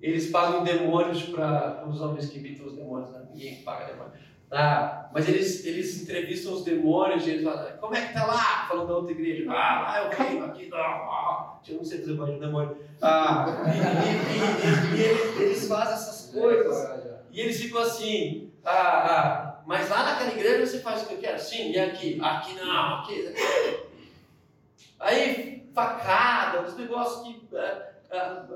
Eles 0.00 0.30
pagam 0.30 0.62
demônios 0.62 1.22
para 1.24 1.84
os 1.88 2.00
homens 2.00 2.28
que 2.28 2.38
imitam 2.38 2.66
os 2.66 2.74
demônios, 2.74 3.10
né? 3.10 3.22
ninguém 3.32 3.62
paga 3.62 3.86
demônios. 3.86 4.26
Ah, 4.50 5.08
mas 5.12 5.28
eles, 5.28 5.64
eles 5.64 6.02
entrevistam 6.02 6.52
os 6.52 6.64
demônios 6.64 7.26
e 7.26 7.30
eles 7.30 7.44
falam, 7.44 7.76
como 7.78 7.96
é 7.96 8.06
que 8.06 8.14
tá 8.14 8.26
lá? 8.26 8.66
Falando 8.68 8.88
da 8.88 8.94
outra 8.94 9.12
igreja. 9.12 9.50
Ah, 9.50 9.82
lá 9.82 9.98
é 9.98 10.06
o 10.06 10.10
reino, 10.10 10.44
aqui 10.44 10.68
não. 10.68 10.78
Ah, 10.78 11.58
eu 11.66 11.76
não 11.78 11.84
sei 11.84 11.98
fazer 11.98 12.14
mais 12.14 12.34
de 12.34 12.40
demônio. 12.40 12.76
Ah, 13.02 13.64
e, 13.66 14.96
e, 14.96 14.96
e, 14.96 15.00
e 15.00 15.04
eles, 15.04 15.40
eles, 15.40 15.68
fazem 15.68 15.94
essas 15.94 16.30
coisas. 16.32 17.06
E 17.32 17.40
eles 17.40 17.60
ficam 17.60 17.80
assim, 17.82 18.52
ah, 18.64 18.72
ah, 18.72 19.62
mas 19.66 19.88
lá 19.88 20.04
naquela 20.04 20.30
igreja 20.30 20.64
você 20.64 20.78
faz 20.78 21.02
o 21.02 21.06
que 21.06 21.14
eu 21.14 21.18
quero? 21.18 21.40
Sim, 21.40 21.72
e 21.72 21.78
aqui? 21.78 22.18
Aqui 22.22 22.54
não, 22.54 23.00
aqui. 23.00 23.34
Aí, 25.00 25.68
facada, 25.74 26.62
uns 26.62 26.76
negócios 26.76 27.26
que. 27.26 27.48
Ah, 27.54 27.82
ah, 28.12 28.46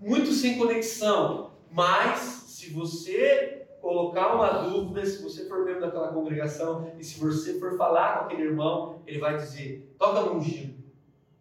muito 0.00 0.32
sem 0.32 0.58
conexão. 0.58 1.52
Mas, 1.70 2.18
se 2.48 2.70
você 2.70 3.66
colocar 3.80 4.34
uma 4.34 4.68
dúvida, 4.68 5.04
se 5.04 5.22
você 5.22 5.46
for 5.46 5.64
membro 5.64 5.80
daquela 5.80 6.12
congregação 6.12 6.92
e 6.98 7.04
se 7.04 7.18
você 7.18 7.58
for 7.58 7.76
falar 7.76 8.18
com 8.18 8.24
aquele 8.24 8.48
irmão, 8.48 9.02
ele 9.06 9.18
vai 9.18 9.36
dizer: 9.36 9.94
toca 9.98 10.22
no 10.22 10.36
ungido, 10.36 10.82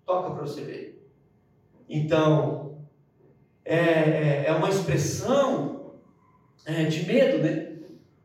toca 0.06 0.32
para 0.32 0.42
você 0.42 0.62
ver. 0.62 1.10
Então, 1.90 2.78
é, 3.64 3.78
é, 3.78 4.46
é 4.48 4.54
uma 4.54 4.70
expressão 4.70 5.96
é, 6.66 6.86
de 6.86 7.06
medo, 7.06 7.40
né? 7.40 7.78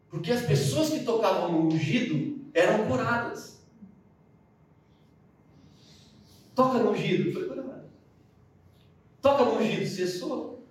Porque 0.09 0.31
as 0.31 0.43
pessoas 0.43 0.91
que 0.91 1.05
tocavam 1.05 1.53
no 1.53 1.67
ungido 1.69 2.51
eram 2.53 2.87
curadas. 2.87 3.65
Toca 6.55 6.79
no 6.79 6.91
ungido, 6.91 7.33
foi 7.33 7.49
curado. 7.49 7.82
Ungido, 9.63 9.87
cessou. 9.87 10.67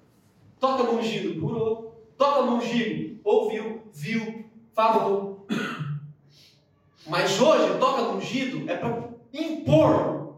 Toca 0.60 0.84
no 0.84 1.00
ungido, 1.00 1.40
curou. 1.40 1.92
Toca 2.18 2.44
no 2.44 2.58
ungido, 2.58 3.20
ouviu, 3.24 3.82
viu, 3.92 4.46
falou. 4.74 5.48
Mas 7.08 7.42
hoje, 7.42 7.80
toca 7.80 8.04
no 8.04 8.18
ungido 8.18 8.70
é 8.70 8.78
para 8.78 9.10
impor 9.34 10.36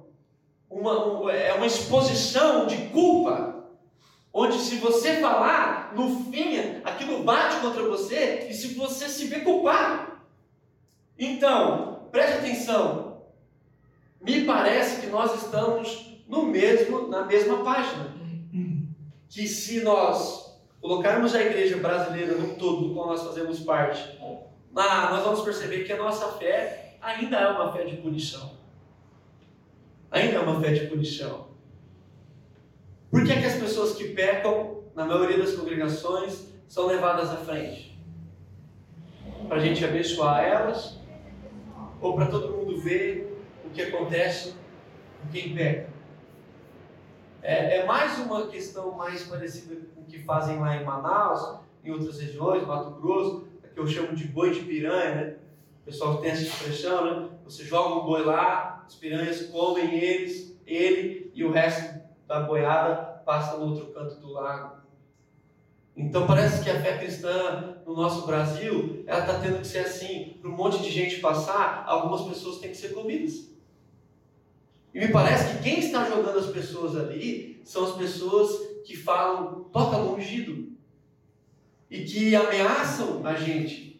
uma, 0.70 1.32
é 1.32 1.54
uma 1.54 1.66
exposição 1.66 2.66
de 2.66 2.78
culpa, 2.89 3.66
onde 4.32 4.58
se 4.58 4.78
você 4.78 5.20
falar, 5.20 5.94
no 5.96 6.32
fim, 6.32 6.58
aquilo 6.84 7.24
bate 7.24 7.60
contra 7.60 7.84
você 7.84 8.48
e 8.50 8.54
se 8.54 8.74
você 8.76 9.10
se 9.10 9.26
vê 9.26 9.42
culpado. 9.42 10.13
Então, 11.20 12.08
preste 12.12 12.38
atenção. 12.38 13.24
Me 14.22 14.46
parece 14.46 15.02
que 15.02 15.08
nós 15.08 15.44
estamos 15.44 16.18
no 16.28 16.44
mesmo, 16.44 17.08
na 17.08 17.26
mesma 17.26 17.63
página. 17.63 18.12
Que 19.34 19.48
se 19.48 19.82
nós 19.82 20.62
colocarmos 20.80 21.34
a 21.34 21.41
igreja 21.41 21.78
brasileira 21.78 22.36
no 22.36 22.56
todo, 22.56 22.89
do 22.89 22.93
qual 22.93 23.08
nós 23.08 23.24
fazemos 23.24 23.62
parte, 23.62 24.19
nós 24.72 25.24
vamos 25.24 25.41
perceber 25.41 25.86
que 25.86 25.91
a 25.91 25.98
nossa 25.98 26.34
fé 26.34 26.98
ainda 27.02 27.38
é 27.38 27.48
uma 27.48 27.74
fé 27.74 27.84
de 27.84 27.98
punição. 27.98 28.52
Ainda 30.12 30.36
é 30.36 30.39
uma 30.39 30.62
fé 30.62 30.74
de 30.74 30.86
punição. 30.86 31.48
Por 33.10 33.26
que, 33.26 33.32
é 33.32 33.41
que 33.41 33.48
as 33.48 33.56
pessoas 33.56 33.96
que 33.96 34.10
pecam, 34.10 34.84
na 34.93 35.04
maioria 35.04 35.39
das 35.39 35.56
congregações, 35.56 36.46
são 36.67 36.86
levadas 36.86 37.32
à 37.32 37.38
frente? 37.38 37.98
Para 39.48 39.58
a 39.58 39.65
gente 39.65 39.84
abençoar 39.84 40.43
elas? 40.43 41.00
Ou 42.00 42.13
para 42.13 42.28
todo 42.28 42.56
mundo 42.56 42.80
ver 42.80 43.36
o 43.65 43.72
que 43.72 43.82
acontece 43.82 44.54
com 45.22 45.32
quem 45.32 45.56
peca? 45.56 45.92
É, 47.43 47.79
é, 47.79 47.86
mais 47.86 48.17
uma 48.19 48.47
questão 48.47 48.93
mais 48.93 49.23
parecida 49.23 49.75
com 49.93 50.01
o 50.01 50.06
que 50.06 50.19
fazem 50.19 50.62
lá 50.62 50.77
em 50.77 50.86
Manaus, 50.86 51.60
em 51.84 51.91
outras 51.91 52.17
regiões, 52.17 52.65
Mato 52.65 53.01
Grosso, 53.01 53.45
que 53.73 53.77
eu 53.77 53.86
chamo 53.86 54.15
de 54.15 54.23
boi 54.23 54.51
de 54.51 54.62
piranha, 54.62 55.15
né? 55.15 55.36
O 55.82 55.86
pessoal 55.86 56.17
tem 56.21 56.32
essa 56.32 56.43
expressão, 56.43 57.03
né? 57.03 57.29
Você 57.43 57.65
joga 57.65 57.95
um 57.95 58.06
boi 58.06 58.23
lá, 58.23 58.86
as 58.88 58.95
piranhas 58.95 59.47
comem 59.47 59.93
eles, 59.93 60.58
ele 60.65 61.32
e 61.36 61.43
o 61.43 61.51
resto 61.51 61.99
da 62.25 62.39
boiada 62.39 63.21
passa 63.25 63.58
no 63.58 63.65
outro 63.65 63.88
canto 63.88 64.15
do 64.21 64.32
lago. 64.32 64.77
Então 65.97 66.25
parece 66.25 66.63
que 66.63 66.69
a 66.69 66.79
fé 66.79 66.97
cristã 66.97 67.75
no 67.86 67.93
nosso 67.93 68.25
Brasil, 68.25 69.03
ela 69.06 69.19
está 69.19 69.39
tendo 69.39 69.60
que 69.60 69.67
ser 69.67 69.79
assim, 69.79 70.38
para 70.39 70.49
um 70.49 70.56
monte 70.56 70.82
de 70.82 70.89
gente 70.89 71.19
passar, 71.19 71.84
algumas 71.88 72.21
pessoas 72.21 72.60
têm 72.60 72.69
que 72.69 72.77
ser 72.77 72.93
comidas. 72.93 73.53
E 74.93 74.99
me 74.99 75.08
parece 75.08 75.58
que 75.58 75.63
quem 75.63 75.79
está 75.79 76.08
jogando 76.08 76.38
as 76.38 76.47
pessoas 76.47 76.95
ali 76.95 77.60
são 77.63 77.86
as 77.86 77.95
pessoas 77.95 78.51
que 78.86 78.95
falam, 78.95 79.63
toca 79.71 79.97
ungido. 79.97 80.71
E 81.89 82.03
que 82.03 82.36
ameaçam 82.36 83.25
a 83.25 83.34
gente. 83.34 83.99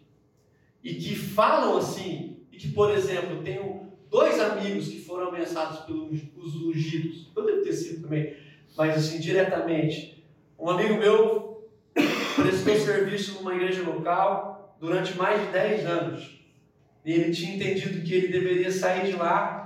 E 0.84 0.94
que 0.96 1.16
falam 1.16 1.78
assim. 1.78 2.38
E 2.52 2.58
que, 2.58 2.72
por 2.72 2.92
exemplo, 2.92 3.42
tenho 3.44 3.92
dois 4.10 4.40
amigos 4.40 4.88
que 4.88 5.00
foram 5.00 5.30
ameaçados 5.30 5.80
pelos 5.80 6.56
ungidos. 6.56 7.32
Eu 7.36 7.46
devo 7.46 7.64
ter 7.64 7.74
sido 7.74 8.04
também, 8.04 8.36
mas 8.78 8.96
assim, 8.96 9.20
diretamente. 9.20 10.24
Um 10.60 10.70
amigo 10.70 10.98
meu 10.98 11.68
prestou 12.36 12.76
serviço 12.76 13.36
numa 13.36 13.56
igreja 13.56 13.82
local 13.82 14.78
durante 14.80 15.18
mais 15.18 15.42
de 15.42 15.48
10 15.52 15.86
anos. 15.88 16.40
E 17.04 17.12
ele 17.12 17.34
tinha 17.34 17.56
entendido 17.56 18.04
que 18.04 18.14
ele 18.14 18.28
deveria 18.28 18.72
sair 18.72 19.08
de 19.08 19.14
lá 19.14 19.63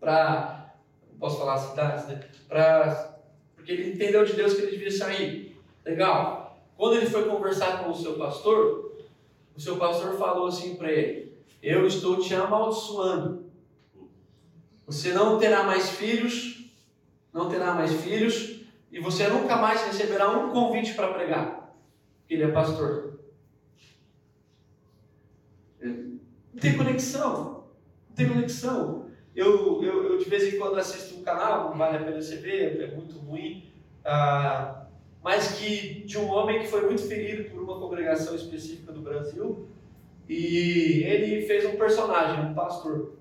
para, 0.00 0.74
posso 1.18 1.38
falar 1.38 1.58
cidades, 1.58 2.06
né? 2.06 2.20
Pra, 2.48 3.16
porque 3.54 3.72
ele 3.72 3.92
entendeu 3.94 4.24
de 4.24 4.34
Deus 4.34 4.54
que 4.54 4.62
ele 4.62 4.72
devia 4.72 4.90
sair. 4.90 5.60
Legal. 5.84 6.58
Quando 6.76 6.96
ele 6.96 7.06
foi 7.06 7.28
conversar 7.28 7.82
com 7.82 7.90
o 7.90 7.94
seu 7.94 8.14
pastor, 8.18 8.92
o 9.56 9.60
seu 9.60 9.76
pastor 9.76 10.16
falou 10.18 10.46
assim 10.46 10.76
para 10.76 10.92
ele: 10.92 11.32
Eu 11.62 11.86
estou 11.86 12.18
te 12.18 12.34
amaldiçoando. 12.34 13.46
Você 14.86 15.12
não 15.12 15.38
terá 15.38 15.64
mais 15.64 15.90
filhos, 15.90 16.70
não 17.32 17.48
terá 17.48 17.74
mais 17.74 17.92
filhos, 17.92 18.60
e 18.92 19.00
você 19.00 19.26
nunca 19.28 19.56
mais 19.56 19.82
receberá 19.82 20.30
um 20.30 20.50
convite 20.50 20.94
para 20.94 21.12
pregar. 21.12 21.76
Ele 22.28 22.44
é 22.44 22.48
pastor. 22.48 23.18
Não 25.82 26.60
tem 26.60 26.76
conexão. 26.76 27.64
Não 28.08 28.16
tem 28.16 28.28
conexão. 28.28 29.05
Eu, 29.36 29.82
eu, 29.84 30.12
eu 30.12 30.18
de 30.18 30.24
vez 30.24 30.52
em 30.52 30.58
quando 30.58 30.78
assisto 30.78 31.20
um 31.20 31.22
canal, 31.22 31.68
não 31.70 31.78
vale 31.78 31.98
a 31.98 32.00
pena 32.00 32.20
você 32.20 32.36
ver, 32.36 32.80
é 32.80 32.86
muito 32.96 33.18
ruim, 33.18 33.70
ah, 34.04 34.86
mas 35.22 35.58
que 35.58 36.04
de 36.04 36.16
um 36.16 36.30
homem 36.30 36.60
que 36.60 36.68
foi 36.68 36.86
muito 36.86 37.02
ferido 37.02 37.50
por 37.50 37.62
uma 37.62 37.78
congregação 37.78 38.34
específica 38.34 38.92
do 38.92 39.00
Brasil 39.00 39.68
e 40.28 41.04
ele 41.04 41.46
fez 41.46 41.64
um 41.66 41.76
personagem, 41.76 42.46
um 42.46 42.54
pastor. 42.54 43.14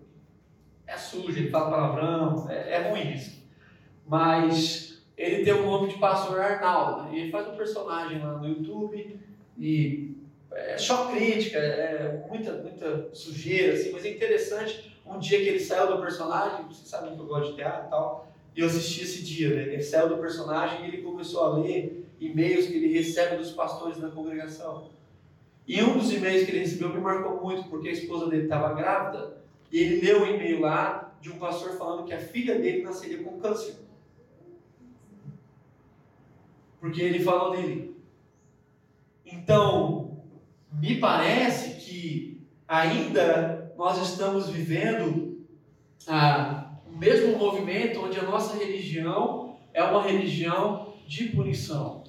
É 0.87 0.97
sujo, 0.97 1.37
ele 1.37 1.49
fala 1.49 1.69
palavrão, 1.69 2.49
é, 2.49 2.73
é 2.73 2.89
ruim 2.89 3.13
isso. 3.13 3.43
Mas 4.07 5.03
ele 5.17 5.43
tem 5.43 5.53
o 5.53 5.65
nome 5.65 5.89
de 5.89 5.97
pastor 5.97 6.39
Arnaldo. 6.39 7.03
Né? 7.03 7.09
E 7.13 7.21
ele 7.21 7.31
faz 7.31 7.47
um 7.47 7.55
personagem 7.55 8.19
lá 8.19 8.33
no 8.33 8.47
YouTube 8.47 9.19
e 9.57 10.15
é 10.51 10.77
só 10.77 11.11
crítica, 11.11 11.57
é 11.57 12.25
muita, 12.29 12.53
muita 12.53 13.09
sujeira, 13.13 13.73
assim, 13.73 13.91
mas 13.91 14.05
é 14.05 14.09
interessante. 14.09 14.94
Um 15.05 15.19
dia 15.19 15.39
que 15.39 15.47
ele 15.47 15.59
saiu 15.59 15.95
do 15.95 16.01
personagem, 16.01 16.65
vocês 16.65 16.87
sabem 16.87 17.13
que 17.13 17.19
eu 17.19 17.27
gosto 17.27 17.51
de 17.51 17.57
teatro 17.57 17.87
e 17.87 17.89
tal, 17.89 18.27
e 18.55 18.59
eu 18.59 18.67
assisti 18.67 19.03
esse 19.03 19.23
dia, 19.23 19.55
né? 19.55 19.73
Ele 19.73 19.83
saiu 19.83 20.09
do 20.09 20.17
personagem 20.17 20.83
e 20.83 20.87
ele 20.87 21.03
começou 21.03 21.43
a 21.43 21.57
ler 21.57 22.07
e-mails 22.19 22.65
que 22.65 22.73
ele 22.73 22.91
recebe 22.91 23.37
dos 23.37 23.51
pastores 23.51 23.97
da 23.97 24.09
congregação. 24.09 24.89
E 25.67 25.81
um 25.83 25.97
dos 25.97 26.11
e-mails 26.11 26.45
que 26.45 26.51
ele 26.51 26.59
recebeu 26.59 26.89
me 26.89 26.99
marcou 26.99 27.41
muito, 27.41 27.69
porque 27.69 27.89
a 27.89 27.91
esposa 27.91 28.27
dele 28.27 28.43
estava 28.43 28.73
grávida, 28.73 29.37
e 29.71 29.79
ele 29.79 30.05
leu 30.05 30.23
um 30.23 30.27
e-mail 30.27 30.61
lá 30.61 31.15
de 31.21 31.31
um 31.31 31.37
pastor 31.37 31.71
falando 31.73 32.05
que 32.05 32.13
a 32.13 32.19
filha 32.19 32.57
dele 32.59 32.83
nasceria 32.83 33.21
com 33.23 33.39
câncer. 33.39 33.75
Porque 36.79 37.01
ele 37.01 37.19
falou 37.19 37.51
dele. 37.51 37.95
Então, 39.25 40.23
me 40.71 40.99
parece 40.99 41.83
que 41.83 42.41
ainda 42.67 43.64
nós 43.77 44.01
estamos 44.09 44.49
vivendo 44.49 45.45
ah, 46.07 46.71
o 46.85 46.97
mesmo 46.97 47.37
movimento 47.37 48.01
onde 48.01 48.19
a 48.19 48.23
nossa 48.23 48.57
religião 48.57 49.57
é 49.73 49.83
uma 49.83 50.01
religião 50.01 50.93
de 51.07 51.25
punição. 51.25 52.03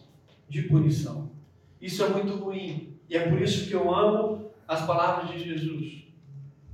De 0.48 0.62
punição. 0.62 1.30
Isso 1.80 2.04
é 2.04 2.08
muito 2.08 2.36
ruim. 2.36 2.96
E 3.08 3.16
é 3.16 3.28
por 3.28 3.40
isso 3.40 3.66
que 3.66 3.74
eu 3.74 3.92
amo 3.92 4.50
as 4.66 4.86
palavras 4.86 5.30
de 5.30 5.44
Jesus. 5.44 6.04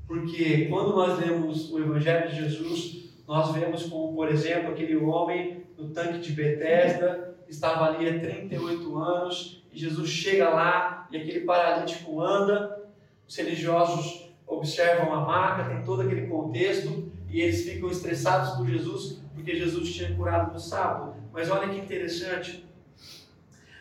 Porque 0.07 0.67
quando 0.67 0.95
nós 0.95 1.19
lemos 1.19 1.71
o 1.71 1.79
Evangelho 1.79 2.29
de 2.29 2.37
Jesus, 2.37 3.15
nós 3.27 3.53
vemos 3.53 3.85
como, 3.85 4.15
por 4.15 4.29
exemplo, 4.29 4.71
aquele 4.71 4.97
homem 4.97 5.65
no 5.79 5.89
tanque 5.89 6.19
de 6.19 6.33
Betesda, 6.33 7.35
estava 7.49 7.87
ali 7.87 8.09
há 8.09 8.19
38 8.19 8.99
anos, 8.99 9.63
e 9.73 9.79
Jesus 9.79 10.11
chega 10.11 10.51
lá 10.51 11.09
e 11.11 11.17
aquele 11.17 11.41
paralítico 11.41 12.21
anda, 12.21 12.83
os 13.27 13.35
religiosos 13.37 14.32
observam 14.57 15.13
a 15.13 15.21
maca, 15.21 15.71
tem 15.71 15.83
todo 15.83 16.03
aquele 16.03 16.27
contexto, 16.27 17.11
e 17.29 17.41
eles 17.41 17.65
ficam 17.65 17.91
estressados 17.91 18.57
por 18.57 18.67
Jesus, 18.67 19.23
porque 19.35 19.57
Jesus 19.57 19.95
tinha 19.95 20.15
curado 20.15 20.53
no 20.53 20.59
sábado. 20.59 21.15
Mas 21.33 21.51
olha 21.51 21.69
que 21.69 21.79
interessante, 21.79 22.65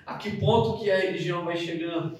a 0.05 0.15
que 0.15 0.37
ponto 0.37 0.79
que 0.79 0.89
a 0.89 0.97
religião 0.97 1.45
vai 1.45 1.57
chegando? 1.57 2.17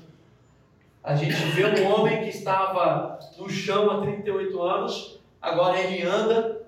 A 1.03 1.15
gente 1.15 1.35
vê 1.35 1.65
um 1.65 1.91
homem 1.91 2.23
que 2.23 2.29
estava 2.29 3.17
no 3.37 3.49
chão 3.49 3.89
há 3.89 4.01
38 4.01 4.61
anos, 4.61 5.19
agora 5.41 5.79
ele 5.79 6.03
anda, 6.03 6.61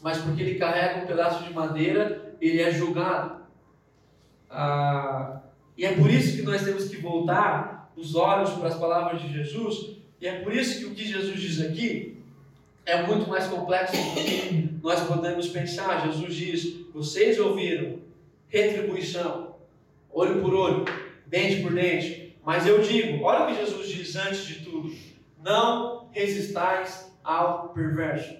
mas 0.00 0.18
porque 0.18 0.42
ele 0.42 0.58
carrega 0.58 1.02
um 1.02 1.06
pedaço 1.06 1.44
de 1.44 1.52
madeira, 1.52 2.34
ele 2.40 2.60
é 2.60 2.72
julgado. 2.72 3.42
Ah, 4.50 5.40
e 5.76 5.84
é 5.84 5.94
por 5.94 6.10
isso 6.10 6.36
que 6.36 6.42
nós 6.42 6.62
temos 6.62 6.88
que 6.88 6.96
voltar 6.96 7.92
os 7.96 8.14
olhos 8.14 8.50
para 8.50 8.68
as 8.68 8.78
palavras 8.78 9.20
de 9.20 9.32
Jesus, 9.32 10.01
e 10.22 10.28
é 10.28 10.38
por 10.38 10.54
isso 10.54 10.78
que 10.78 10.84
o 10.84 10.94
que 10.94 11.04
Jesus 11.04 11.40
diz 11.40 11.60
aqui 11.60 12.16
é 12.86 13.02
muito 13.02 13.28
mais 13.28 13.48
complexo 13.48 13.96
do 13.96 14.14
que 14.14 14.78
nós 14.80 15.00
podemos 15.00 15.48
pensar. 15.48 16.06
Jesus 16.06 16.34
diz: 16.36 16.86
vocês 16.94 17.40
ouviram 17.40 17.98
retribuição, 18.46 19.56
olho 20.08 20.40
por 20.40 20.54
olho, 20.54 20.84
dente 21.26 21.60
por 21.60 21.74
dente. 21.74 22.36
Mas 22.44 22.68
eu 22.68 22.80
digo, 22.80 23.24
olha 23.24 23.42
o 23.42 23.46
que 23.48 23.66
Jesus 23.66 23.88
diz 23.88 24.14
antes 24.14 24.46
de 24.46 24.64
tudo: 24.64 24.94
não 25.42 26.08
resistais 26.12 27.12
ao 27.24 27.70
perverso. 27.70 28.36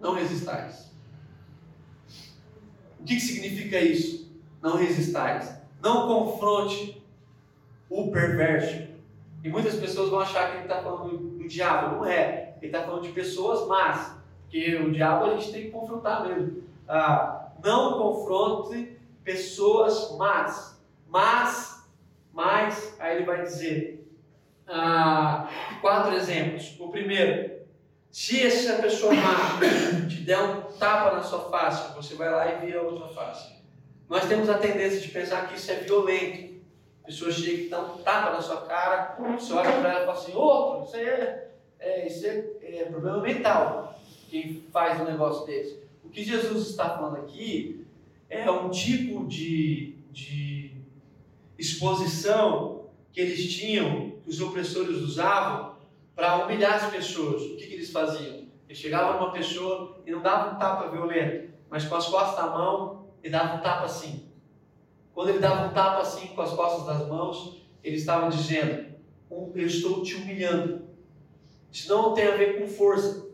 Não 0.00 0.14
resistais. 0.14 0.90
O 2.98 3.04
que, 3.04 3.16
que 3.16 3.20
significa 3.20 3.78
isso? 3.78 4.32
Não 4.62 4.74
resistais. 4.78 5.54
Não 5.82 6.08
confronte 6.08 7.02
o 7.90 8.10
perverso. 8.10 8.88
E 9.42 9.48
muitas 9.48 9.74
pessoas 9.76 10.10
vão 10.10 10.20
achar 10.20 10.50
que 10.50 10.56
ele 10.56 10.62
está 10.64 10.82
falando 10.82 11.16
do, 11.16 11.48
diabo. 11.48 11.96
Não 11.96 12.04
é. 12.04 12.54
Ele 12.60 12.66
está 12.66 12.82
falando 12.82 13.02
de 13.02 13.12
pessoas 13.12 13.66
más. 13.66 14.16
Porque 14.42 14.76
o 14.76 14.90
diabo 14.92 15.26
a 15.26 15.36
gente 15.36 15.52
tem 15.52 15.62
que 15.64 15.70
confrontar 15.70 16.26
mesmo. 16.26 16.62
Ah, 16.88 17.48
não 17.62 17.98
confronte 17.98 18.98
pessoas 19.24 20.16
más. 20.16 20.78
Mas 21.08 21.78
mas, 22.38 22.94
aí 23.00 23.16
ele 23.16 23.24
vai 23.24 23.42
dizer 23.42 24.08
ah, 24.68 25.48
quatro 25.80 26.14
exemplos. 26.14 26.76
O 26.78 26.88
primeiro, 26.88 27.50
se 28.12 28.46
essa 28.46 28.80
pessoa 28.80 29.12
má 29.12 29.58
te 30.08 30.20
der 30.20 30.38
um 30.38 30.62
tapa 30.78 31.16
na 31.16 31.22
sua 31.24 31.50
face, 31.50 31.92
você 31.96 32.14
vai 32.14 32.30
lá 32.30 32.46
e 32.46 32.64
vira 32.64 32.80
outra 32.80 33.08
face. 33.08 33.56
Nós 34.08 34.24
temos 34.26 34.48
a 34.48 34.56
tendência 34.56 35.00
de 35.00 35.08
pensar 35.08 35.48
que 35.48 35.56
isso 35.56 35.68
é 35.72 35.80
violento. 35.80 36.47
Pessoa 37.08 37.32
chega 37.32 37.62
e 37.62 37.68
dá 37.70 37.80
um 37.80 37.96
tapa 38.02 38.32
na 38.32 38.42
sua 38.42 38.60
cara, 38.66 39.16
você 39.18 39.54
olha 39.54 39.72
para 39.80 39.92
ela 39.92 40.02
e 40.02 40.04
fala 40.04 40.12
assim, 40.12 40.34
outro, 40.34 40.84
isso 40.84 40.96
é, 40.96 41.48
é, 41.78 42.06
isso 42.06 42.26
é, 42.26 42.44
é 42.60 42.84
problema 42.84 43.22
mental. 43.22 43.98
Quem 44.28 44.62
faz 44.70 45.00
um 45.00 45.04
negócio 45.04 45.46
desse. 45.46 45.82
O 46.04 46.10
que 46.10 46.22
Jesus 46.22 46.68
está 46.68 46.90
falando 46.90 47.16
aqui 47.16 47.86
é 48.28 48.50
um 48.50 48.68
tipo 48.68 49.26
de, 49.26 49.94
de 50.12 50.72
exposição 51.58 52.90
que 53.10 53.22
eles 53.22 53.54
tinham, 53.54 54.10
que 54.22 54.28
os 54.28 54.38
opressores 54.42 54.98
usavam, 54.98 55.76
para 56.14 56.44
humilhar 56.44 56.74
as 56.74 56.90
pessoas. 56.90 57.40
O 57.40 57.56
que, 57.56 57.68
que 57.68 57.72
eles 57.72 57.90
faziam? 57.90 58.46
Eles 58.68 58.76
chegavam 58.76 59.18
numa 59.18 59.32
pessoa 59.32 59.98
e 60.04 60.10
não 60.10 60.20
davam 60.20 60.56
um 60.56 60.58
tapa 60.58 60.90
violento, 60.90 61.54
mas 61.70 61.86
com 61.86 61.94
as 61.94 62.06
costas 62.06 62.36
da 62.36 62.50
mão 62.50 63.06
e 63.24 63.30
davam 63.30 63.56
um 63.56 63.60
tapa 63.62 63.86
assim. 63.86 64.27
Quando 65.18 65.30
ele 65.30 65.40
dava 65.40 65.66
um 65.66 65.72
tapa 65.72 66.02
assim 66.02 66.28
com 66.28 66.42
as 66.42 66.52
costas 66.52 66.86
das 66.86 67.08
mãos, 67.08 67.60
ele 67.82 67.96
estava 67.96 68.30
dizendo: 68.30 68.94
Eu 69.28 69.66
estou 69.66 70.00
te 70.00 70.14
humilhando. 70.14 70.82
Isso 71.72 71.88
não 71.88 72.14
tem 72.14 72.28
a 72.28 72.36
ver 72.36 72.60
com 72.60 72.68
força, 72.68 73.28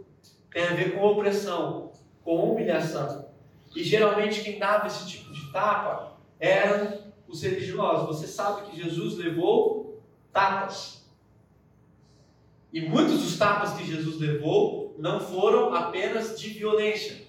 tem 0.51 0.65
a 0.65 0.73
ver 0.73 0.95
com 0.95 1.05
opressão, 1.05 1.93
com 2.23 2.53
humilhação. 2.53 3.29
E 3.77 3.85
geralmente 3.85 4.43
quem 4.43 4.59
dava 4.59 4.87
esse 4.87 5.07
tipo 5.07 5.31
de 5.31 5.53
tapa 5.53 6.17
eram 6.41 7.01
os 7.29 7.43
religiosos. 7.43 8.19
Você 8.19 8.29
sabe 8.29 8.71
que 8.71 8.83
Jesus 8.83 9.19
levou 9.19 10.03
tapas. 10.33 11.07
E 12.73 12.81
muitos 12.81 13.21
dos 13.21 13.37
tapas 13.37 13.75
que 13.75 13.85
Jesus 13.85 14.19
levou 14.19 14.97
não 14.99 15.21
foram 15.21 15.75
apenas 15.75 16.41
de 16.41 16.49
violência, 16.49 17.27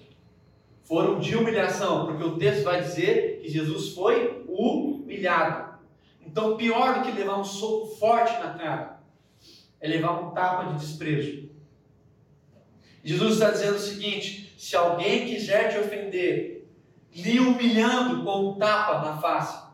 foram 0.82 1.18
de 1.18 1.36
humilhação, 1.36 2.06
porque 2.06 2.24
o 2.24 2.38
texto 2.38 2.64
vai 2.64 2.80
dizer 2.80 3.40
que 3.42 3.50
Jesus 3.50 3.90
foi 3.90 4.45
humilhado. 4.56 5.78
Então, 6.24 6.56
pior 6.56 6.94
do 6.94 7.04
que 7.04 7.16
levar 7.16 7.38
um 7.38 7.44
soco 7.44 7.94
forte 7.96 8.32
na 8.40 8.54
cara 8.54 9.00
é 9.80 9.88
levar 9.88 10.20
um 10.20 10.30
tapa 10.30 10.72
de 10.72 10.80
desprezo. 10.80 11.48
Jesus 13.04 13.34
está 13.34 13.50
dizendo 13.50 13.76
o 13.76 13.80
seguinte: 13.80 14.54
se 14.58 14.74
alguém 14.74 15.26
quiser 15.26 15.72
te 15.72 15.78
ofender, 15.78 16.68
lhe 17.14 17.38
humilhando 17.38 18.24
com 18.24 18.50
um 18.50 18.54
tapa 18.58 19.00
na 19.00 19.18
face, 19.18 19.64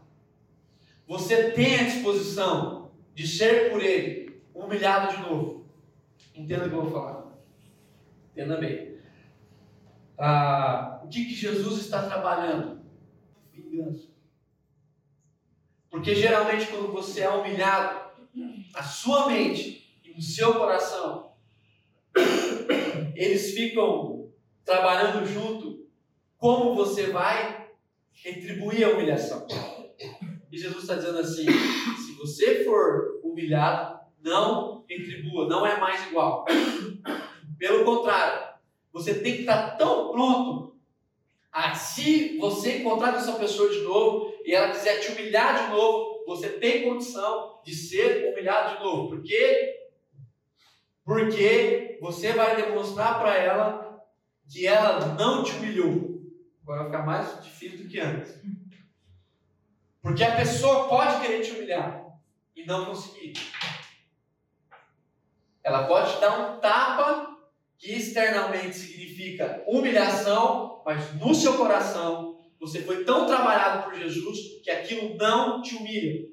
você 1.07 1.51
tem 1.51 1.81
a 1.81 1.85
disposição 1.85 2.91
de 3.15 3.27
ser 3.27 3.71
por 3.71 3.83
ele 3.83 4.43
humilhado 4.55 5.17
de 5.17 5.23
novo. 5.23 5.67
Entenda 6.35 6.67
o 6.67 6.69
que 6.69 6.75
eu 6.75 6.83
vou 6.83 6.91
falar. 6.93 7.33
Entenda 8.33 8.57
bem. 8.57 8.97
Ah, 10.17 11.01
o 11.05 11.09
que, 11.09 11.25
que 11.25 11.35
Jesus 11.35 11.81
está 11.81 12.03
trabalhando? 12.03 12.81
Vingança. 13.53 14.12
Porque 15.93 16.15
geralmente 16.15 16.69
quando 16.69 16.91
você 16.91 17.21
é 17.21 17.29
humilhado, 17.29 18.01
a 18.75 18.83
sua 18.83 19.27
mente 19.27 19.95
e 20.03 20.11
o 20.13 20.23
seu 20.23 20.55
coração, 20.55 21.35
eles 23.15 23.53
ficam 23.53 24.33
trabalhando 24.65 25.27
junto 25.27 25.87
como 26.39 26.75
você 26.75 27.09
vai 27.09 27.69
retribuir 28.25 28.85
a 28.85 28.89
humilhação. 28.89 29.47
E 30.51 30.57
Jesus 30.57 30.85
está 30.85 30.95
dizendo 30.95 31.19
assim: 31.19 31.45
se 31.45 32.15
você 32.19 32.65
for 32.65 33.21
humilhado, 33.23 34.01
não 34.25 34.87
retribua, 34.89 35.47
não 35.47 35.67
é 35.67 35.79
mais 35.79 36.07
igual. 36.07 36.47
Pelo 37.59 37.85
contrário, 37.85 38.49
você 38.91 39.21
tem 39.21 39.35
que 39.35 39.41
estar 39.41 39.77
tão 39.77 40.11
pronto 40.11 40.72
a 41.53 41.75
se 41.75 42.39
você 42.39 42.79
encontrar 42.79 43.13
com 43.13 43.19
essa 43.19 43.35
pessoa 43.35 43.69
de 43.69 43.81
novo 43.81 44.33
e 44.45 44.55
ela 44.55 44.73
quiser 44.73 45.01
te 45.01 45.13
humilhar 45.13 45.67
de 45.67 45.71
novo, 45.71 46.25
você 46.27 46.49
tem 46.49 46.85
condição 46.85 47.61
de 47.63 47.75
ser 47.75 48.33
humilhado 48.33 48.79
de 48.79 48.83
novo, 48.83 49.11
porque 49.11 49.79
Porque 51.05 51.99
você 52.01 52.33
vai 52.33 52.57
demonstrar 52.57 53.19
para 53.19 53.37
ela 53.37 54.03
que 54.49 54.67
ela 54.67 55.15
não 55.15 55.43
te 55.43 55.53
humilhou. 55.53 56.23
Agora 56.63 56.85
vai 56.85 56.91
ficar 56.91 57.05
mais 57.05 57.43
difícil 57.43 57.79
do 57.79 57.89
que 57.89 57.99
antes. 57.99 58.41
Porque 60.01 60.23
a 60.23 60.37
pessoa 60.37 60.89
pode 60.89 61.21
querer 61.21 61.43
te 61.43 61.51
humilhar 61.51 62.05
e 62.55 62.65
não 62.65 62.87
conseguir. 62.87 63.35
Ela 65.63 65.87
pode 65.87 66.21
dar 66.21 66.39
um 66.39 66.61
tapa 66.61 67.32
que 67.83 67.93
externamente 67.93 68.77
significa 68.77 69.65
humilhação, 69.67 70.81
mas 70.87 71.13
no 71.17 71.35
seu 71.35 71.55
coração 71.55 72.39
você 72.61 72.81
foi 72.83 73.03
tão 73.03 73.27
trabalhado 73.27 73.83
por 73.83 73.93
Jesus 73.93 74.39
que 74.63 74.71
aquilo 74.71 75.17
não 75.17 75.61
te 75.61 75.75
humilha. 75.75 76.29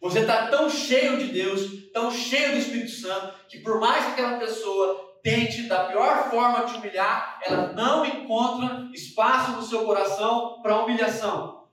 Você 0.00 0.18
está 0.18 0.48
tão 0.48 0.68
cheio 0.68 1.18
de 1.18 1.26
Deus, 1.26 1.88
tão 1.92 2.10
cheio 2.10 2.50
do 2.50 2.58
Espírito 2.58 2.90
Santo, 2.90 3.46
que 3.48 3.60
por 3.60 3.78
mais 3.78 4.04
que 4.06 4.10
aquela 4.10 4.38
pessoa 4.38 5.20
tente 5.22 5.68
da 5.68 5.84
pior 5.84 6.28
forma 6.30 6.66
te 6.66 6.76
humilhar, 6.76 7.40
ela 7.46 7.72
não 7.74 8.04
encontra 8.04 8.88
espaço 8.92 9.52
no 9.52 9.62
seu 9.62 9.84
coração 9.84 10.60
para 10.62 10.82
humilhação. 10.82 11.68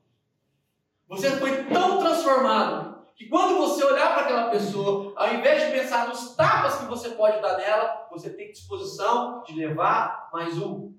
Você 1.07 1.31
foi 1.31 1.63
tão 1.63 1.97
transformado 1.97 2.90
que 3.15 3.27
quando 3.27 3.57
você 3.57 3.83
olhar 3.83 4.13
para 4.13 4.23
aquela 4.23 4.49
pessoa, 4.49 5.13
ao 5.15 5.33
invés 5.33 5.65
de 5.65 5.71
pensar 5.71 6.07
nos 6.07 6.35
tapas 6.35 6.79
que 6.79 6.85
você 6.85 7.09
pode 7.11 7.41
dar 7.41 7.57
nela, 7.57 8.07
você 8.09 8.29
tem 8.29 8.51
disposição 8.51 9.43
de 9.43 9.53
levar 9.53 10.29
mais 10.33 10.57
um. 10.57 10.93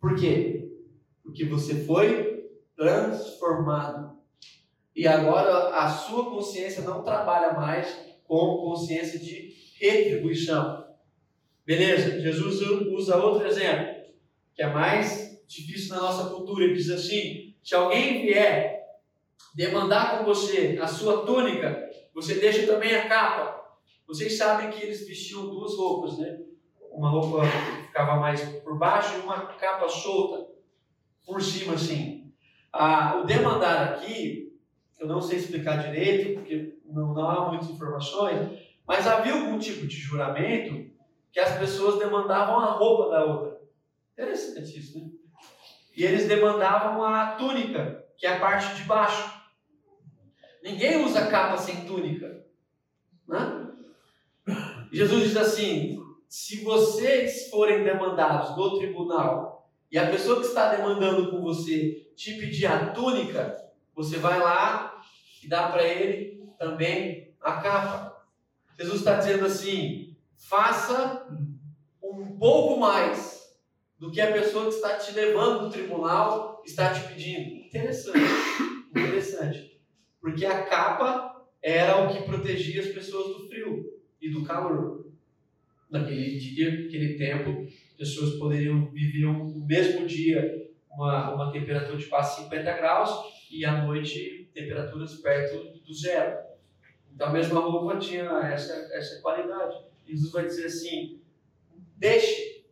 Por 0.00 0.14
quê? 0.16 0.70
Porque 1.22 1.44
você 1.44 1.84
foi 1.84 2.48
transformado. 2.76 4.16
E 4.94 5.06
agora 5.06 5.76
a 5.76 5.88
sua 5.88 6.24
consciência 6.30 6.82
não 6.82 7.02
trabalha 7.02 7.52
mais 7.52 7.86
com 8.24 8.58
consciência 8.58 9.18
de 9.18 9.54
retribuição. 9.80 10.86
Beleza? 11.64 12.20
Jesus 12.20 12.60
usa 12.92 13.16
outro 13.16 13.46
exemplo, 13.46 14.02
que 14.54 14.62
é 14.62 14.72
mais 14.72 15.42
difícil 15.46 15.94
na 15.94 16.02
nossa 16.02 16.30
cultura. 16.30 16.64
Ele 16.64 16.74
diz 16.74 16.90
assim: 16.90 17.54
se 17.62 17.74
alguém 17.74 18.22
vier 18.22 18.77
demandar 19.54 20.18
com 20.18 20.24
você 20.24 20.78
a 20.80 20.86
sua 20.86 21.24
túnica, 21.24 21.88
você 22.14 22.34
deixa 22.34 22.66
também 22.66 22.94
a 22.94 23.08
capa. 23.08 23.58
Vocês 24.06 24.36
sabem 24.36 24.70
que 24.70 24.82
eles 24.82 25.06
vestiam 25.06 25.48
duas 25.48 25.76
roupas, 25.76 26.18
né? 26.18 26.40
Uma 26.90 27.10
roupa 27.10 27.42
que 27.46 27.86
ficava 27.86 28.16
mais 28.16 28.42
por 28.60 28.78
baixo 28.78 29.16
e 29.16 29.20
uma 29.20 29.46
capa 29.54 29.88
solta 29.88 30.50
por 31.26 31.42
cima, 31.42 31.74
assim. 31.74 32.32
Ah, 32.72 33.20
o 33.22 33.26
demandar 33.26 33.94
aqui 33.94 34.48
eu 34.98 35.06
não 35.06 35.20
sei 35.20 35.38
explicar 35.38 35.76
direito, 35.76 36.34
porque 36.34 36.76
não, 36.84 37.14
não 37.14 37.30
há 37.30 37.48
muitas 37.48 37.70
informações, 37.70 38.58
mas 38.86 39.06
havia 39.06 39.32
algum 39.32 39.58
tipo 39.58 39.86
de 39.86 39.96
juramento 39.96 40.90
que 41.30 41.38
as 41.38 41.56
pessoas 41.58 41.98
demandavam 41.98 42.58
a 42.58 42.72
roupa 42.72 43.10
da 43.10 43.24
outra. 43.24 43.60
Interessante 44.12 44.78
isso, 44.78 44.98
né? 44.98 45.08
E 45.96 46.04
eles 46.04 46.26
demandavam 46.26 47.04
a 47.04 47.32
túnica, 47.32 48.04
que 48.18 48.26
é 48.26 48.34
a 48.34 48.40
parte 48.40 48.74
de 48.74 48.82
baixo. 48.82 49.32
Ninguém 50.62 51.04
usa 51.04 51.28
capa 51.28 51.56
sem 51.56 51.86
túnica. 51.86 52.44
Né? 53.26 53.68
Jesus 54.92 55.28
diz 55.28 55.36
assim: 55.36 56.02
se 56.28 56.62
vocês 56.64 57.48
forem 57.48 57.84
demandados 57.84 58.56
no 58.56 58.78
tribunal 58.78 59.70
e 59.90 59.96
a 59.96 60.10
pessoa 60.10 60.40
que 60.40 60.46
está 60.46 60.74
demandando 60.74 61.30
com 61.30 61.40
você 61.40 62.10
te 62.16 62.34
pedir 62.34 62.66
a 62.66 62.90
túnica, 62.90 63.56
você 63.94 64.18
vai 64.18 64.38
lá 64.38 65.00
e 65.42 65.48
dá 65.48 65.68
para 65.68 65.84
ele 65.84 66.44
também 66.58 67.34
a 67.40 67.52
capa. 67.60 68.26
Jesus 68.76 68.98
está 68.98 69.14
dizendo 69.14 69.46
assim: 69.46 70.16
faça 70.36 71.28
um 72.02 72.36
pouco 72.36 72.80
mais 72.80 73.38
do 73.96 74.10
que 74.10 74.20
a 74.20 74.32
pessoa 74.32 74.64
que 74.64 74.74
está 74.74 74.96
te 74.96 75.12
levando 75.12 75.60
do 75.60 75.70
tribunal 75.70 76.62
está 76.64 76.92
te 76.92 77.00
pedindo. 77.08 77.57
Interessante, 77.68 78.18
interessante. 78.90 79.80
Porque 80.20 80.44
a 80.46 80.64
capa 80.64 81.46
era 81.62 82.02
o 82.02 82.12
que 82.12 82.24
protegia 82.24 82.80
as 82.80 82.88
pessoas 82.88 83.36
do 83.36 83.48
frio 83.48 84.00
e 84.20 84.30
do 84.30 84.44
calor. 84.44 85.06
Naquele 85.90 86.38
dia, 86.38 86.70
naquele 86.70 87.14
tempo, 87.14 87.66
pessoas 87.96 88.38
poderiam 88.38 88.90
viver 88.90 89.26
o 89.26 89.44
mesmo 89.66 90.06
dia 90.06 90.68
uma, 90.90 91.34
uma 91.34 91.52
temperatura 91.52 91.96
de 91.96 92.06
quase 92.06 92.42
50 92.42 92.72
graus 92.76 93.10
e 93.50 93.64
à 93.64 93.84
noite 93.84 94.50
temperaturas 94.52 95.14
perto 95.16 95.78
do 95.80 95.94
zero. 95.94 96.38
Então 97.14 97.28
a 97.28 97.32
mesma 97.32 97.60
roupa 97.60 97.98
tinha 97.98 98.24
essa, 98.52 98.72
essa 98.92 99.20
qualidade. 99.20 99.76
Jesus 100.06 100.32
vai 100.32 100.46
dizer 100.46 100.66
assim: 100.66 101.20
deixe, 101.96 102.64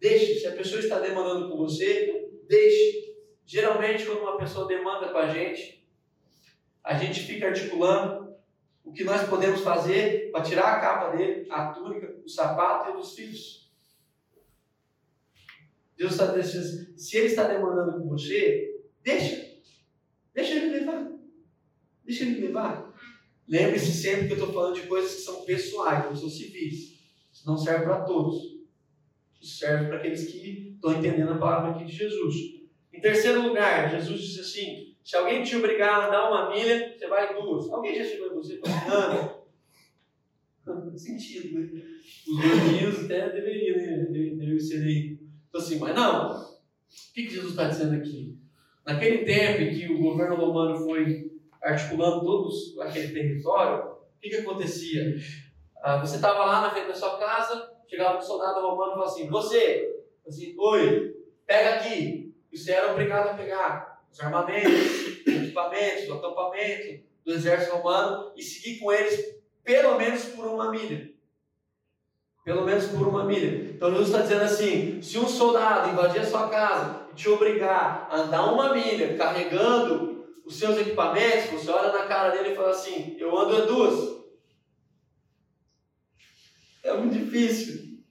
deixe. 0.00 0.40
Se 0.40 0.46
a 0.46 0.52
pessoa 0.52 0.80
está 0.80 0.98
demandando 0.98 1.48
com 1.48 1.56
você, 1.56 2.28
deixe. 2.48 3.11
Geralmente, 3.44 4.06
quando 4.06 4.22
uma 4.22 4.38
pessoa 4.38 4.66
demanda 4.66 5.08
com 5.08 5.18
a 5.18 5.28
gente, 5.28 5.86
a 6.82 6.96
gente 6.96 7.20
fica 7.20 7.48
articulando 7.48 8.34
o 8.84 8.92
que 8.92 9.04
nós 9.04 9.28
podemos 9.28 9.60
fazer 9.60 10.30
para 10.32 10.42
tirar 10.42 10.76
a 10.76 10.80
capa 10.80 11.16
dele, 11.16 11.46
a 11.50 11.68
túnica, 11.68 12.16
o 12.24 12.28
sapato 12.28 12.90
e 12.90 12.92
dos 12.94 13.14
filhos. 13.14 13.70
Deus 15.96 16.12
está 16.12 16.26
dizendo, 16.26 16.98
se 16.98 17.16
ele 17.16 17.26
está 17.26 17.44
demandando 17.44 18.00
com 18.00 18.08
você, 18.08 18.82
deixa. 19.02 19.52
Deixa 20.34 20.54
ele 20.54 20.78
levar. 20.80 21.12
Deixa 22.04 22.24
ele 22.24 22.46
levar. 22.46 22.92
Lembre-se 23.46 23.92
sempre 23.92 24.26
que 24.26 24.32
eu 24.32 24.38
estou 24.38 24.52
falando 24.52 24.74
de 24.74 24.86
coisas 24.86 25.14
que 25.14 25.20
são 25.20 25.44
pessoais, 25.44 26.04
não 26.04 26.16
são 26.16 26.28
civis. 26.28 26.98
Isso 27.32 27.46
não 27.46 27.56
serve 27.56 27.84
para 27.84 28.00
todos. 28.00 28.60
Isso 29.40 29.58
serve 29.58 29.86
para 29.86 29.98
aqueles 29.98 30.26
que 30.30 30.72
estão 30.74 30.98
entendendo 30.98 31.32
a 31.32 31.38
palavra 31.38 31.72
aqui 31.72 31.84
de 31.84 31.92
Jesus. 31.92 32.61
Em 32.92 33.00
terceiro 33.00 33.42
lugar, 33.42 33.90
Jesus 33.90 34.20
disse 34.20 34.40
assim: 34.40 34.96
se 35.02 35.16
alguém 35.16 35.42
te 35.42 35.56
obrigar 35.56 36.00
a 36.00 36.06
andar 36.06 36.30
uma 36.30 36.50
milha, 36.50 36.94
você 36.96 37.06
vai 37.08 37.34
duas. 37.34 37.70
Alguém 37.70 37.96
já 37.96 38.04
chegou 38.04 38.28
em 38.28 38.34
você 38.34 38.54
e 38.54 38.60
falou 38.60 38.76
assim, 38.76 38.90
anda? 38.90 39.42
sentido, 40.96 41.58
né? 41.58 41.82
Os 42.28 42.40
gordinhos 42.40 43.04
até 43.04 43.30
deveriam, 43.30 43.76
né? 43.76 44.04
Deveriam 44.10 44.60
ser 44.60 44.82
aí. 44.84 45.18
Então 45.48 45.60
assim, 45.60 45.78
mas 45.78 45.94
não. 45.94 46.40
O 46.40 47.14
que, 47.14 47.24
que 47.24 47.34
Jesus 47.34 47.50
está 47.50 47.68
dizendo 47.68 47.94
aqui? 47.94 48.38
Naquele 48.86 49.24
tempo 49.24 49.62
em 49.62 49.74
que 49.74 49.92
o 49.92 49.98
governo 49.98 50.36
romano 50.36 50.76
foi 50.76 51.30
articulando 51.60 52.24
todos 52.24 52.78
aquele 52.80 53.12
território, 53.12 53.92
o 53.92 54.20
que, 54.20 54.30
que 54.30 54.36
acontecia? 54.36 55.16
Ah, 55.76 55.98
você 55.98 56.16
estava 56.16 56.44
lá 56.44 56.62
na 56.62 56.70
frente 56.70 56.88
da 56.88 56.94
sua 56.94 57.18
casa, 57.18 57.72
chegava 57.88 58.18
um 58.18 58.22
soldado 58.22 58.60
romano 58.60 58.92
e 58.92 58.94
falava 58.94 59.10
assim: 59.10 59.28
Você, 59.28 60.04
assim, 60.26 60.54
oi, 60.58 61.16
pega 61.46 61.76
aqui. 61.76 62.31
Você 62.52 62.72
era 62.72 62.92
obrigado 62.92 63.30
a 63.30 63.34
pegar 63.34 64.02
os 64.12 64.20
armamentos, 64.20 64.72
os 65.26 65.34
equipamentos, 65.34 66.08
o 66.08 66.14
acampamento 66.14 67.02
do 67.24 67.32
exército 67.32 67.76
romano 67.76 68.32
e 68.36 68.42
seguir 68.42 68.78
com 68.78 68.92
eles 68.92 69.36
pelo 69.64 69.96
menos 69.96 70.24
por 70.26 70.46
uma 70.46 70.70
milha. 70.70 71.10
Pelo 72.44 72.64
menos 72.64 72.86
por 72.86 73.06
uma 73.06 73.24
milha. 73.24 73.70
Então 73.74 73.90
Jesus 73.90 74.08
está 74.08 74.22
dizendo 74.22 74.42
assim: 74.42 75.00
se 75.00 75.18
um 75.18 75.28
soldado 75.28 75.90
invadir 75.90 76.20
a 76.20 76.26
sua 76.26 76.48
casa 76.48 77.06
e 77.10 77.14
te 77.14 77.28
obrigar 77.28 78.08
a 78.10 78.16
andar 78.16 78.52
uma 78.52 78.74
milha 78.74 79.16
carregando 79.16 80.26
os 80.44 80.56
seus 80.56 80.76
equipamentos, 80.78 81.50
você 81.50 81.70
olha 81.70 81.92
na 81.92 82.06
cara 82.06 82.30
dele 82.30 82.50
e 82.52 82.56
fala 82.56 82.70
assim: 82.70 83.16
eu 83.18 83.36
ando 83.38 83.56
a 83.56 83.60
duas. 83.64 84.20
É 86.82 86.92
muito 86.94 87.16
difícil. 87.16 88.02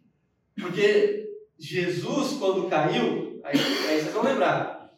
Porque 0.60 1.30
Jesus, 1.60 2.40
quando 2.40 2.70
caiu, 2.70 3.31
aí, 3.44 3.58
aí 3.58 4.00
vocês 4.02 4.14
vão 4.14 4.24
lembrar, 4.24 4.94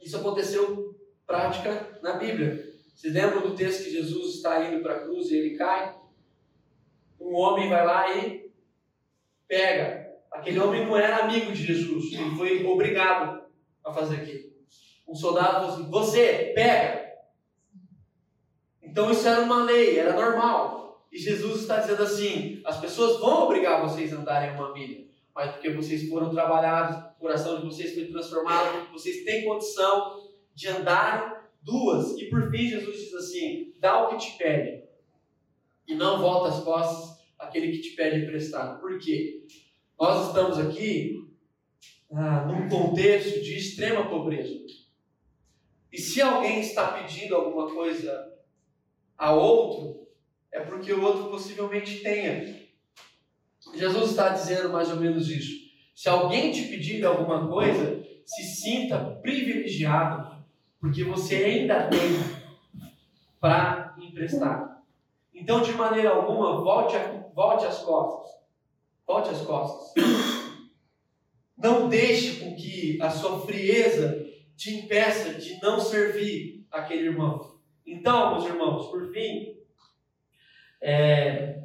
isso 0.00 0.16
aconteceu 0.16 0.98
prática 1.26 1.98
na 2.02 2.14
Bíblia. 2.14 2.72
Vocês 2.94 3.12
lembram 3.12 3.42
do 3.42 3.56
texto 3.56 3.84
que 3.84 3.90
Jesus 3.90 4.36
está 4.36 4.64
indo 4.64 4.82
para 4.82 4.96
a 4.96 5.00
cruz 5.00 5.30
e 5.30 5.36
ele 5.36 5.56
cai? 5.56 5.94
Um 7.20 7.34
homem 7.34 7.68
vai 7.68 7.84
lá 7.84 8.16
e 8.16 8.50
pega. 9.48 10.14
Aquele 10.30 10.58
homem 10.58 10.84
não 10.84 10.96
era 10.96 11.24
amigo 11.24 11.52
de 11.52 11.64
Jesus, 11.64 12.12
ele 12.12 12.36
foi 12.36 12.64
obrigado 12.66 13.44
a 13.84 13.92
fazer 13.92 14.16
aquilo. 14.16 14.52
Um 15.06 15.14
soldado 15.14 15.66
falou 15.66 15.68
assim: 15.70 15.90
Você, 15.90 16.52
pega. 16.54 17.04
Então 18.82 19.10
isso 19.10 19.26
era 19.26 19.40
uma 19.42 19.64
lei, 19.64 19.98
era 19.98 20.12
normal. 20.12 21.06
E 21.10 21.18
Jesus 21.18 21.62
está 21.62 21.78
dizendo 21.78 22.02
assim: 22.02 22.60
as 22.64 22.80
pessoas 22.80 23.20
vão 23.20 23.44
obrigar 23.44 23.80
vocês 23.80 24.12
a 24.12 24.16
andarem 24.16 24.54
uma 24.54 24.72
milha, 24.72 25.06
mas 25.34 25.52
porque 25.52 25.70
vocês 25.70 26.08
foram 26.08 26.30
trabalhados, 26.30 26.96
o 27.16 27.20
coração 27.20 27.60
de 27.60 27.66
vocês 27.66 27.92
foi 27.94 28.06
transformado, 28.06 28.90
vocês 28.92 29.24
têm 29.24 29.44
condição 29.44 30.22
de 30.54 30.68
andar 30.68 31.50
duas. 31.60 32.16
E 32.18 32.26
por 32.26 32.50
fim, 32.50 32.68
Jesus 32.68 32.98
diz 32.98 33.14
assim: 33.14 33.74
dá 33.80 34.04
o 34.04 34.08
que 34.08 34.26
te 34.26 34.38
pede, 34.38 34.84
e 35.88 35.94
não 35.94 36.20
volta 36.20 36.48
as 36.48 36.62
costas 36.62 37.24
aquele 37.38 37.72
que 37.72 37.80
te 37.80 37.96
pede 37.96 38.24
emprestado. 38.24 38.80
Por 38.80 38.98
quê? 38.98 39.44
Nós 39.98 40.28
estamos 40.28 40.58
aqui 40.58 41.28
ah, 42.12 42.46
num 42.46 42.68
contexto 42.68 43.42
de 43.42 43.56
extrema 43.56 44.08
pobreza. 44.08 44.64
E 45.92 45.98
se 45.98 46.20
alguém 46.20 46.60
está 46.60 46.92
pedindo 46.92 47.34
alguma 47.34 47.72
coisa 47.72 48.32
a 49.16 49.32
outro, 49.32 50.08
é 50.50 50.60
porque 50.60 50.92
o 50.92 51.02
outro 51.02 51.30
possivelmente 51.30 52.00
tenha. 52.00 52.63
Jesus 53.76 54.10
está 54.10 54.30
dizendo 54.30 54.70
mais 54.70 54.90
ou 54.90 54.96
menos 54.96 55.28
isso. 55.28 55.64
Se 55.94 56.08
alguém 56.08 56.50
te 56.50 56.62
pedir 56.62 57.04
alguma 57.04 57.46
coisa, 57.48 58.04
se 58.24 58.42
sinta 58.42 58.98
privilegiado, 59.22 60.44
porque 60.80 61.04
você 61.04 61.36
ainda 61.36 61.88
tem 61.88 62.00
para 63.40 63.94
emprestar. 63.98 64.82
Então, 65.32 65.62
de 65.62 65.72
maneira 65.72 66.10
alguma, 66.10 66.62
volte, 66.62 66.96
a, 66.96 67.26
volte 67.34 67.66
as 67.66 67.78
costas. 67.78 68.32
Volte 69.06 69.30
as 69.30 69.40
costas. 69.42 69.94
Não 71.56 71.88
deixe 71.88 72.40
com 72.40 72.54
que 72.54 72.98
a 73.00 73.10
sua 73.10 73.40
frieza 73.46 74.26
te 74.56 74.74
impeça 74.74 75.34
de 75.34 75.60
não 75.60 75.78
servir 75.78 76.66
aquele 76.70 77.06
irmão. 77.08 77.58
Então, 77.86 78.32
meus 78.32 78.46
irmãos, 78.46 78.88
por 78.88 79.12
fim, 79.12 79.56
é 80.80 81.63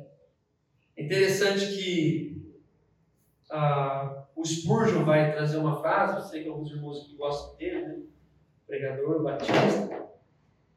interessante 1.00 1.66
que 1.78 2.54
ah, 3.50 4.26
o 4.36 4.46
Spurgeon 4.46 5.04
vai 5.04 5.32
trazer 5.32 5.58
uma 5.58 5.82
frase, 5.82 6.18
eu 6.18 6.22
sei 6.22 6.44
que 6.44 6.50
alguns 6.50 6.72
irmãos 6.72 7.06
que 7.06 7.16
gostam 7.16 7.56
dele, 7.58 7.88
né? 7.88 8.00
pregador, 8.68 9.24
batista, 9.24 10.10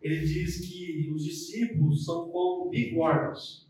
ele 0.01 0.21
diz 0.21 0.69
que 0.69 1.13
os 1.15 1.25
discípulos 1.25 2.05
são 2.05 2.29
como 2.31 2.71
bigornas, 2.71 3.69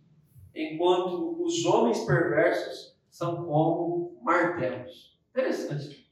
enquanto 0.54 1.42
os 1.42 1.64
homens 1.64 2.04
perversos 2.04 2.96
são 3.10 3.44
como 3.44 4.18
martelos. 4.22 5.18
Interessante. 5.30 6.10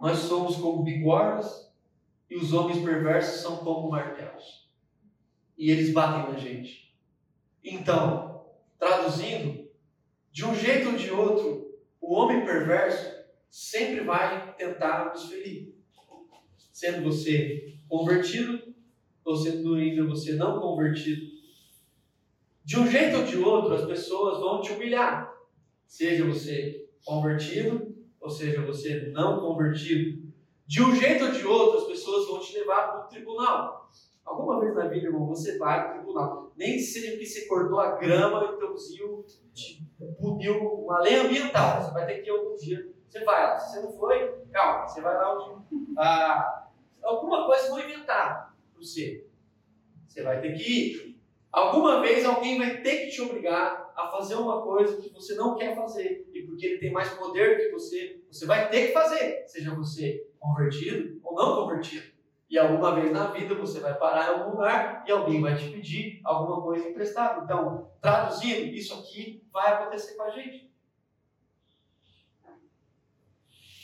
Nós 0.00 0.18
somos 0.18 0.56
como 0.56 0.82
bigornas 0.82 1.72
e 2.30 2.36
os 2.36 2.52
homens 2.52 2.82
perversos 2.82 3.40
são 3.40 3.58
como 3.58 3.90
martelos. 3.90 4.70
E 5.58 5.70
eles 5.70 5.92
batem 5.92 6.32
na 6.32 6.38
gente. 6.38 6.94
Então, 7.64 8.25
traduzindo, 8.78 9.68
de 10.30 10.44
um 10.44 10.54
jeito 10.54 10.90
ou 10.90 10.96
de 10.96 11.10
outro, 11.10 11.74
o 12.00 12.14
homem 12.14 12.44
perverso 12.44 13.16
sempre 13.50 14.00
vai 14.00 14.54
tentar 14.54 15.12
nos 15.12 15.28
ferir. 15.28 15.74
Sendo 16.72 17.02
você 17.04 17.74
convertido 17.88 18.74
ou 19.24 19.36
sendo 19.36 19.74
ainda 19.74 20.04
você 20.04 20.34
não 20.34 20.60
convertido. 20.60 21.36
De 22.64 22.78
um 22.78 22.86
jeito 22.86 23.16
ou 23.18 23.24
de 23.24 23.38
outro, 23.38 23.74
as 23.74 23.86
pessoas 23.86 24.38
vão 24.38 24.60
te 24.60 24.72
humilhar. 24.72 25.32
Seja 25.86 26.24
você 26.24 26.88
convertido 27.04 27.96
ou 28.20 28.28
seja 28.28 28.60
você 28.62 29.10
não 29.12 29.40
convertido. 29.40 30.26
De 30.66 30.82
um 30.82 30.94
jeito 30.94 31.24
ou 31.24 31.30
de 31.30 31.46
outro, 31.46 31.78
as 31.78 31.86
pessoas 31.86 32.26
vão 32.26 32.40
te 32.40 32.52
levar 32.58 32.88
para 32.88 33.06
o 33.06 33.08
tribunal. 33.08 33.90
Alguma 34.26 34.60
vez 34.60 34.74
na 34.74 34.88
vida, 34.88 35.06
irmão, 35.06 35.24
você 35.24 35.56
vai 35.56 35.84
para 35.84 35.90
o 35.90 35.94
tribunal. 35.94 36.52
Nem 36.56 36.80
seja 36.80 37.16
que 37.16 37.24
você 37.24 37.46
cortou 37.46 37.78
a 37.78 37.92
grama 37.92 38.44
e 38.44 38.56
produziu, 38.56 39.24
puniu 40.18 40.58
uma 40.82 41.00
lei 41.00 41.14
ambiental. 41.14 41.80
Você 41.80 41.92
vai 41.92 42.06
ter 42.06 42.22
que 42.22 42.28
ir 42.28 42.32
algum 42.32 42.56
dia. 42.56 42.92
Você 43.08 43.24
vai 43.24 43.42
lá. 43.44 43.56
Se 43.56 43.70
você 43.70 43.86
não 43.86 43.92
foi, 43.92 44.34
calma, 44.52 44.86
você 44.86 45.00
vai 45.00 45.14
lá 45.14 45.32
onde. 45.32 45.64
Ah, 45.96 46.68
alguma 47.04 47.46
coisa 47.46 47.68
vão 47.68 47.78
inventar 47.78 48.56
para 48.72 48.82
você. 48.82 49.24
Você 50.08 50.22
vai 50.22 50.40
ter 50.40 50.54
que 50.54 50.62
ir. 50.62 51.20
Alguma 51.52 52.02
vez 52.02 52.24
alguém 52.26 52.58
vai 52.58 52.82
ter 52.82 53.06
que 53.06 53.12
te 53.12 53.22
obrigar 53.22 53.92
a 53.96 54.08
fazer 54.08 54.34
uma 54.34 54.60
coisa 54.62 55.00
que 55.00 55.08
você 55.10 55.36
não 55.36 55.54
quer 55.54 55.74
fazer. 55.76 56.28
E 56.34 56.42
porque 56.42 56.66
ele 56.66 56.78
tem 56.78 56.92
mais 56.92 57.10
poder 57.10 57.58
que 57.58 57.70
você, 57.70 58.20
você 58.30 58.44
vai 58.44 58.68
ter 58.68 58.88
que 58.88 58.92
fazer. 58.92 59.44
Seja 59.46 59.74
você 59.74 60.26
convertido 60.38 61.18
ou 61.22 61.34
não 61.34 61.62
convertido. 61.62 62.15
E 62.48 62.58
alguma 62.58 62.94
vez 62.94 63.12
na 63.12 63.26
vida 63.32 63.54
você 63.54 63.80
vai 63.80 63.94
parar 63.94 64.26
em 64.26 64.38
algum 64.38 64.52
lugar 64.52 65.04
e 65.06 65.10
alguém 65.10 65.40
vai 65.40 65.56
te 65.56 65.68
pedir 65.68 66.20
alguma 66.24 66.62
coisa 66.62 66.88
emprestada. 66.88 67.42
Então, 67.42 67.90
traduzindo, 68.00 68.72
isso 68.74 68.94
aqui 68.94 69.44
vai 69.52 69.72
acontecer 69.72 70.14
com 70.14 70.22
a 70.22 70.30
gente. 70.30 70.70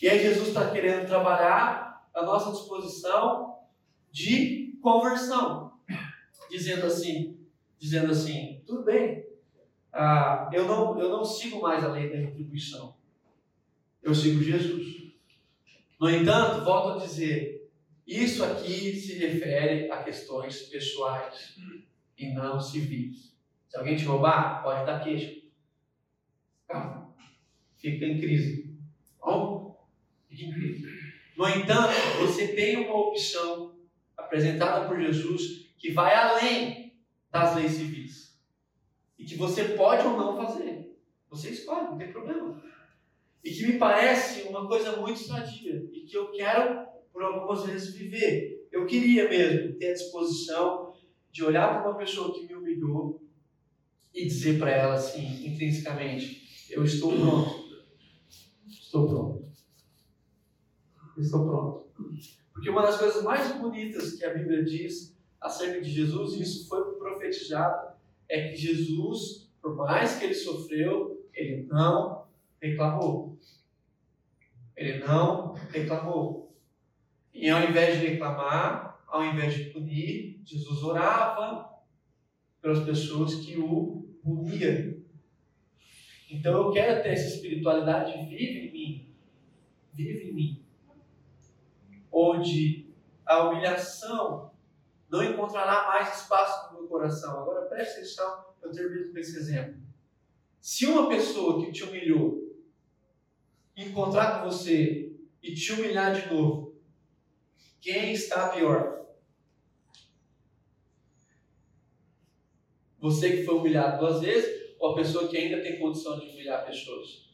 E 0.01 0.09
aí 0.09 0.21
Jesus 0.21 0.49
está 0.49 0.71
querendo 0.71 1.07
trabalhar 1.07 2.09
a 2.15 2.23
nossa 2.23 2.51
disposição 2.53 3.59
de 4.11 4.77
conversão, 4.83 5.73
dizendo 6.51 6.87
assim, 6.87 7.39
dizendo 7.79 8.11
assim, 8.13 8.63
tudo 8.67 8.83
bem, 8.83 9.25
ah, 9.93 10.51
eu 10.53 10.67
não 10.67 10.99
eu 10.99 11.09
não 11.09 11.25
sigo 11.25 11.61
mais 11.61 11.85
a 11.85 11.89
lei 11.89 12.11
da 12.11 12.17
retribuição, 12.17 12.97
eu 14.03 14.15
sigo 14.15 14.43
Jesus. 14.43 15.13
No 16.01 16.11
entanto, 16.11 16.65
volto 16.65 16.99
a 16.99 17.07
dizer, 17.07 17.52
isso 18.07 18.45
aqui 18.45 18.97
se 18.97 19.15
refere 19.15 19.91
a 19.91 20.03
questões 20.03 20.63
pessoais 20.63 21.57
e 22.19 22.33
não 22.33 22.61
civis. 22.61 23.37
Se 23.69 23.77
alguém 23.77 23.97
te 23.97 24.05
roubar, 24.05 24.63
pode 24.63 24.85
dar 24.85 25.03
queixa. 25.03 25.41
Calma. 26.67 27.15
Fica 27.77 28.05
em 28.05 28.21
crise. 28.21 28.77
Bom? 29.21 29.87
Fica 30.29 30.45
em 30.45 30.53
crise. 30.53 30.87
No 31.37 31.49
entanto, 31.49 31.95
você 32.21 32.49
tem 32.49 32.77
uma 32.77 32.97
opção 32.97 33.75
apresentada 34.17 34.87
por 34.87 35.01
Jesus 35.01 35.71
que 35.79 35.91
vai 35.91 36.15
além 36.15 36.95
das 37.31 37.57
leis 37.57 37.73
civis. 37.73 38.39
E 39.19 39.25
que 39.25 39.37
você 39.37 39.65
pode 39.71 40.07
ou 40.07 40.17
não 40.17 40.37
fazer. 40.37 40.97
Você 41.31 41.51
escolhe, 41.51 41.89
não 41.89 41.99
tem 41.99 42.13
problema. 42.13 42.63
E 43.43 43.51
que 43.51 43.67
me 43.67 43.79
parece 43.79 44.43
uma 44.43 44.67
coisa 44.69 44.97
muito 44.97 45.19
sadia. 45.21 45.89
E 45.93 46.01
que 46.01 46.17
eu 46.17 46.31
quero 46.31 46.92
por 47.13 47.23
algumas 47.23 47.65
vezes 47.67 47.95
viver. 47.95 48.69
Eu 48.71 48.87
queria 48.87 49.29
mesmo 49.29 49.75
ter 49.79 49.91
a 49.91 49.93
disposição 49.95 50.95
de 51.31 51.45
olhar 51.45 51.81
para 51.81 51.91
uma 51.91 51.99
pessoa 51.99 52.33
que 52.33 52.47
me 52.47 52.55
humilhou 52.55 53.23
e 54.15 54.27
dizer 54.27 54.59
para 54.59 54.71
ela 54.71 54.95
assim, 54.95 55.47
intrinsecamente: 55.47 56.69
Eu 56.71 56.85
estou 56.85 57.13
pronto. 57.13 57.63
Estou 58.69 59.09
pronto. 59.09 59.53
Estou 61.19 61.47
pronto. 61.47 61.93
Porque 62.53 62.71
uma 62.71 62.83
das 62.83 62.99
coisas 62.99 63.23
mais 63.23 63.57
bonitas 63.57 64.15
que 64.15 64.25
a 64.25 64.35
Bíblia 64.35 64.65
diz 64.65 65.17
acerca 65.41 65.81
de 65.81 65.91
Jesus, 65.91 66.35
e 66.35 66.43
isso 66.43 66.69
foi 66.69 66.95
profetizado, 66.95 67.97
é 68.29 68.49
que 68.49 68.57
Jesus, 68.57 69.51
por 69.61 69.75
mais 69.75 70.19
que 70.19 70.27
ele 70.27 70.35
sofreu, 70.35 71.27
ele 71.35 71.65
não 71.65 72.27
reclamou. 72.61 73.39
Ele 74.77 74.99
não 74.99 75.55
reclamou. 75.71 76.52
E 77.33 77.49
ao 77.49 77.63
invés 77.63 77.99
de 77.99 78.07
reclamar, 78.07 79.03
ao 79.07 79.25
invés 79.25 79.55
de 79.55 79.65
punir, 79.71 80.41
Jesus 80.45 80.83
orava 80.83 81.71
pelas 82.61 82.85
pessoas 82.85 83.35
que 83.37 83.59
o 83.59 84.09
puniam. 84.23 85.03
Então 86.31 86.55
eu 86.55 86.73
quero 86.73 87.03
ter 87.03 87.11
essa 87.11 87.35
espiritualidade 87.35 88.13
vive 88.27 88.69
em 88.69 88.73
mim. 88.73 89.15
Vive 89.93 90.31
em 90.31 90.33
mim. 90.33 90.65
Onde 92.11 92.87
a 93.25 93.49
humilhação 93.49 94.53
não 95.11 95.23
encontrará 95.23 95.89
mais 95.89 96.21
espaço 96.21 96.73
no 96.73 96.81
meu 96.81 96.89
coração. 96.89 97.41
Agora 97.41 97.67
preste 97.67 97.99
atenção, 97.99 98.47
eu 98.63 98.71
termino 98.71 99.13
com 99.13 99.19
esse 99.19 99.37
exemplo. 99.37 99.81
Se 100.59 100.87
uma 100.87 101.09
pessoa 101.09 101.65
que 101.65 101.73
te 101.73 101.85
humilhou 101.85 102.57
encontrar 103.77 104.41
com 104.41 104.51
você 104.51 105.13
e 105.43 105.55
te 105.55 105.73
humilhar 105.73 106.15
de 106.15 106.33
novo, 106.33 106.75
quem 107.83 108.13
está 108.13 108.49
pior? 108.51 109.05
Você 113.01 113.37
que 113.37 113.45
foi 113.45 113.57
humilhado 113.57 113.99
duas 113.99 114.21
vezes 114.21 114.77
ou 114.79 114.93
a 114.93 114.95
pessoa 114.95 115.29
que 115.29 115.37
ainda 115.37 115.61
tem 115.61 115.81
condição 115.81 116.19
de 116.19 116.27
humilhar 116.27 116.65
pessoas? 116.65 117.29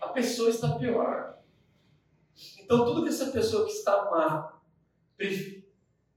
A 0.00 0.08
pessoa 0.08 0.50
está 0.50 0.76
pior. 0.76 1.38
Então, 2.58 2.84
tudo 2.84 3.04
que 3.04 3.08
essa 3.08 3.30
pessoa 3.30 3.64
que 3.64 3.72
está 3.72 4.10
má 4.10 4.60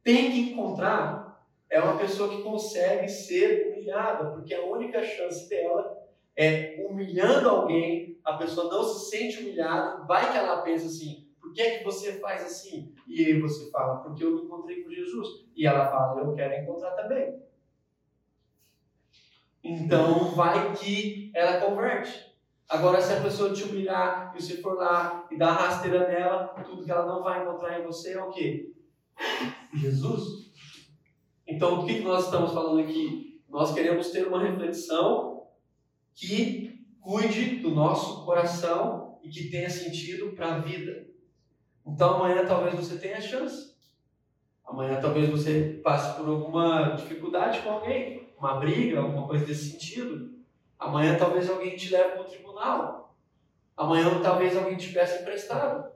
tem 0.04 0.32
que 0.32 0.40
encontrar 0.52 1.48
é 1.70 1.80
uma 1.80 2.00
pessoa 2.00 2.36
que 2.36 2.42
consegue 2.42 3.08
ser 3.08 3.68
humilhada, 3.68 4.32
porque 4.32 4.56
a 4.56 4.66
única 4.66 5.04
chance 5.04 5.48
dela 5.48 5.96
é 6.36 6.84
humilhando 6.90 7.48
alguém, 7.48 8.20
a 8.24 8.34
pessoa 8.34 8.72
não 8.74 8.84
se 8.84 9.12
sente 9.12 9.38
humilhada, 9.38 10.04
vai 10.06 10.32
que 10.32 10.38
ela 10.38 10.64
pensa 10.64 10.88
assim: 10.88 11.29
por 11.50 11.56
que 11.56 11.62
é 11.64 11.80
que 11.80 11.84
você 11.84 12.20
faz 12.20 12.44
assim? 12.44 12.94
E 13.08 13.26
aí 13.26 13.42
você 13.42 13.72
fala, 13.72 14.04
porque 14.04 14.24
eu 14.24 14.36
me 14.36 14.44
encontrei 14.44 14.84
com 14.84 14.92
Jesus. 14.92 15.48
E 15.56 15.66
ela 15.66 15.90
fala, 15.90 16.22
eu 16.22 16.36
quero 16.36 16.62
encontrar 16.62 16.92
também. 16.92 17.42
Então 19.64 20.30
vai 20.36 20.76
que 20.76 21.32
ela 21.34 21.60
converte. 21.60 22.30
Agora, 22.70 23.02
se 23.02 23.14
a 23.14 23.22
pessoa 23.22 23.52
te 23.52 23.64
humilhar 23.64 24.32
e 24.36 24.40
você 24.40 24.58
for 24.62 24.78
lá 24.78 25.28
e 25.32 25.38
dar 25.38 25.54
rasteira 25.54 26.08
nela, 26.08 26.50
tudo 26.64 26.86
que 26.86 26.92
ela 26.92 27.08
não 27.08 27.24
vai 27.24 27.42
encontrar 27.42 27.80
em 27.80 27.84
você 27.84 28.14
é 28.14 28.24
o 28.24 28.30
quê? 28.30 28.72
Jesus. 29.74 30.52
Então, 31.48 31.80
o 31.80 31.86
que 31.88 32.00
nós 32.02 32.26
estamos 32.26 32.54
falando 32.54 32.80
aqui? 32.80 33.42
Nós 33.50 33.74
queremos 33.74 34.12
ter 34.12 34.28
uma 34.28 34.44
reflexão 34.44 35.48
que 36.14 36.86
cuide 37.02 37.56
do 37.56 37.72
nosso 37.72 38.24
coração 38.24 39.18
e 39.24 39.30
que 39.30 39.50
tenha 39.50 39.70
sentido 39.70 40.34
para 40.34 40.54
a 40.54 40.60
vida. 40.60 41.09
Então 41.86 42.16
amanhã 42.16 42.46
talvez 42.46 42.76
você 42.76 42.98
tenha 42.98 43.22
chance. 43.22 43.76
Amanhã 44.66 45.00
talvez 45.02 45.30
você 45.30 45.80
passe 45.84 46.16
por 46.18 46.30
alguma 46.30 46.96
dificuldade 46.96 47.62
com 47.62 47.72
alguém, 47.72 48.30
uma 48.38 48.60
briga, 48.60 49.00
alguma 49.00 49.28
coisa 49.28 49.46
desse 49.46 49.72
sentido. 49.72 50.38
Amanhã 50.78 51.18
talvez 51.18 51.50
alguém 51.50 51.76
te 51.76 51.92
leve 51.92 52.12
para 52.12 52.22
o 52.22 52.26
tribunal. 52.26 53.16
Amanhã 53.76 54.22
talvez 54.22 54.56
alguém 54.56 54.78
te 54.78 54.94
peça 54.94 55.22
emprestado. 55.22 55.92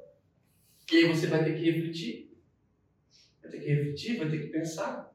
E 0.91 0.97
aí 0.97 1.07
você 1.07 1.27
vai 1.27 1.43
ter 1.43 1.53
que 1.53 1.69
refletir. 1.69 2.35
Vai 3.41 3.51
ter 3.51 3.59
que 3.59 3.67
refletir, 3.67 4.17
vai 4.17 4.29
ter 4.29 4.39
que 4.39 4.47
pensar. 4.47 5.13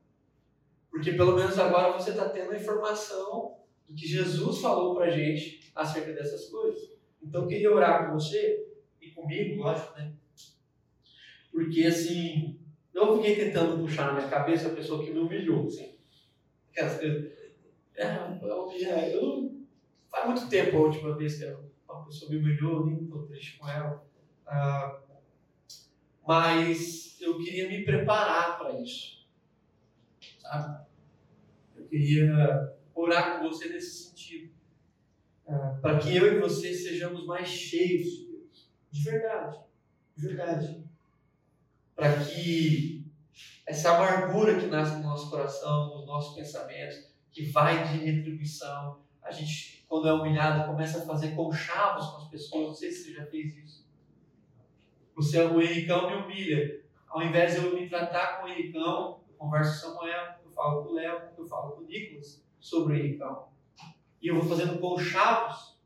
Porque 0.91 1.13
pelo 1.13 1.37
menos 1.37 1.59
agora 1.59 1.93
você 1.93 2.11
está 2.11 2.29
tendo 2.29 2.53
a 2.53 2.57
informação 2.57 3.59
do 3.89 3.95
que 3.95 4.07
Jesus 4.07 4.61
falou 4.61 4.95
para 4.95 5.07
a 5.07 5.11
gente 5.11 5.71
acerca 5.75 6.13
dessas 6.13 6.49
coisas. 6.49 6.97
Então 7.23 7.43
eu 7.43 7.49
queria 7.49 7.73
orar 7.73 8.07
com 8.07 8.15
você 8.15 8.69
e 9.01 9.11
comigo, 9.11 9.63
lógico, 9.63 9.95
né? 9.97 10.13
Porque 11.51 11.85
assim, 11.85 12.59
eu 12.95 13.17
fiquei 13.17 13.37
tentando 13.37 13.79
puxar 13.79 14.09
na 14.09 14.15
minha 14.15 14.29
cabeça 14.29 14.69
a 14.69 14.75
pessoa 14.75 15.05
que 15.05 15.11
me 15.11 15.19
humilhou, 15.19 15.67
assim. 15.67 15.97
Aquelas 16.71 16.99
coisas. 16.99 17.33
É, 17.97 19.15
eu, 19.15 19.59
faz 20.11 20.27
muito 20.27 20.49
tempo 20.49 20.77
a 20.77 20.81
última 20.81 21.17
vez 21.17 21.39
que 21.39 21.45
uma 21.89 22.05
pessoa 22.05 22.31
me 22.31 22.39
humilhou, 22.39 22.87
nem 22.87 23.03
estou 23.03 23.27
triste 23.27 23.59
com 23.59 23.69
ela. 23.69 24.05
Ah, 24.47 25.01
mas 26.27 27.17
eu 27.21 27.39
queria 27.39 27.69
me 27.69 27.85
preparar 27.85 28.59
para 28.59 28.81
isso. 28.81 29.27
Sabe? 30.41 30.87
Eu 31.77 31.87
queria 31.87 32.77
orar 32.95 33.39
com 33.39 33.49
você 33.49 33.69
nesse 33.69 34.09
sentido. 34.09 34.53
Ah, 35.47 35.79
para 35.81 35.99
que 35.99 36.15
eu 36.15 36.27
e 36.27 36.41
você 36.41 36.75
sejamos 36.75 37.25
mais 37.27 37.49
cheios 37.49 38.11
de 38.11 38.27
Deus. 38.27 38.71
De 38.91 39.03
verdade. 39.03 39.61
De 40.17 40.27
verdade. 40.27 40.88
Para 41.99 42.25
que 42.25 43.11
essa 43.67 43.97
amargura 43.97 44.57
que 44.57 44.67
nasce 44.67 44.99
no 44.99 45.03
nosso 45.03 45.29
coração, 45.29 45.97
nos 45.97 46.07
nossos 46.07 46.37
pensamentos, 46.37 47.13
que 47.33 47.47
vai 47.47 47.89
de 47.89 47.99
retribuição, 47.99 49.03
a 49.21 49.33
gente, 49.33 49.85
quando 49.89 50.07
é 50.07 50.13
humilhado, 50.13 50.71
começa 50.71 50.99
a 50.99 51.07
fazer 51.07 51.35
conchavos 51.35 52.07
com 52.07 52.17
as 52.19 52.29
pessoas. 52.29 52.69
Não 52.69 52.75
sei 52.75 52.93
se 52.93 53.03
você 53.03 53.15
já 53.15 53.27
fez 53.27 53.57
isso. 53.57 53.89
Você 55.17 55.39
é 55.39 55.45
o 55.45 55.61
Henricão 55.61 56.09
me 56.09 56.23
humilha. 56.23 56.85
Ao 57.09 57.21
invés 57.21 57.55
de 57.55 57.67
eu 57.67 57.75
me 57.75 57.89
tratar 57.89 58.39
com 58.39 58.47
o 58.47 58.49
Henricão, 58.49 59.25
eu 59.29 59.35
converso 59.37 59.85
com 59.85 59.95
Samuel, 59.95 60.37
eu 60.45 60.53
falo 60.53 60.85
com 60.85 60.91
o 60.91 60.95
Léo, 60.95 61.31
eu 61.37 61.47
falo 61.49 61.73
com 61.73 61.83
o 61.83 61.85
Nicolas 61.85 62.47
sobre 62.61 62.95
o 62.95 62.97
Henricão. 62.97 63.49
E 64.23 64.29
eu 64.29 64.37
vou 64.37 64.49
fazendo 64.49 64.79
conchavos. 64.79 65.77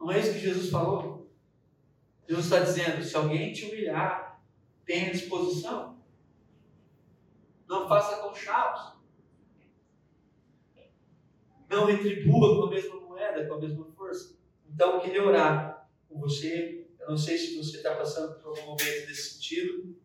Não 0.00 0.10
é 0.10 0.18
isso 0.18 0.32
que 0.32 0.40
Jesus 0.40 0.68
falou? 0.68 1.30
Jesus 2.28 2.46
está 2.46 2.58
dizendo: 2.58 3.04
se 3.04 3.14
alguém 3.14 3.52
te 3.52 3.66
humilhar, 3.66 4.23
tenha 4.84 5.10
disposição. 5.10 5.98
Não 7.66 7.88
faça 7.88 8.16
conchavos. 8.16 8.94
Não 11.68 11.86
retribua 11.86 12.56
com 12.56 12.66
a 12.66 12.70
mesma 12.70 13.00
moeda, 13.00 13.46
com 13.46 13.54
a 13.54 13.60
mesma 13.60 13.86
força. 13.96 14.36
Então, 14.68 14.94
eu 14.94 15.00
queria 15.00 15.24
orar 15.24 15.88
com 16.08 16.18
você. 16.18 16.86
Eu 17.00 17.10
não 17.10 17.16
sei 17.16 17.36
se 17.36 17.56
você 17.56 17.78
está 17.78 17.94
passando 17.94 18.34
por 18.40 18.48
algum 18.48 18.70
momento 18.72 19.06
desse 19.06 19.34
sentido. 19.34 19.96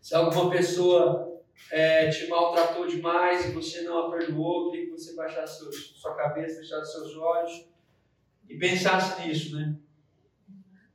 Se 0.00 0.14
alguma 0.14 0.50
pessoa 0.50 1.42
é, 1.70 2.08
te 2.08 2.26
maltratou 2.28 2.86
demais 2.86 3.46
e 3.46 3.52
você 3.52 3.82
não 3.82 4.06
a 4.06 4.10
perdoou, 4.10 4.70
queria 4.70 4.86
que 4.86 4.92
você 4.92 5.14
baixasse 5.14 5.64
sua 5.72 6.14
cabeça, 6.14 6.60
fechasse 6.60 6.92
seus 6.92 7.16
olhos 7.16 7.68
e 8.48 8.58
pensasse 8.58 9.26
nisso, 9.26 9.56
né? 9.56 9.76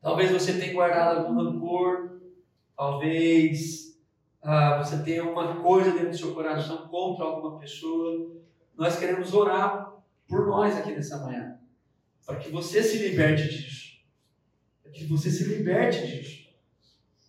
Talvez 0.01 0.31
você 0.31 0.59
tenha 0.59 0.73
guardado 0.73 1.19
algum 1.19 1.35
rancor, 1.35 2.16
talvez 2.77 3.99
ah, 4.41 4.81
você 4.81 5.03
tenha 5.03 5.23
alguma 5.23 5.61
coisa 5.61 5.91
dentro 5.91 6.11
do 6.11 6.17
seu 6.17 6.33
coração 6.33 6.87
contra 6.87 7.25
alguma 7.25 7.59
pessoa. 7.59 8.37
Nós 8.77 8.99
queremos 8.99 9.33
orar 9.33 9.91
por 10.27 10.45
nós 10.45 10.77
aqui 10.77 10.91
nessa 10.91 11.17
manhã, 11.25 11.59
para 12.25 12.37
que 12.37 12.49
você 12.49 12.83
se 12.83 12.99
liberte 12.99 13.49
disso, 13.49 13.99
para 14.83 14.91
que 14.91 15.05
você 15.05 15.31
se 15.31 15.45
liberte 15.45 16.05
disso, 16.05 16.49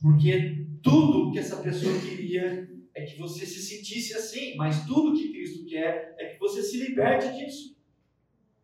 porque 0.03 0.66
tudo 0.82 1.32
que 1.32 1.38
essa 1.38 1.57
pessoa 1.57 1.99
queria 1.99 2.68
é 2.94 3.05
que 3.05 3.16
você 3.18 3.46
se 3.46 3.62
sentisse 3.62 4.14
assim, 4.14 4.57
mas 4.57 4.84
tudo 4.84 5.16
que 5.16 5.32
Cristo 5.32 5.64
quer 5.64 6.14
é 6.18 6.26
que 6.26 6.38
você 6.38 6.62
se 6.62 6.78
liberte 6.78 7.32
disso. 7.38 7.76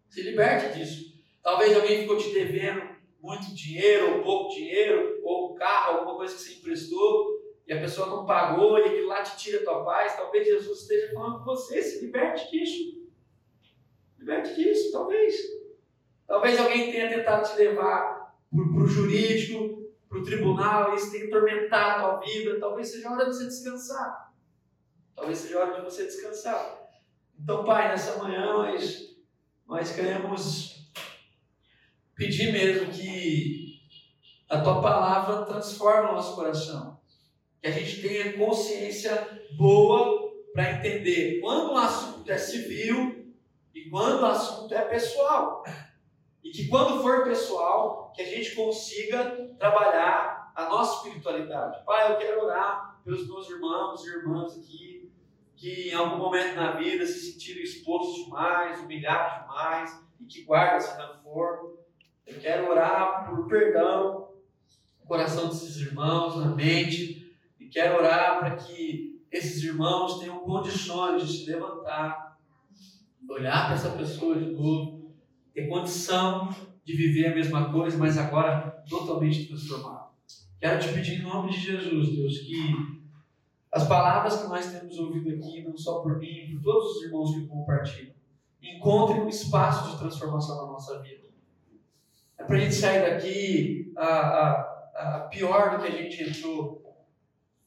Se 0.08 0.22
liberte 0.22 0.76
disso. 0.76 1.14
Talvez 1.42 1.74
alguém 1.74 2.00
ficou 2.00 2.16
te 2.16 2.32
devendo 2.32 2.82
muito 3.22 3.54
dinheiro, 3.54 4.16
ou 4.16 4.22
pouco 4.22 4.54
dinheiro, 4.54 5.13
ou 5.24 5.52
um 5.52 5.54
carro, 5.54 5.98
alguma 5.98 6.16
coisa 6.16 6.34
que 6.34 6.40
você 6.40 6.54
emprestou, 6.54 7.42
e 7.66 7.72
a 7.72 7.80
pessoa 7.80 8.06
não 8.08 8.26
pagou, 8.26 8.78
e 8.78 8.84
aquilo 8.84 9.08
lá 9.08 9.22
te 9.22 9.36
tira 9.36 9.60
a 9.60 9.64
tua 9.64 9.84
paz. 9.84 10.14
Talvez 10.14 10.46
Jesus 10.46 10.82
esteja 10.82 11.12
falando 11.14 11.38
com 11.38 11.44
você, 11.44 11.82
se 11.82 12.04
liberte 12.04 12.50
disso. 12.50 13.02
Liberte 14.18 14.54
disso, 14.54 14.92
talvez. 14.92 15.34
Talvez 16.26 16.60
alguém 16.60 16.92
tenha 16.92 17.08
tentado 17.08 17.48
te 17.48 17.56
levar 17.56 18.36
para 18.50 18.82
o 18.82 18.86
jurídico, 18.86 19.90
para 20.08 20.18
o 20.18 20.22
tribunal, 20.22 20.92
e 20.92 20.96
isso 20.96 21.10
tenha 21.10 21.26
atormentado 21.26 22.06
a 22.06 22.18
tua 22.18 22.20
vida. 22.20 22.60
Talvez 22.60 22.88
seja 22.88 23.10
hora 23.10 23.24
de 23.24 23.34
você 23.34 23.46
descansar. 23.46 24.32
Talvez 25.16 25.38
seja 25.38 25.58
hora 25.58 25.74
de 25.74 25.84
você 25.84 26.04
descansar. 26.04 26.88
Então, 27.38 27.64
Pai, 27.64 27.88
nessa 27.88 28.22
manhã 28.22 28.44
nós, 28.46 29.16
nós 29.66 29.94
queremos 29.94 30.92
pedir 32.14 32.52
mesmo 32.52 32.92
que 32.92 33.63
a 34.54 34.60
Tua 34.60 34.80
palavra 34.80 35.44
transforme 35.44 36.10
o 36.10 36.12
nosso 36.12 36.36
coração. 36.36 37.00
Que 37.60 37.68
a 37.68 37.70
gente 37.72 38.00
tenha 38.00 38.38
consciência 38.38 39.42
boa 39.56 40.32
para 40.52 40.72
entender 40.72 41.40
quando 41.40 41.72
o 41.72 41.76
assunto 41.76 42.30
é 42.30 42.38
civil 42.38 43.34
e 43.74 43.90
quando 43.90 44.22
o 44.22 44.26
assunto 44.26 44.72
é 44.72 44.82
pessoal. 44.82 45.64
E 46.42 46.50
que 46.50 46.68
quando 46.68 47.02
for 47.02 47.24
pessoal, 47.24 48.12
que 48.14 48.22
a 48.22 48.26
gente 48.26 48.54
consiga 48.54 49.54
trabalhar 49.58 50.52
a 50.54 50.68
nossa 50.68 50.98
espiritualidade. 50.98 51.84
Pai, 51.84 52.12
eu 52.12 52.18
quero 52.18 52.44
orar 52.44 53.00
pelos 53.02 53.26
meus 53.26 53.50
irmãos 53.50 54.04
e 54.04 54.10
irmãs 54.10 54.56
aqui 54.56 55.10
que 55.56 55.90
em 55.90 55.94
algum 55.94 56.18
momento 56.18 56.54
na 56.54 56.72
vida 56.72 57.04
se 57.06 57.32
sentiram 57.32 57.60
expostos 57.60 58.26
demais, 58.26 58.80
humilhados 58.80 59.40
demais 59.40 60.04
e 60.20 60.26
que 60.26 60.42
guardam 60.42 60.76
esse 60.76 60.96
rancor. 60.96 61.78
Eu 62.26 62.38
quero 62.38 62.70
orar 62.70 63.28
por 63.28 63.48
perdão 63.48 64.33
coração 65.06 65.48
desses 65.48 65.76
irmãos, 65.76 66.36
na 66.36 66.54
mente, 66.54 67.34
e 67.58 67.66
quero 67.66 67.98
orar 67.98 68.38
para 68.38 68.56
que 68.56 69.22
esses 69.30 69.62
irmãos 69.62 70.20
tenham 70.20 70.38
condições 70.40 71.26
de 71.26 71.38
se 71.38 71.50
levantar, 71.50 72.38
olhar 73.28 73.66
para 73.66 73.74
essa 73.74 73.90
pessoa 73.90 74.36
de 74.38 74.52
novo, 74.52 75.12
ter 75.52 75.68
condição 75.68 76.54
de 76.84 76.96
viver 76.96 77.32
a 77.32 77.34
mesma 77.34 77.72
coisa, 77.72 77.96
mas 77.96 78.18
agora 78.18 78.82
totalmente 78.88 79.46
transformado. 79.46 80.10
Quero 80.60 80.80
te 80.80 80.92
pedir 80.92 81.20
em 81.20 81.22
nome 81.22 81.50
de 81.50 81.60
Jesus, 81.60 82.16
Deus, 82.16 82.38
que 82.38 83.02
as 83.72 83.88
palavras 83.88 84.40
que 84.40 84.48
nós 84.48 84.70
temos 84.70 84.98
ouvido 84.98 85.30
aqui, 85.30 85.62
não 85.62 85.76
só 85.76 86.00
por 86.00 86.18
mim, 86.18 86.52
por 86.52 86.62
todos 86.62 86.96
os 86.96 87.02
irmãos 87.04 87.34
que 87.34 87.46
compartilham, 87.46 88.14
encontrem 88.62 89.22
um 89.22 89.28
espaço 89.28 89.90
de 89.90 89.98
transformação 89.98 90.64
na 90.64 90.72
nossa 90.72 91.00
vida. 91.00 91.24
É 92.38 92.44
para 92.44 92.56
a 92.56 92.60
gente 92.60 92.74
sair 92.74 93.10
daqui 93.10 93.92
a, 93.96 94.73
pior 95.30 95.76
do 95.76 95.82
que 95.82 95.88
a 95.88 96.02
gente 96.02 96.22
entrou. 96.22 96.82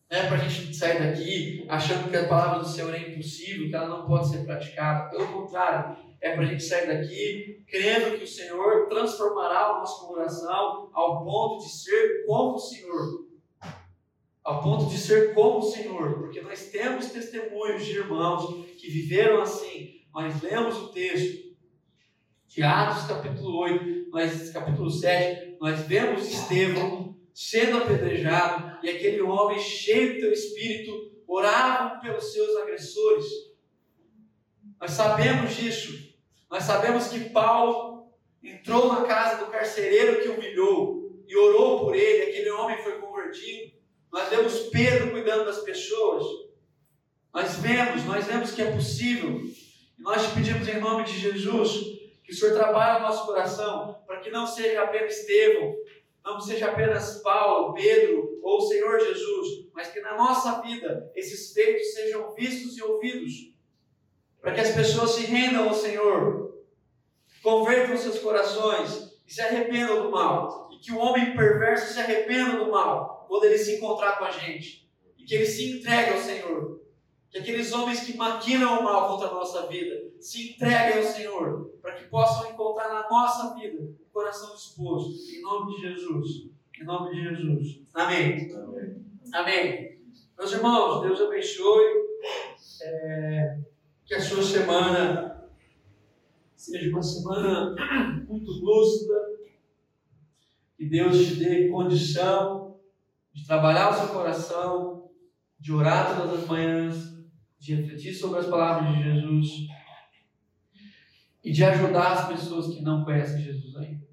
Não 0.09 0.17
é 0.17 0.27
para 0.27 0.37
a 0.37 0.47
gente 0.47 0.73
sair 0.75 0.99
daqui 0.99 1.65
achando 1.67 2.09
que 2.09 2.15
a 2.15 2.27
palavra 2.27 2.59
do 2.59 2.67
Senhor 2.67 2.93
é 2.93 3.09
impossível, 3.09 3.69
que 3.69 3.75
ela 3.75 3.87
não 3.87 4.05
pode 4.05 4.29
ser 4.29 4.45
praticada. 4.45 5.09
Pelo 5.09 5.27
contrário, 5.27 5.97
é 6.21 6.31
para 6.33 6.43
a 6.43 6.45
gente 6.45 6.63
sair 6.63 6.87
daqui 6.87 7.63
crendo 7.67 8.17
que 8.17 8.23
o 8.23 8.27
Senhor 8.27 8.87
transformará 8.87 9.75
o 9.75 9.79
nosso 9.79 10.07
coração 10.07 10.89
ao 10.93 11.25
ponto 11.25 11.65
de 11.65 11.69
ser 11.69 12.25
como 12.25 12.55
o 12.55 12.59
Senhor 12.59 13.27
ao 14.47 14.63
ponto 14.63 14.85
de 14.85 14.97
ser 14.97 15.33
como 15.33 15.59
o 15.59 15.61
Senhor, 15.61 16.19
porque 16.19 16.39
nós 16.39 16.69
temos 16.69 17.07
testemunhos 17.07 17.85
de 17.85 17.97
irmãos 17.97 18.65
que 18.79 18.89
viveram 18.89 19.41
assim. 19.41 19.99
Nós 20.13 20.41
lemos 20.41 20.77
o 20.77 20.87
texto 20.87 21.53
de 22.47 22.63
Atos 22.63 23.07
capítulo 23.07 23.57
8, 23.57 24.09
nós, 24.09 24.49
capítulo 24.51 24.89
7, 24.89 25.57
nós 25.59 25.81
vemos 25.81 26.25
Estevão 26.29 27.06
sendo 27.37 27.77
apedrejado 27.77 28.79
e 28.81 28.89
aquele 28.89 29.21
homem 29.21 29.59
cheio 29.59 30.15
do 30.15 30.21
teu 30.21 30.33
espírito 30.33 31.21
orava 31.27 31.99
pelos 31.99 32.33
seus 32.33 32.55
agressores. 32.55 33.25
Nós 34.81 34.89
sabemos 34.89 35.55
disso. 35.55 36.15
Nós 36.49 36.63
sabemos 36.63 37.09
que 37.09 37.29
Paulo 37.29 38.11
entrou 38.41 38.91
na 38.91 39.03
casa 39.03 39.45
do 39.45 39.51
carcereiro 39.51 40.19
que 40.19 40.29
humilhou 40.29 41.21
e 41.27 41.37
orou 41.37 41.81
por 41.81 41.95
ele, 41.95 42.23
aquele 42.23 42.49
homem 42.49 42.81
foi 42.81 42.99
convertido. 42.99 43.71
Nós 44.11 44.29
vemos 44.29 44.57
Pedro 44.71 45.11
cuidando 45.11 45.45
das 45.45 45.59
pessoas. 45.59 46.25
Nós 47.31 47.53
vemos, 47.57 48.03
nós 48.05 48.25
vemos 48.25 48.49
que 48.49 48.63
é 48.63 48.71
possível. 48.71 49.39
E 49.95 50.01
nós 50.01 50.23
te 50.23 50.33
pedimos 50.33 50.67
em 50.67 50.79
nome 50.79 51.03
de 51.03 51.19
Jesus 51.19 51.97
que 52.23 52.33
o 52.33 52.35
Senhor 52.35 52.55
trabalhe 52.55 52.97
o 52.97 53.07
nosso 53.07 53.27
coração 53.27 54.01
para 54.07 54.21
que 54.21 54.31
não 54.31 54.47
seja 54.47 54.81
apenas 54.81 55.19
Estevão, 55.19 55.75
não 56.33 56.41
seja 56.41 56.67
apenas 56.67 57.21
Paulo, 57.21 57.73
Pedro 57.73 58.39
ou 58.43 58.57
o 58.57 58.67
Senhor 58.67 58.99
Jesus, 58.99 59.69
mas 59.73 59.87
que 59.87 60.01
na 60.01 60.15
nossa 60.15 60.61
vida 60.61 61.09
esses 61.15 61.53
feitos 61.53 61.93
sejam 61.93 62.33
vistos 62.33 62.77
e 62.77 62.83
ouvidos, 62.83 63.53
para 64.41 64.53
que 64.53 64.59
as 64.59 64.75
pessoas 64.75 65.11
se 65.11 65.25
rendam 65.25 65.69
ao 65.69 65.73
Senhor, 65.73 66.53
convertam 67.41 67.95
seus 67.95 68.19
corações 68.19 69.17
e 69.25 69.33
se 69.33 69.41
arrependam 69.41 70.03
do 70.03 70.11
mal, 70.11 70.69
e 70.71 70.79
que 70.79 70.91
o 70.91 70.97
homem 70.97 71.35
perverso 71.35 71.93
se 71.93 71.99
arrependa 71.99 72.57
do 72.57 72.71
mal 72.71 73.25
quando 73.27 73.45
ele 73.45 73.57
se 73.57 73.77
encontrar 73.77 74.17
com 74.17 74.25
a 74.25 74.31
gente, 74.31 74.89
e 75.17 75.23
que 75.23 75.35
ele 75.35 75.45
se 75.45 75.77
entregue 75.77 76.13
ao 76.13 76.19
Senhor. 76.19 76.81
Que 77.29 77.39
aqueles 77.39 77.71
homens 77.73 78.01
que 78.01 78.15
maquinam 78.15 78.79
o 78.79 78.83
mal 78.83 79.09
contra 79.09 79.27
a 79.27 79.33
nossa 79.33 79.67
vida 79.67 80.11
se 80.19 80.51
entreguem 80.51 80.97
ao 80.97 81.11
Senhor, 81.11 81.71
para 81.81 81.93
que 81.95 82.05
possam 82.05 82.49
encontrar 82.49 82.87
na 82.89 83.09
nossa 83.09 83.53
vida 83.55 83.83
o 83.83 84.11
coração 84.11 84.55
disposto. 84.55 85.11
Em 85.29 85.41
nome 85.41 85.75
de 85.75 85.81
Jesus. 85.81 86.49
Em 86.79 86.85
nome 86.85 87.15
de 87.15 87.23
Jesus. 87.23 87.81
Amém. 87.93 88.51
Amém. 88.53 89.05
Amém. 89.33 89.99
Meus 90.37 90.51
irmãos, 90.51 91.01
Deus 91.01 91.19
abençoe. 91.19 92.07
É, 92.81 93.57
que 94.05 94.13
a 94.13 94.21
sua 94.21 94.41
semana 94.43 95.49
seja 96.55 96.89
uma 96.91 97.01
semana 97.01 97.75
muito 98.27 98.51
lúcida. 98.51 99.15
Que 100.77 100.85
Deus 100.85 101.17
te 101.17 101.35
dê 101.35 101.69
condição 101.69 102.79
de 103.33 103.45
trabalhar 103.45 103.91
o 103.91 103.93
seu 103.93 104.07
coração, 104.09 105.09
de 105.59 105.73
orar 105.73 106.15
todas 106.15 106.41
as 106.41 106.47
manhãs, 106.47 107.16
de 107.59 107.75
refletir 107.75 108.13
sobre 108.13 108.39
as 108.39 108.47
palavras 108.47 108.95
de 108.95 109.03
Jesus 109.03 109.67
e 111.43 111.51
de 111.51 111.63
ajudar 111.63 112.11
as 112.13 112.27
pessoas 112.27 112.75
que 112.75 112.81
não 112.81 113.03
conhecem 113.03 113.41
Jesus 113.41 113.75
ainda. 113.77 114.05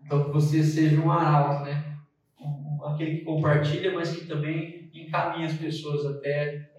Então, 0.00 0.24
que 0.24 0.30
você 0.30 0.62
seja 0.62 1.00
um 1.00 1.10
arauto, 1.10 1.64
né? 1.64 1.96
Aquele 2.84 3.18
que 3.18 3.24
compartilha, 3.24 3.94
mas 3.94 4.14
que 4.14 4.26
também 4.26 4.90
encaminha 4.92 5.46
as 5.46 5.56
pessoas 5.56 6.04
até 6.04 6.71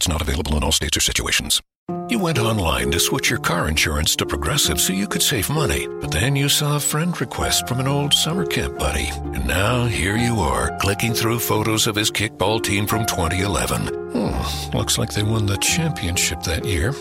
rates 0.00 0.08
not 0.08 0.22
available 0.22 0.56
in 0.56 0.64
all 0.64 0.72
states 0.72 0.96
or 0.96 1.00
situations. 1.00 1.60
You 2.08 2.18
went 2.18 2.38
online 2.38 2.90
to 2.92 3.00
switch 3.00 3.30
your 3.30 3.40
car 3.40 3.68
insurance 3.68 4.16
to 4.16 4.26
Progressive 4.26 4.80
so 4.80 4.92
you 4.92 5.06
could 5.06 5.22
save 5.22 5.50
money, 5.50 5.86
but 6.00 6.10
then 6.10 6.36
you 6.36 6.48
saw 6.48 6.76
a 6.76 6.80
friend 6.80 7.18
request 7.20 7.68
from 7.68 7.80
an 7.80 7.86
old 7.86 8.14
summer 8.14 8.46
camp 8.46 8.78
buddy. 8.78 9.08
And 9.34 9.46
now 9.46 9.86
here 9.86 10.16
you 10.16 10.40
are, 10.40 10.76
clicking 10.78 11.14
through 11.14 11.40
photos 11.40 11.86
of 11.86 11.96
his 11.96 12.10
kickball 12.10 12.62
team 12.62 12.86
from 12.86 13.06
2011. 13.06 13.86
Hmm, 14.12 14.76
looks 14.76 14.98
like 14.98 15.12
they 15.12 15.22
won 15.22 15.46
the 15.46 15.58
championship 15.58 16.42
that 16.42 16.64
year. 16.64 16.92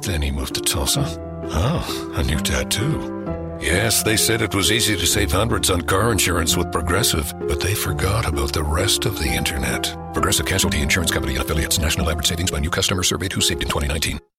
Then 0.00 0.22
he 0.22 0.30
moved 0.30 0.54
to 0.54 0.60
Tulsa. 0.60 1.04
Oh, 1.44 2.14
a 2.16 2.22
new 2.24 2.38
tattoo. 2.38 3.41
Yes, 3.62 4.02
they 4.02 4.16
said 4.16 4.42
it 4.42 4.54
was 4.54 4.72
easy 4.72 4.96
to 4.96 5.06
save 5.06 5.30
hundreds 5.30 5.70
on 5.70 5.82
car 5.82 6.10
insurance 6.10 6.56
with 6.56 6.72
Progressive, 6.72 7.32
but 7.46 7.60
they 7.60 7.74
forgot 7.74 8.26
about 8.26 8.52
the 8.52 8.64
rest 8.64 9.06
of 9.06 9.16
the 9.18 9.28
internet. 9.28 9.96
Progressive 10.12 10.46
Casualty 10.46 10.82
Insurance 10.82 11.12
Company 11.12 11.34
and 11.36 11.44
affiliates. 11.44 11.78
National 11.78 12.10
average 12.10 12.26
savings 12.26 12.50
by 12.50 12.58
new 12.58 12.70
customer 12.70 13.04
surveyed 13.04 13.32
who 13.32 13.40
saved 13.40 13.62
in 13.62 13.68
2019. 13.68 14.18